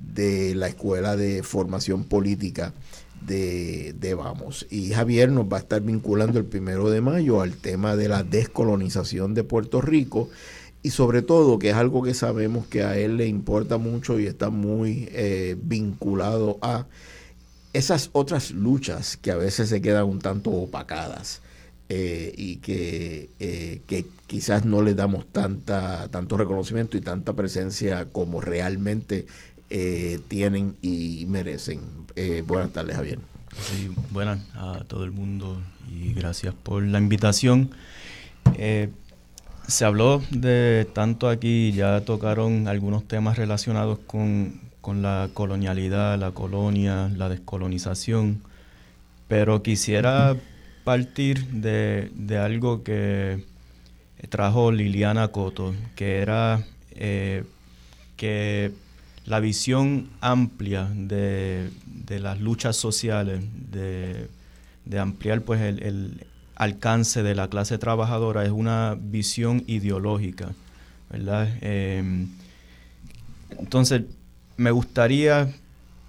[0.00, 2.72] de la Escuela de Formación Política
[3.26, 4.66] de, Vamos.
[4.70, 8.22] Y Javier nos va a estar vinculando el primero de mayo al tema de la
[8.22, 10.28] descolonización de Puerto Rico
[10.82, 14.26] y sobre todo, que es algo que sabemos que a él le importa mucho y
[14.26, 16.86] está muy eh, vinculado a
[17.72, 21.40] esas otras luchas que a veces se quedan un tanto opacadas
[21.88, 28.06] eh, y que, eh, que, quizás no le damos tanta, tanto reconocimiento y tanta presencia
[28.06, 29.26] como realmente
[29.68, 31.80] eh, tienen y merecen.
[32.16, 33.18] Eh, buenas tardes, Javier.
[34.10, 35.60] Buenas a todo el mundo
[35.90, 37.70] y gracias por la invitación.
[39.66, 44.60] Se habló de tanto aquí, ya tocaron algunos temas relacionados con,
[45.00, 48.42] la colonialidad, la colonia, la descolonización,
[49.28, 50.36] pero quisiera
[50.84, 53.44] partir de, de algo que
[54.28, 56.64] trajo Liliana Coto, que era
[58.16, 58.72] que
[59.24, 61.70] la visión amplia de,
[62.20, 64.28] las luchas sociales, de,
[64.98, 66.26] ampliar pues el,
[66.56, 70.52] alcance de la clase trabajadora es una visión ideológica,
[71.10, 71.48] ¿verdad?
[71.60, 72.28] Em,
[73.58, 74.02] entonces,
[74.56, 75.52] me gustaría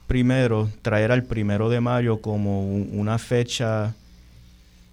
[0.07, 3.95] primero traer al primero de mayo como una fecha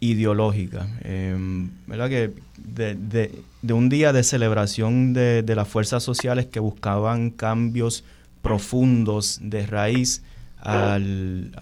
[0.00, 2.08] ideológica, em, ¿verdad?
[2.08, 8.04] Que de, un día de celebración de, las fuerzas sociales que buscaban cambios
[8.40, 10.22] profundos de raíz
[10.58, 11.52] al,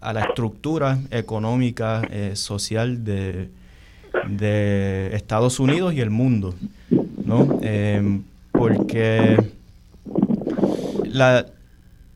[0.00, 3.50] la estructura económica, eh, social de,
[4.28, 6.54] de, Estados Unidos y el mundo,
[7.24, 7.58] ¿no?
[7.62, 8.22] Em,
[8.52, 9.36] porque
[11.04, 11.46] la,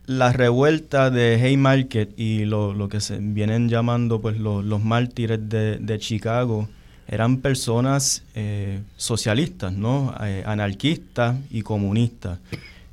[0.06, 5.98] la revuelta de Haymarket y lo, que se vienen llamando pues los mártires de, de,
[5.98, 6.69] Chicago
[7.09, 10.15] eran personas eh, socialistas, ¿no?
[10.23, 12.39] Eh, anarquistas y comunistas.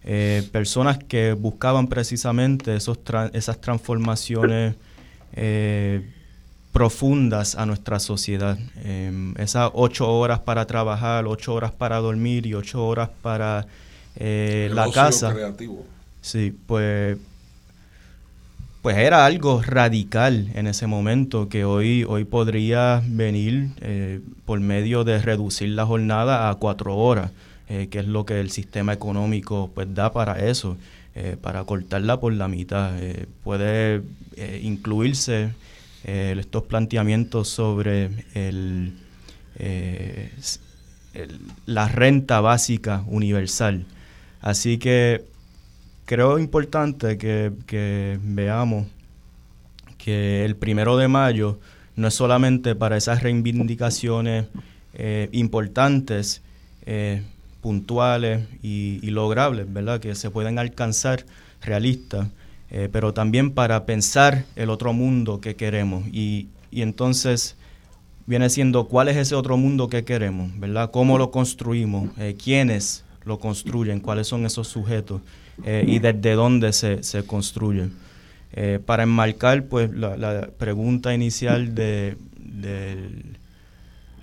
[0.03, 2.99] Eh, personas que buscaban precisamente esos
[3.33, 4.75] esas transformaciones
[6.71, 8.57] profundas a nuestra sociedad.
[8.83, 13.67] Em, esas ocho horas para trabajar, ocho horas para dormir y ocho horas para
[14.15, 15.33] la casa.
[15.33, 15.85] Creativo.
[16.21, 17.17] Sí, pues,
[18.81, 25.03] pues era algo radical en ese momento que hoy, hoy podría venir eh, por medio
[25.03, 27.31] de reducir la jornada a cuatro horas,
[27.71, 30.77] eh, que es lo que el sistema económico pues da para eso,
[31.15, 32.91] eh, para cortarla por la mitad.
[33.43, 34.01] puede
[34.61, 35.51] incluirse
[36.03, 38.93] estos planteamientos sobre el,
[41.65, 43.85] la renta básica universal.
[44.41, 45.23] Así que
[46.11, 48.85] creo importante que, veamos
[49.97, 51.57] que el primero de mayo
[51.95, 54.47] no es solamente para esas reivindicaciones
[54.93, 56.41] eh, importantes,
[56.85, 57.23] eh,
[57.61, 59.99] puntuales y, logrables, ¿verdad?
[59.99, 61.25] Que se pueden alcanzar
[61.61, 62.27] realistas,
[62.69, 66.07] eh, pero también para pensar el otro mundo que queremos.
[66.11, 67.55] Y, y, entonces
[68.25, 70.91] viene siendo cuál es ese otro mundo que queremos, ¿verdad?
[70.91, 72.09] ¿Cómo lo construimos?
[72.43, 73.99] ¿Quiénes lo construyen?
[73.99, 75.21] ¿Cuáles son esos sujetos?
[75.63, 77.89] Eh, y desde dónde se, se construye.
[78.53, 82.17] Eh, para enmarcar pues, la, pregunta inicial de,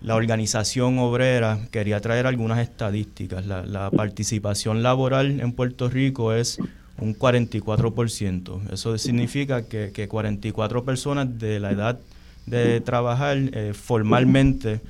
[0.02, 3.46] la organización obrera, quería traer algunas estadísticas.
[3.46, 6.58] La, participación laboral en Puerto Rico es
[6.98, 8.72] un 44%.
[8.72, 11.98] Eso significa que, que 44 personas de la edad
[12.46, 14.80] de trabajar eh, formalmente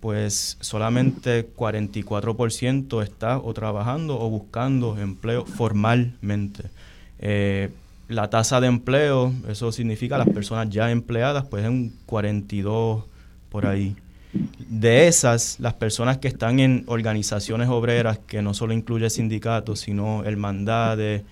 [0.00, 6.64] pues solamente 44% está o trabajando o buscando empleo formalmente.
[7.18, 7.68] Eh,
[8.08, 13.04] la tasa de empleo, eso significa las personas ya empleadas, pues es un 42
[13.50, 13.96] por ahí.
[14.68, 20.24] De esas, las personas que están en organizaciones obreras, que no solo incluye sindicatos, sino
[20.24, 21.22] hermandades,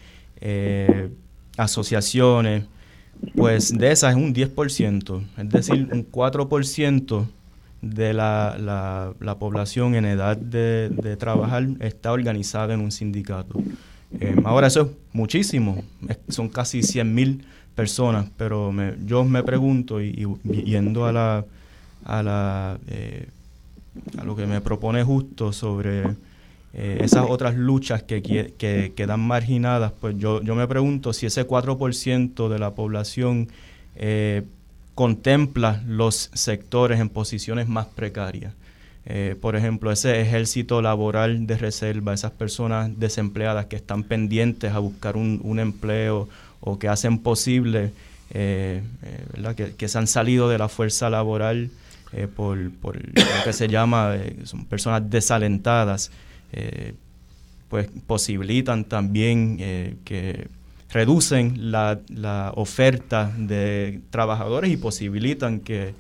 [0.41, 1.09] eh,
[1.57, 2.65] asociaciones,
[3.37, 7.27] pues de esas es un 10%, es decir, un 4%
[7.83, 13.61] de la, la, población en edad de, de, trabajar está organizada en un sindicato.
[14.21, 15.85] Eh, ahora eso es muchísimo,
[16.29, 18.73] son casi 100 mil personas, pero
[19.05, 21.45] yo me pregunto y, yendo a la,
[22.09, 23.29] a, la, eh,
[24.25, 26.03] lo que me propone justo sobre
[26.75, 31.47] eh, esas otras luchas que, que, quedan marginadas, pues yo, yo me pregunto si ese
[31.47, 33.49] 4% de la población
[34.95, 38.53] contempla los sectores en posiciones más precarias.
[39.11, 44.81] Eh, por ejemplo, ese ejército laboral de reserva, esas personas desempleadas que están pendientes a
[44.81, 46.29] buscar un, empleo
[46.61, 47.93] o que hacen posible,
[48.33, 51.71] eh, eh, que, se han salido de la fuerza laboral
[52.35, 56.11] por, por, lo que se llama, son personas desalentadas,
[57.69, 59.59] pues posibilitan también
[60.05, 60.49] que
[60.91, 65.95] reducen la, oferta de trabajadores y posibilitan que,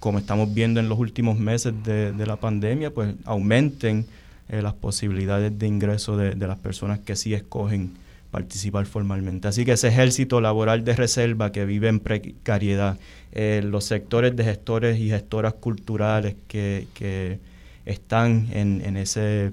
[0.00, 4.06] como estamos viendo en los últimos meses de, la pandemia, pues aumenten
[4.48, 7.92] eh, las posibilidades de ingreso de, de, las personas que sí escogen
[8.30, 9.48] participar formalmente.
[9.48, 12.98] Así que ese ejército laboral de reserva que vive en precariedad,
[13.32, 17.38] eh, los sectores de gestores y gestoras culturales que, que
[17.86, 19.52] están en, en ese,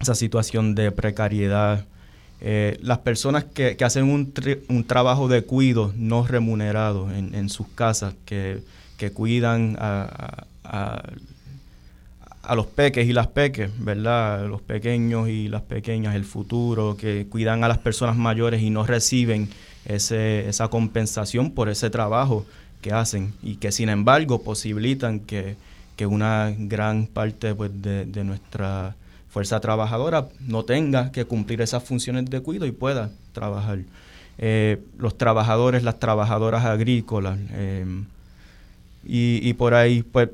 [0.00, 1.84] esa situación de precariedad,
[2.40, 4.32] eh, las personas que, hacen un,
[4.68, 8.62] un, trabajo de cuido no remunerado en, sus casas, que,
[9.12, 11.02] cuidan a, a,
[12.54, 14.46] los peques y las peques, ¿verdad?
[14.46, 18.84] Los pequeños y las pequeñas, el futuro, que cuidan a las personas mayores y no
[18.84, 19.48] reciben
[19.84, 22.46] ese, esa compensación por ese trabajo
[22.80, 25.56] que hacen y que sin embargo posibilitan que,
[26.00, 28.94] una gran parte pues, de, de nuestra
[29.30, 33.80] fuerza trabajadora no tenga que cumplir esas funciones de cuidado y pueda trabajar.
[34.40, 37.84] Eh, los trabajadores, las trabajadoras agrícolas eh,
[39.04, 40.28] y, por ahí, pues,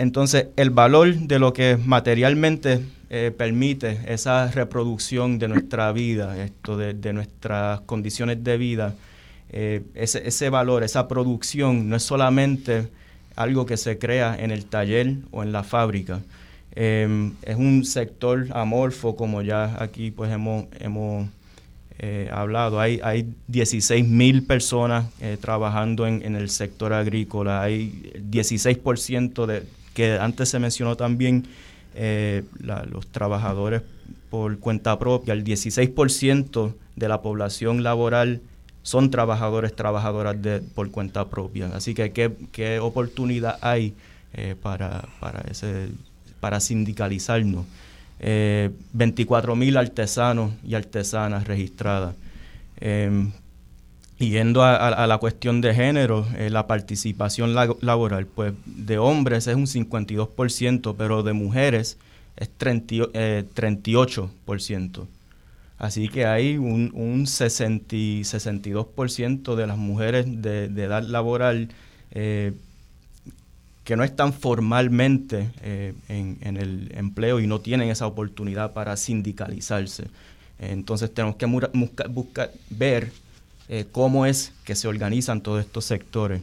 [0.00, 6.76] entonces el valor de lo que materialmente eh, permite esa reproducción de nuestra vida, esto
[6.76, 8.94] de, nuestras condiciones de vida,
[9.52, 12.88] ese, ese valor, esa producción no es solamente
[13.34, 16.20] algo que se crea en el taller o en la fábrica,
[16.72, 21.28] Em, es un sector amorfo, como ya aquí pues hemos, hemos
[22.30, 22.80] hablado.
[22.80, 25.06] Hay, hay 16 mil personas
[25.40, 29.64] trabajando en, en, el sector agrícola, hay 16% de,
[29.94, 31.46] que antes se mencionó también,
[32.92, 33.82] los trabajadores
[34.30, 38.40] por cuenta propia, el 16% de la población laboral
[38.82, 41.66] son trabajadores, trabajadoras de, por cuenta propia.
[41.74, 43.94] Así que qué, oportunidad hay
[44.32, 45.88] eh, para, para, ese,
[46.38, 47.66] para sindicalizarnos.
[48.20, 52.14] Eh, 24 mil artesanos y artesanas registradas.
[52.80, 53.32] Em,
[54.28, 59.66] yendo a, la cuestión de género, eh, la participación laboral, pues de hombres es un
[59.66, 61.96] 52%, pero de mujeres
[62.36, 65.06] es 38%.
[65.78, 71.70] Así que hay un, un 60, 62% de las mujeres de, edad laboral
[72.10, 72.52] eh,
[73.84, 80.08] que no están formalmente eh, en, el empleo y no tienen esa oportunidad para sindicalizarse.
[80.58, 83.10] Entonces tenemos que buscar, ver
[83.70, 86.42] eh, cómo es que se organizan todos estos sectores.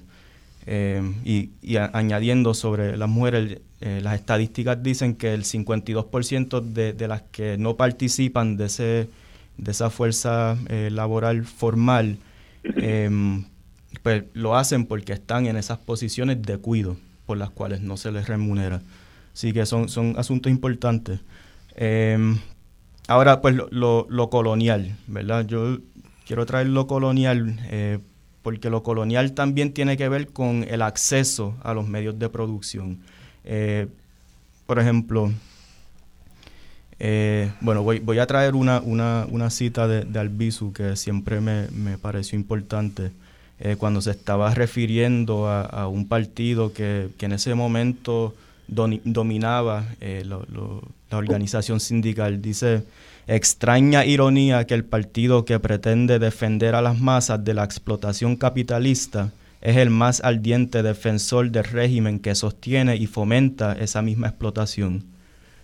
[1.24, 1.52] y,
[1.94, 7.78] añadiendo sobre las mujeres, las estadísticas dicen que el 52% de, de las que no
[7.78, 9.08] participan de ese
[9.58, 12.18] de esa fuerza eh, laboral formal,
[12.64, 13.46] em,
[14.04, 18.12] pues lo hacen porque están en esas posiciones de cuido por las cuales no se
[18.12, 18.82] les remunera.
[19.34, 21.20] Así que son, son asuntos importantes.
[21.76, 22.38] Em,
[23.08, 25.46] ahora, pues lo, lo, colonial, ¿verdad?
[25.46, 25.80] Yo
[26.28, 28.00] quiero traer lo colonial eh,
[28.44, 33.00] porque lo colonial también tiene que ver con el acceso a los medios de producción.
[33.44, 33.88] Eh,
[34.66, 35.32] por ejemplo,
[37.00, 41.98] eh, bueno, voy, a traer una, una, cita de, de, Albizu que siempre me, me
[41.98, 43.12] pareció importante.
[43.80, 48.36] Cuando se estaba refiriendo a, a un partido que, que, en ese momento
[48.68, 52.42] dominaba eh, la organización sindical.
[52.42, 52.84] Dice,
[53.28, 59.32] extraña ironía que el partido que pretende defender a las masas de la explotación capitalista
[59.62, 65.04] es el más ardiente defensor del régimen que sostiene y fomenta esa misma explotación.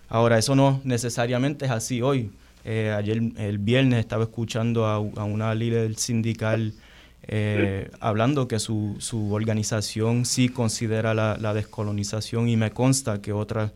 [0.08, 2.30] Ahora, eso no necesariamente es así hoy.
[2.64, 6.72] Eh, ayer, el viernes, estaba escuchando a, una líder sindical
[7.26, 13.72] eh, hablando que su, su, organización sí considera la, descolonización y me consta que otras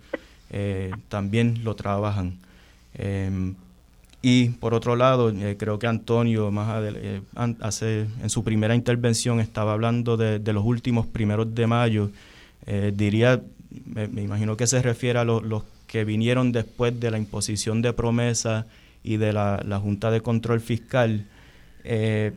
[0.50, 2.38] eh, también lo trabajan.
[4.20, 6.82] Y por otro lado, creo que Antonio más
[7.60, 12.10] hace, en su primera intervención estaba hablando de, los últimos primeros de mayo.
[12.94, 13.40] diría,
[13.86, 18.66] me, imagino que se refiere a los que vinieron después de la imposición de promesa
[19.02, 21.26] y de la, Junta de Control Fiscal,
[21.82, 22.32] eh,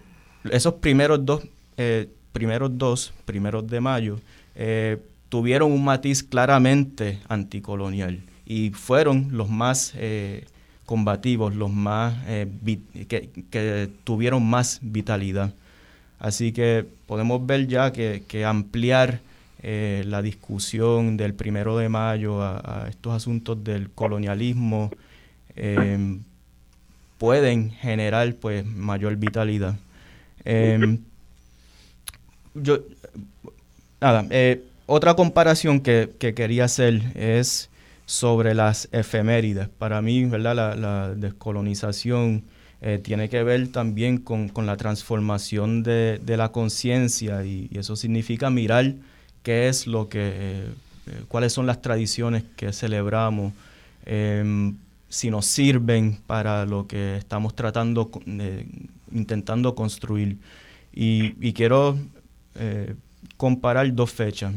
[0.49, 1.44] esos primeros dos,
[1.78, 4.20] eh, primeros dos, primeros de mayo,
[4.56, 4.98] eh,
[5.30, 9.94] tuvieron un matiz claramente anticolonial y fueron los más
[10.91, 12.13] combativos, los más
[13.07, 15.53] que, que, tuvieron más vitalidad.
[16.19, 19.22] Así que podemos ver ya que, que ampliar
[19.63, 24.91] eh, la discusión del primero de mayo a, estos asuntos del colonialismo
[25.55, 26.19] em,
[27.18, 29.76] pueden generar pues mayor vitalidad.
[30.43, 30.97] Em,
[32.53, 32.80] yo,
[34.01, 37.70] nada, eh, otra comparación que, quería hacer es
[38.12, 39.70] sobre las efemérides.
[39.70, 40.76] Para mí, ¿verdad?
[40.76, 42.44] La, descolonización
[42.82, 48.96] eh, tiene que ver también con, la transformación de, la conciencia y, eso significa mirar
[49.44, 50.66] qué es lo que, eh,
[51.08, 53.54] eh, cuáles son las tradiciones que celebramos,
[54.06, 54.76] em,
[55.08, 58.12] si nos sirven para lo que estamos tratando,
[59.14, 60.38] intentando construir.
[60.94, 61.98] Y, quiero
[62.56, 62.94] eh,
[63.38, 64.54] comparar dos fechas.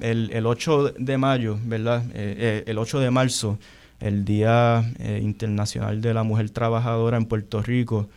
[0.00, 2.04] El, el, 8 de mayo, ¿verdad?
[2.14, 3.58] el 8 de marzo,
[4.00, 4.84] el Día
[5.20, 8.08] Internacional de la Mujer Trabajadora en Puerto Rico,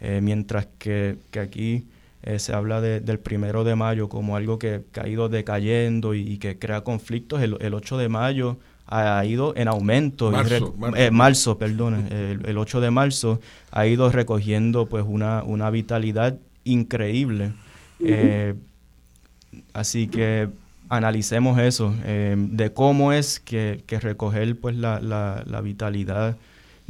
[0.00, 1.84] mientras que, que aquí
[2.22, 6.58] eh, se habla del primero de mayo como algo que, ha ido decayendo y, que
[6.58, 7.40] crea conflictos.
[7.40, 10.30] El, 8 de mayo ha ido en aumento.
[10.30, 11.56] Marzo, eh, marzo.
[11.56, 12.08] perdón.
[12.10, 13.40] El, 8 de marzo
[13.70, 17.52] ha ido recogiendo pues una, una vitalidad increíble.
[18.00, 18.54] Eh,
[19.72, 20.48] así que
[20.90, 26.36] analicemos eso, de cómo es que, que recoger pues la, la, la vitalidad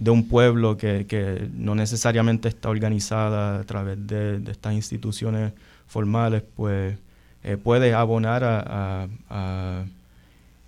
[0.01, 5.53] de un pueblo que, no necesariamente está organizada a través de, estas instituciones
[5.87, 6.97] formales, pues
[7.45, 9.85] eh, puede abonar a,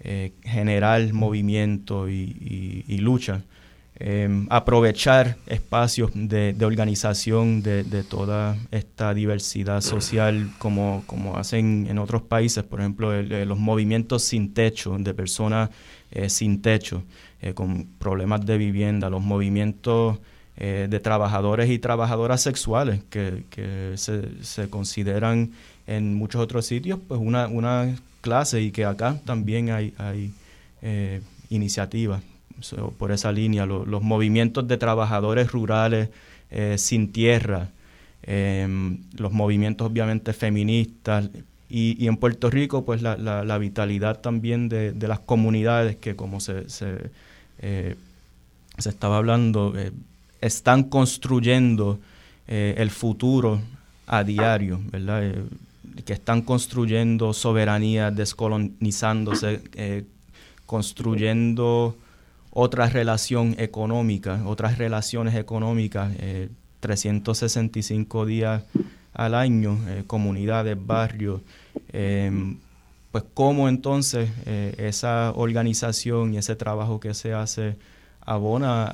[0.00, 3.42] eh, generar movimiento y, lucha.
[4.04, 12.22] Em, aprovechar espacios de, organización de, toda esta diversidad social como, como hacen en otros
[12.22, 15.70] países, por ejemplo, los movimientos sin techo, de personas
[16.10, 17.04] eh, sin techo.
[17.40, 20.18] Eh, con problemas de vivienda, los movimientos
[20.56, 23.44] eh, de trabajadores y trabajadoras sexuales que,
[23.96, 25.52] se, consideran
[25.86, 30.32] en muchos otros sitios pues una, una clase y que acá también hay, hay
[30.82, 31.20] eh,
[32.98, 36.10] por esa línea, los movimientos de trabajadores rurales
[36.50, 37.68] eh, sin tierra,
[38.22, 41.30] em, los movimientos obviamente feministas
[41.68, 47.10] y, en Puerto Rico pues la, vitalidad también de, las comunidades que como se, se,
[47.58, 49.74] se estaba hablando,
[50.42, 51.98] están construyendo
[52.48, 53.60] eh, el futuro
[54.06, 55.24] a diario, ¿verdad?
[55.24, 55.44] Eh,
[56.04, 60.04] que están construyendo soberanía, descolonizándose, eh,
[60.66, 61.96] construyendo
[62.52, 66.12] otra relación económica, otras relaciones económicas,
[66.80, 68.62] 365 días
[69.14, 71.40] al año, comunidades, barrios,
[71.90, 77.76] pues cómo entonces esa organización y ese trabajo que se hace
[78.24, 78.88] abona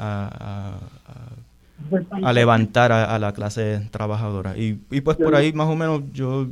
[2.22, 4.56] a, levantar a, la clase trabajadora.
[4.56, 6.46] Y, pues por ahí más o menos yo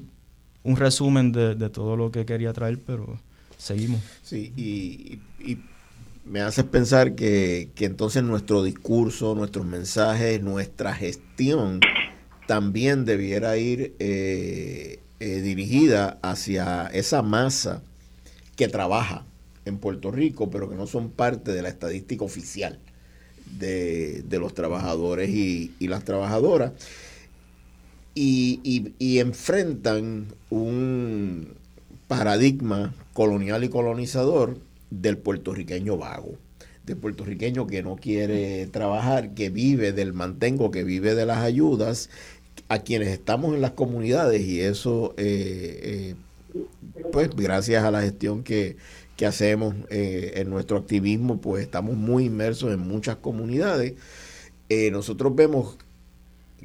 [0.62, 3.18] un resumen de, todo lo que quería traer, pero
[3.56, 4.00] seguimos.
[4.22, 5.58] Sí, y,
[6.26, 11.80] me haces pensar que, entonces nuestro discurso, nuestros mensajes, nuestra gestión
[12.46, 17.82] también debiera ir eh, eh, dirigida hacia esa masa
[18.56, 19.24] que trabaja
[19.64, 22.78] en Puerto Rico, pero que no son parte de la estadística oficial
[23.58, 26.72] de, los trabajadores y, las trabajadoras.
[28.14, 28.60] Y,
[28.98, 31.54] y, enfrentan un
[32.08, 34.56] paradigma colonial y colonizador
[34.90, 36.34] del puertorriqueño vago,
[36.84, 42.10] del puertorriqueño que no quiere trabajar, que vive del mantengo, que vive de las ayudas,
[42.68, 46.14] a quienes estamos en las comunidades y eso, eh,
[46.54, 46.64] eh,
[47.12, 48.76] pues gracias a la gestión que,
[49.16, 53.94] que hacemos eh, en nuestro activismo, pues estamos muy inmersos en muchas comunidades.
[54.90, 55.76] Nosotros vemos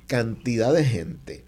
[0.07, 1.43] cantidad de gente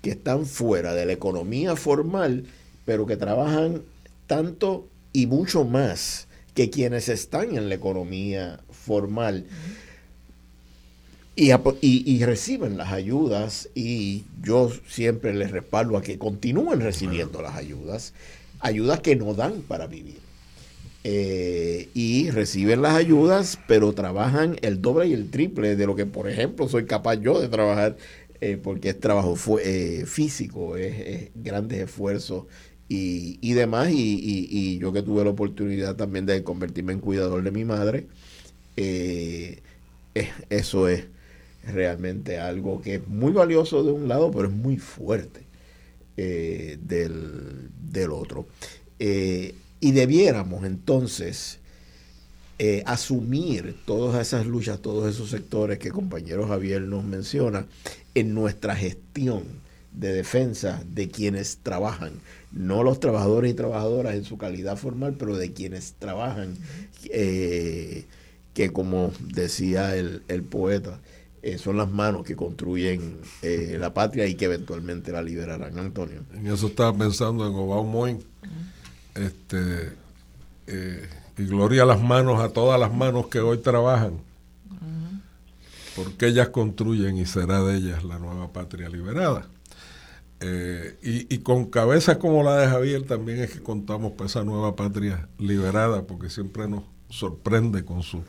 [0.00, 2.46] que están fuera de la economía formal,
[2.86, 3.82] pero que trabajan
[4.26, 9.46] tanto y mucho más que quienes están en la economía formal.
[11.36, 11.52] Y,
[11.82, 18.12] y, reciben las ayudas y yo siempre les respaldo a que continúen recibiendo las ayudas,
[18.58, 20.18] ayudas que no dan para vivir.
[21.04, 26.06] Eh, y reciben las ayudas, pero trabajan el doble y el triple de lo que,
[26.06, 27.96] por ejemplo, soy capaz yo de trabajar,
[28.40, 32.46] eh, porque es trabajo eh, físico, es, grandes esfuerzos
[32.88, 33.90] y, y demás.
[33.90, 38.06] Y, yo que tuve la oportunidad también de convertirme en cuidador de mi madre,
[40.50, 41.04] eso es
[41.64, 45.42] realmente algo que es muy valioso de un lado, pero es muy fuerte
[46.16, 46.78] del,
[47.90, 48.46] del, otro.
[48.98, 51.58] Y debiéramos entonces
[52.60, 57.66] eh, asumir todas esas luchas, todos esos sectores que compañero Javier nos menciona
[58.16, 59.44] en nuestra gestión
[59.98, 62.12] de defensa de quienes trabajan,
[62.52, 66.54] no los trabajadores y trabajadoras en su calidad formal, pero de quienes trabajan,
[67.10, 68.06] eh,
[68.54, 71.00] que como decía el, poeta,
[71.42, 76.24] eh, son las manos que construyen la patria y que eventualmente la liberarán, Antonio.
[76.34, 78.18] En eso estaba pensando en Obama Moin
[79.18, 79.92] este,
[80.66, 84.18] eh, y gloria a las manos, a todas las manos que hoy trabajan,
[85.96, 89.46] porque ellas construyen y será de ellas la nueva patria liberada.
[90.40, 94.76] Eh, y, con cabezas como la de Javier también es que contamos para esa nueva
[94.76, 98.22] patria liberada, porque siempre nos sorprende con su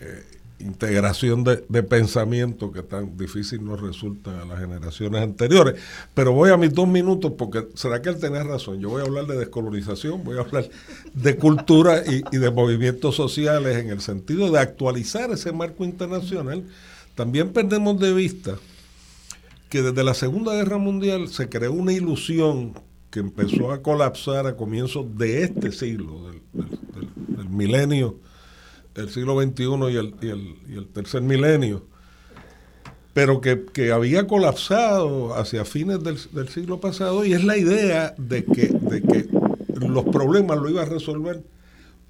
[0.00, 0.24] eh,
[0.58, 5.80] integración de, pensamiento que tan difícil nos resulta a las generaciones anteriores.
[6.12, 8.80] Pero voy a mis dos minutos porque será que él tenía razón.
[8.80, 10.68] Yo voy a hablar de descolonización, voy a hablar
[11.14, 16.64] de cultura y, de movimientos sociales en el sentido de actualizar ese marco internacional.
[17.14, 18.56] También perdemos de vista
[19.72, 22.74] que desde la Segunda Guerra Mundial se creó una ilusión
[23.08, 28.18] que empezó a colapsar a comienzos de este siglo, del milenio
[28.94, 31.86] el siglo XXI y el, y el, y el tercer milenio,
[33.14, 36.18] pero que, había colapsado hacia fines del,
[36.50, 39.26] siglo pasado y es la idea de que, de que
[39.88, 41.42] los problemas lo iba a resolver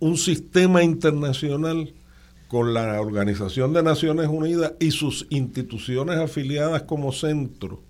[0.01, 1.95] un sistema internacional
[2.53, 7.81] con la Organización de Naciones Unidas y sus instituciones afiliadas como centro,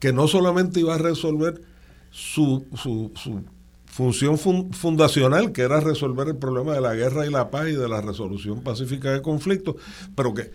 [0.00, 1.62] que no solamente iba a resolver
[2.10, 3.44] su, su, su
[3.86, 7.88] función fundacional, que era resolver el problema de la guerra y la paz y de
[7.88, 9.76] la resolución pacífica de conflictos,
[10.16, 10.50] pero que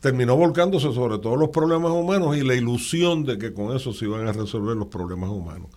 [0.00, 4.04] terminó volcándose sobre todos los problemas humanos y la ilusión de que con eso se
[4.04, 5.68] iban a resolver los problemas humanos.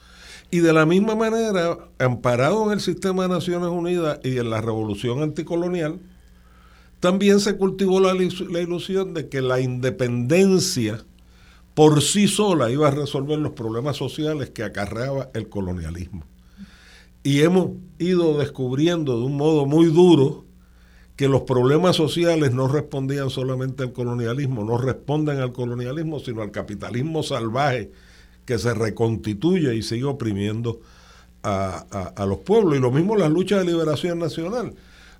[0.51, 4.61] Y de la misma manera, amparado en el sistema de Naciones Unidas y en la
[4.61, 5.99] revolución anticolonial,
[6.99, 11.03] también se cultivó la, ilusión de que la independencia
[11.73, 16.23] por sí sola iba a resolver los problemas sociales que acarreaba el colonialismo.
[17.21, 20.45] Y hemos ido descubriendo de un modo muy duro
[21.15, 26.51] que los problemas sociales no respondían solamente al colonialismo, no responden al colonialismo, sino al
[26.51, 27.91] capitalismo salvaje
[28.45, 30.79] que se reconstituye y sigue oprimiendo
[31.43, 32.77] a, los pueblos.
[32.77, 34.73] Y lo mismo las luchas de liberación nacional.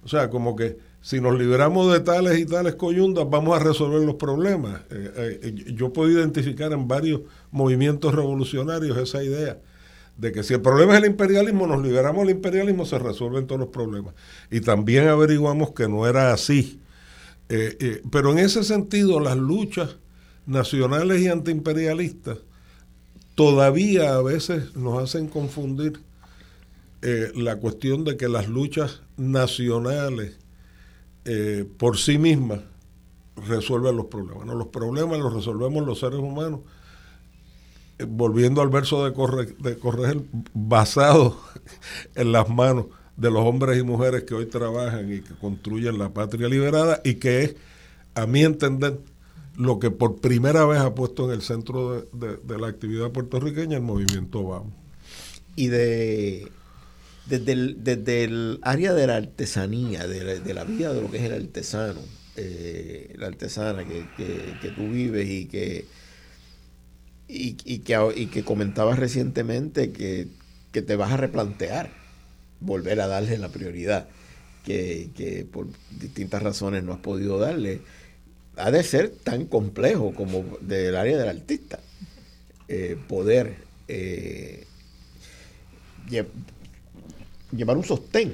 [0.04, 4.02] O sea, como que si nos liberamos de tales y tales coyundas, vamos a resolver
[4.02, 4.82] los problemas.
[4.90, 7.22] Eh, eh, yo puedo identificar en varios
[7.52, 9.60] movimientos revolucionarios esa idea
[10.18, 13.60] de que si el problema es el imperialismo, nos liberamos del imperialismo, se resuelven todos
[13.60, 14.16] los problemas.
[14.50, 16.82] Y también averiguamos que no era así.
[17.50, 19.98] Eh, pero en ese sentido, las luchas
[20.48, 22.40] nacionales y antiimperialistas
[23.38, 26.00] todavía a veces nos hacen confundir
[27.04, 30.38] eh, la cuestión de que las luchas nacionales
[31.28, 32.62] eh, por sí mismas
[33.48, 34.46] resuelven los problemas.
[34.46, 36.62] No, los problemas los resolvemos los seres humanos.
[38.00, 41.38] Eh, volviendo al verso de, Corre, de Corregel, basado
[42.16, 42.86] en las manos
[43.18, 47.16] de los hombres y mujeres que hoy trabajan y que construyen la patria liberada y
[47.16, 47.56] que es,
[48.16, 48.98] a mi entender,
[49.58, 53.84] lo que por primera vez ha puesto en el centro de, la actividad puertorriqueña el
[53.84, 54.74] movimiento Vamos.
[55.58, 56.52] Y de
[57.30, 61.24] desde el, desde el área de la artesanía, de la, vida de lo que es
[61.24, 62.00] el artesano,
[62.36, 64.06] eh, la artesana que,
[64.62, 65.86] que, tú vives y que,
[67.28, 70.28] y, que, y que comentabas recientemente que,
[70.72, 71.90] que te vas a replantear
[72.60, 74.08] volver a darle la prioridad
[74.66, 75.68] que, que por
[76.00, 77.82] distintas razones no has podido darle
[78.58, 81.80] ha de ser tan complejo como del área del artista.
[82.68, 83.56] Eh, poder
[83.88, 84.66] eh,
[87.52, 88.34] llevar un sostén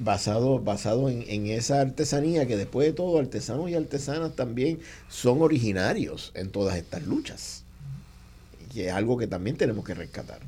[0.00, 6.32] basado, basado en, esa artesanía que después de todo artesanos y artesanas también son originarios
[6.34, 7.64] en todas estas luchas.
[8.74, 10.40] Y es algo que también tenemos que rescatar.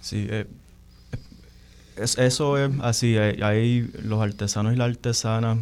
[0.00, 0.46] Sí, eh,
[1.96, 3.16] eso es así.
[3.16, 5.58] Hay, los artesanos y las artesanas.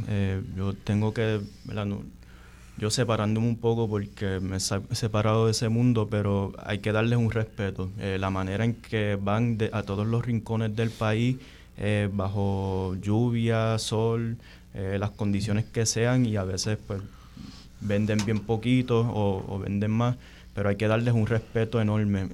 [0.56, 1.40] yo tengo que
[2.81, 7.19] yo separándome un poco porque me he separado de ese mundo, pero hay que darles
[7.19, 7.90] un respeto.
[7.98, 11.36] Eh, la manera en que van a todos los rincones del país,
[11.77, 14.39] eh, bajo lluvia, sol,
[14.73, 17.02] eh, las condiciones que sean, y a veces pues
[17.82, 20.16] venden bien poquito o, venden más,
[20.55, 22.31] pero hay que darles un respeto enorme.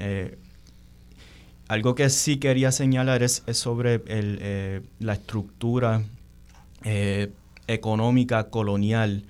[1.67, 4.01] algo que sí quería señalar es, sobre
[5.01, 6.03] la estructura
[7.67, 9.25] económica colonial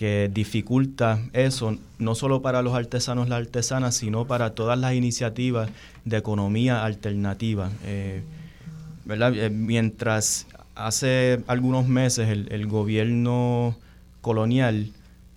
[0.00, 5.68] que dificulta eso, no solo para los artesanos, las artesanas, sino para todas las iniciativas
[6.06, 7.68] de economía alternativa.
[7.84, 8.22] Eh,
[9.10, 13.76] eh, mientras hace algunos meses el, gobierno
[14.22, 14.88] colonial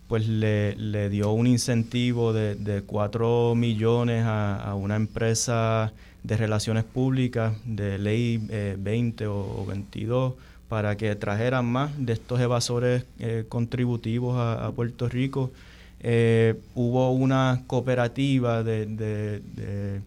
[0.07, 5.91] pues le, dio un incentivo de, de 4 millones a, una empresa
[6.23, 10.35] de relaciones públicas de ley 20 eh, o 22
[10.69, 15.51] para que trajeran más de estos evasores eh, contributivos a, Puerto Rico.
[15.99, 20.01] Eh, hubo una cooperativa de,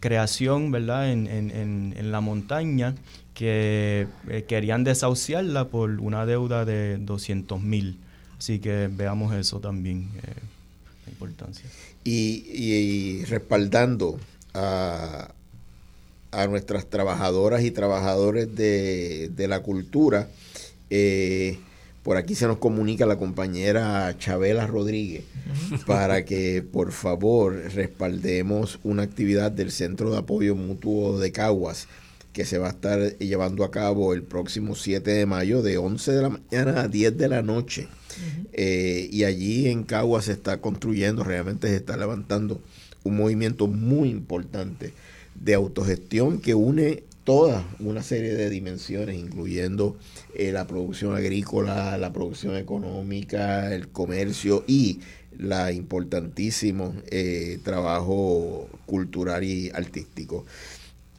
[0.00, 1.10] creación ¿verdad?
[1.10, 2.94] En, la montaña
[3.34, 7.98] que eh, querían desahuciarla por una deuda de 200 mil.
[8.38, 10.08] Así que veamos eso también,
[11.04, 11.68] la importancia.
[12.04, 14.18] y respaldando
[14.54, 15.28] a,
[16.30, 20.28] a nuestras trabajadoras y trabajadores de, la cultura.
[20.90, 21.58] Eh,
[22.02, 25.24] por aquí se nos comunica la compañera Chabela Rodríguez
[25.86, 31.88] para que por favor respaldemos una actividad del Centro de Apoyo Mutuo de Caguas
[32.32, 36.12] que se va a estar llevando a cabo el próximo 7 de mayo de 11
[36.12, 37.88] de la mañana a 10 de la noche.
[38.52, 42.60] Eh, y allí en Caguas se está construyendo, realmente se está levantando
[43.04, 44.92] un movimiento muy importante
[45.40, 49.96] de autogestión que une toda una serie de dimensiones, incluyendo
[50.34, 55.00] eh, la producción agrícola, la producción económica, el comercio y
[55.36, 60.46] la importantísimo eh, trabajo cultural y artístico.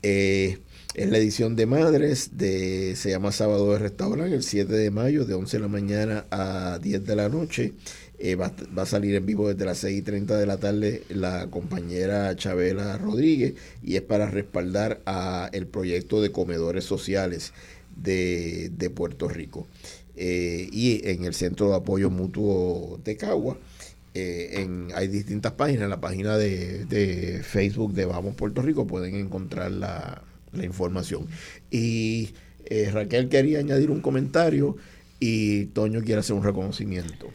[0.01, 0.59] Eh,
[0.93, 5.25] es la edición de Madres, de, se llama Sábado de Restaurante, el 7 de mayo,
[5.25, 7.73] de 11 de la mañana a 10 de la noche.
[8.19, 11.47] Eh, va, a salir en vivo desde las 6 y 30 de la tarde la
[11.51, 13.53] compañera Chabela Rodríguez
[13.83, 17.53] y es para respaldar a el proyecto de comedores sociales
[17.95, 19.67] de, Puerto Rico.
[20.15, 23.57] Eh, y en el Centro de Apoyo Mutuo de Cagua.
[24.15, 29.15] Eh, en, hay distintas páginas, en la página de, Facebook de Vamos Puerto Rico pueden
[29.15, 30.23] encontrar la,
[30.63, 31.27] información.
[31.69, 32.31] Y
[32.91, 34.75] Raquel quería añadir un comentario
[35.19, 37.27] y Toño quiere hacer un reconocimiento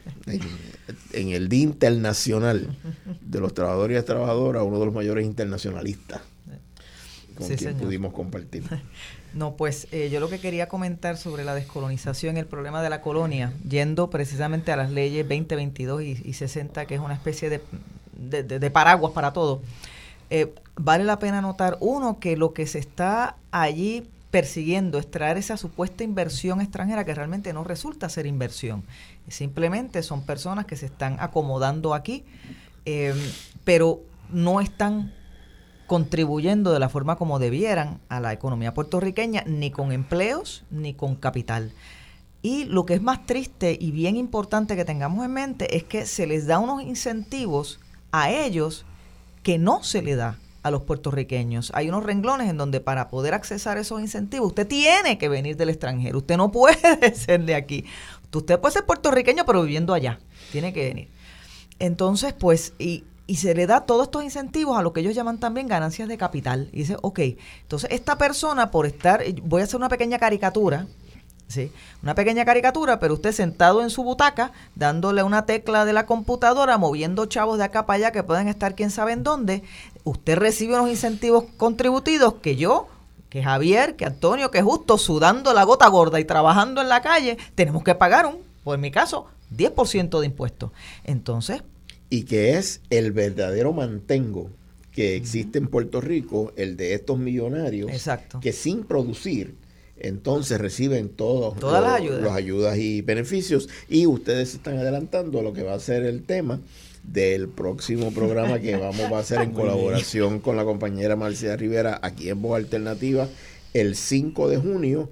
[1.12, 2.76] en, el Día Internacional
[3.20, 6.20] de los Trabajadores y las Trabajadoras, uno de los mayores internacionalistas
[7.34, 8.64] con quien pudimos compartir.
[9.34, 13.00] No, pues eh, yo lo que quería comentar sobre la descolonización, el problema de la
[13.00, 17.62] colonia, yendo precisamente a las leyes 2022 y, y 60, que es una especie de,
[18.42, 19.62] de, paraguas para todo,
[20.28, 25.36] eh, vale la pena notar, uno, que lo que se está allí persiguiendo es traer
[25.36, 28.82] esa supuesta inversión extranjera que realmente no resulta ser inversión.
[29.28, 32.24] Simplemente son personas que se están acomodando aquí,
[32.86, 33.14] eh,
[33.64, 34.00] pero
[34.30, 35.12] no están
[35.86, 41.14] contribuyendo de la forma como debieran a la economía puertorriqueña, ni con empleos ni con
[41.14, 41.70] capital.
[42.40, 46.06] Y lo que es más triste y bien importante que tengamos en mente es que
[46.06, 47.80] se les da unos incentivos
[48.12, 48.86] a ellos
[49.42, 51.72] que no se le da a los puertorriqueños.
[51.74, 55.70] Hay unos renglones en donde para poder accesar esos incentivos usted tiene que venir del
[55.70, 57.84] extranjero, usted no puede ser de aquí.
[58.32, 60.18] Usted puede ser puertorriqueño pero viviendo allá,
[60.50, 61.08] tiene que venir.
[61.78, 65.38] Entonces, pues, y, y se le da todos estos incentivos a lo que ellos llaman
[65.38, 66.68] también ganancias de capital.
[66.72, 67.20] Y dice, ok,
[67.62, 70.86] entonces esta persona por estar, voy a hacer una pequeña caricatura,
[71.52, 71.70] ¿sí?
[72.02, 76.78] Una pequeña caricatura, pero usted sentado en su butaca, dándole una tecla de la computadora,
[76.78, 79.62] moviendo chavos de acá para allá que pueden estar quién sabe en dónde,
[80.04, 82.88] usted recibe unos incentivos contributivos que yo
[83.32, 87.38] que Javier, que Antonio, que Justo, sudando la gota gorda y trabajando en la calle,
[87.54, 88.36] tenemos que pagar un,
[88.74, 89.26] en mi caso,
[89.56, 90.70] 10% de impuestos.
[91.04, 91.62] Entonces,
[92.10, 94.50] y que es el verdadero mantengo
[94.90, 97.90] que existe en Puerto Rico, el de estos millonarios,
[98.42, 99.54] que sin producir,
[99.96, 102.32] entonces reciben todos todas las ayudas.
[102.32, 106.60] ayudas y beneficios y ustedes están adelantando lo que va a ser el tema
[107.02, 112.28] del próximo programa que vamos a hacer en colaboración con la compañera Marcia Rivera aquí
[112.28, 113.28] en Voz Alternativa
[113.74, 115.10] el 5 de junio,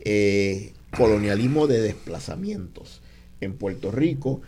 [0.00, 3.00] eh, colonialismo de desplazamientos
[3.40, 4.42] en Puerto Rico.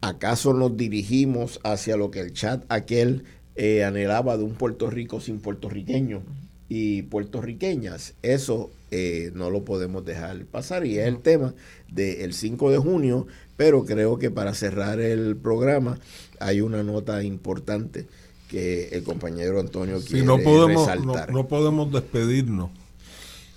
[0.00, 3.24] ¿Acaso nos dirigimos hacia lo que el chat aquel
[3.56, 6.22] eh, anhelaba de un Puerto Rico sin puertorriqueños
[6.68, 8.14] y puertorriqueñas?
[8.22, 11.54] Eso eh, no lo podemos dejar pasar y es el tema
[11.88, 15.98] del 5 de junio, pero creo que para cerrar el programa
[16.40, 18.06] hay una nota importante
[18.48, 21.32] que el compañero Antonio quiere no podemos, resaltar.
[21.32, 22.70] no podemos despedirnos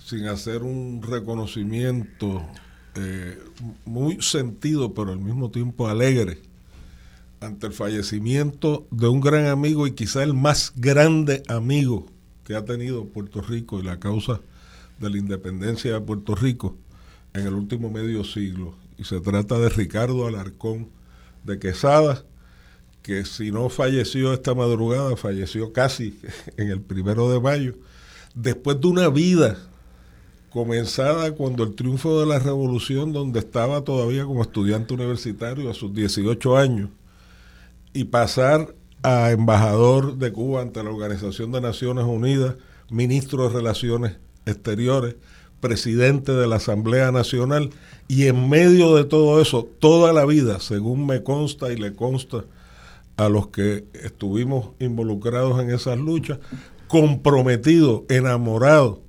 [0.04, 2.42] sin hacer un reconocimiento
[2.94, 3.38] eh,
[3.84, 6.40] muy sentido, pero al mismo tiempo alegre,
[7.40, 12.06] ante el fallecimiento de un gran amigo y quizá el más grande amigo
[12.44, 14.40] que ha tenido Puerto Rico y la causa
[14.98, 16.76] de la independencia de Puerto Rico
[17.34, 18.74] en el último medio siglo.
[18.96, 20.88] Y se trata de Ricardo Alarcón
[21.44, 22.24] de Quesada,
[23.08, 26.20] que si no falleció esta madrugada, falleció casi
[26.58, 27.72] en el primero de mayo,
[28.34, 29.56] después de una vida
[30.50, 35.94] comenzada cuando el triunfo de la revolución, donde estaba todavía como estudiante universitario a sus
[35.94, 36.90] 18 años,
[37.94, 42.56] y pasar a embajador de Cuba ante la Organización de Naciones Unidas,
[42.90, 45.16] ministro de Relaciones Exteriores,
[45.62, 47.70] presidente de la Asamblea Nacional,
[48.06, 52.44] y en medio de todo eso, toda la vida, según me consta y le consta
[53.18, 56.38] a los que estuvimos involucrados en esas luchas,
[56.86, 59.02] comprometido, enamorado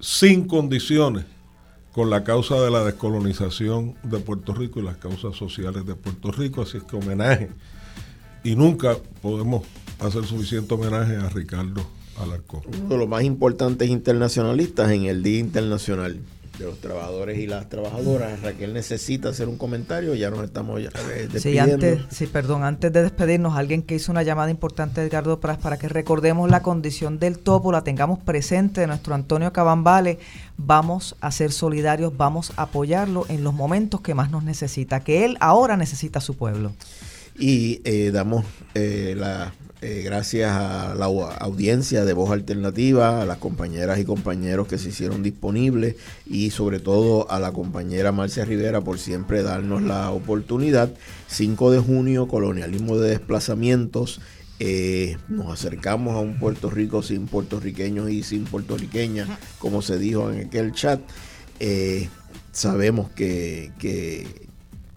[0.00, 1.26] sin condiciones
[1.92, 6.32] con la causa de la descolonización de Puerto Rico y las causas sociales de Puerto
[6.32, 7.50] Rico, así es que homenaje.
[8.42, 9.64] Y nunca podemos
[9.98, 11.82] hacer suficiente homenaje a Ricardo
[12.18, 12.62] Alarcón.
[12.68, 16.20] Uno de los más importantes internacionalistas en el Día Internacional
[16.58, 18.40] de los trabajadores y las trabajadoras.
[18.42, 20.88] Raquel necesita hacer un comentario, ya nos estamos eh,
[21.30, 21.40] despidiendo.
[21.40, 25.58] Sí, antes, sí, perdón, antes de despedirnos, alguien que hizo una llamada importante, Edgardo Pras,
[25.58, 30.18] para que recordemos la condición del topo, la tengamos presente de nuestro Antonio Cabambale,
[30.56, 35.24] vamos a ser solidarios, vamos a apoyarlo en los momentos que más nos necesita, que
[35.24, 36.72] él ahora necesita a su pueblo.
[37.38, 38.44] Y eh, damos
[38.74, 44.66] eh, la eh, gracias a la audiencia de Voz Alternativa, a las compañeras y compañeros
[44.66, 45.94] que se hicieron disponibles
[46.26, 50.90] y sobre todo a la compañera Marcia Rivera por siempre darnos la oportunidad.
[51.28, 54.20] 5 de junio, colonialismo de desplazamientos.
[54.58, 59.28] Eh, nos acercamos a un Puerto Rico sin puertorriqueños y sin puertorriqueñas,
[59.60, 61.00] como se dijo en aquel chat.
[61.60, 62.08] Eh,
[62.50, 64.47] sabemos que, que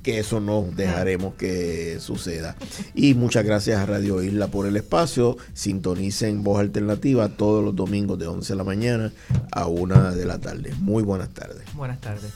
[0.01, 2.55] que eso no dejaremos que suceda.
[2.93, 5.37] Y muchas gracias a Radio Isla por el espacio.
[5.53, 9.11] Sintonicen Voz Alternativa todos los domingos de 11 de la mañana
[9.51, 10.73] a 1 de la tarde.
[10.79, 11.63] Muy buenas tardes.
[11.75, 12.31] Buenas tardes.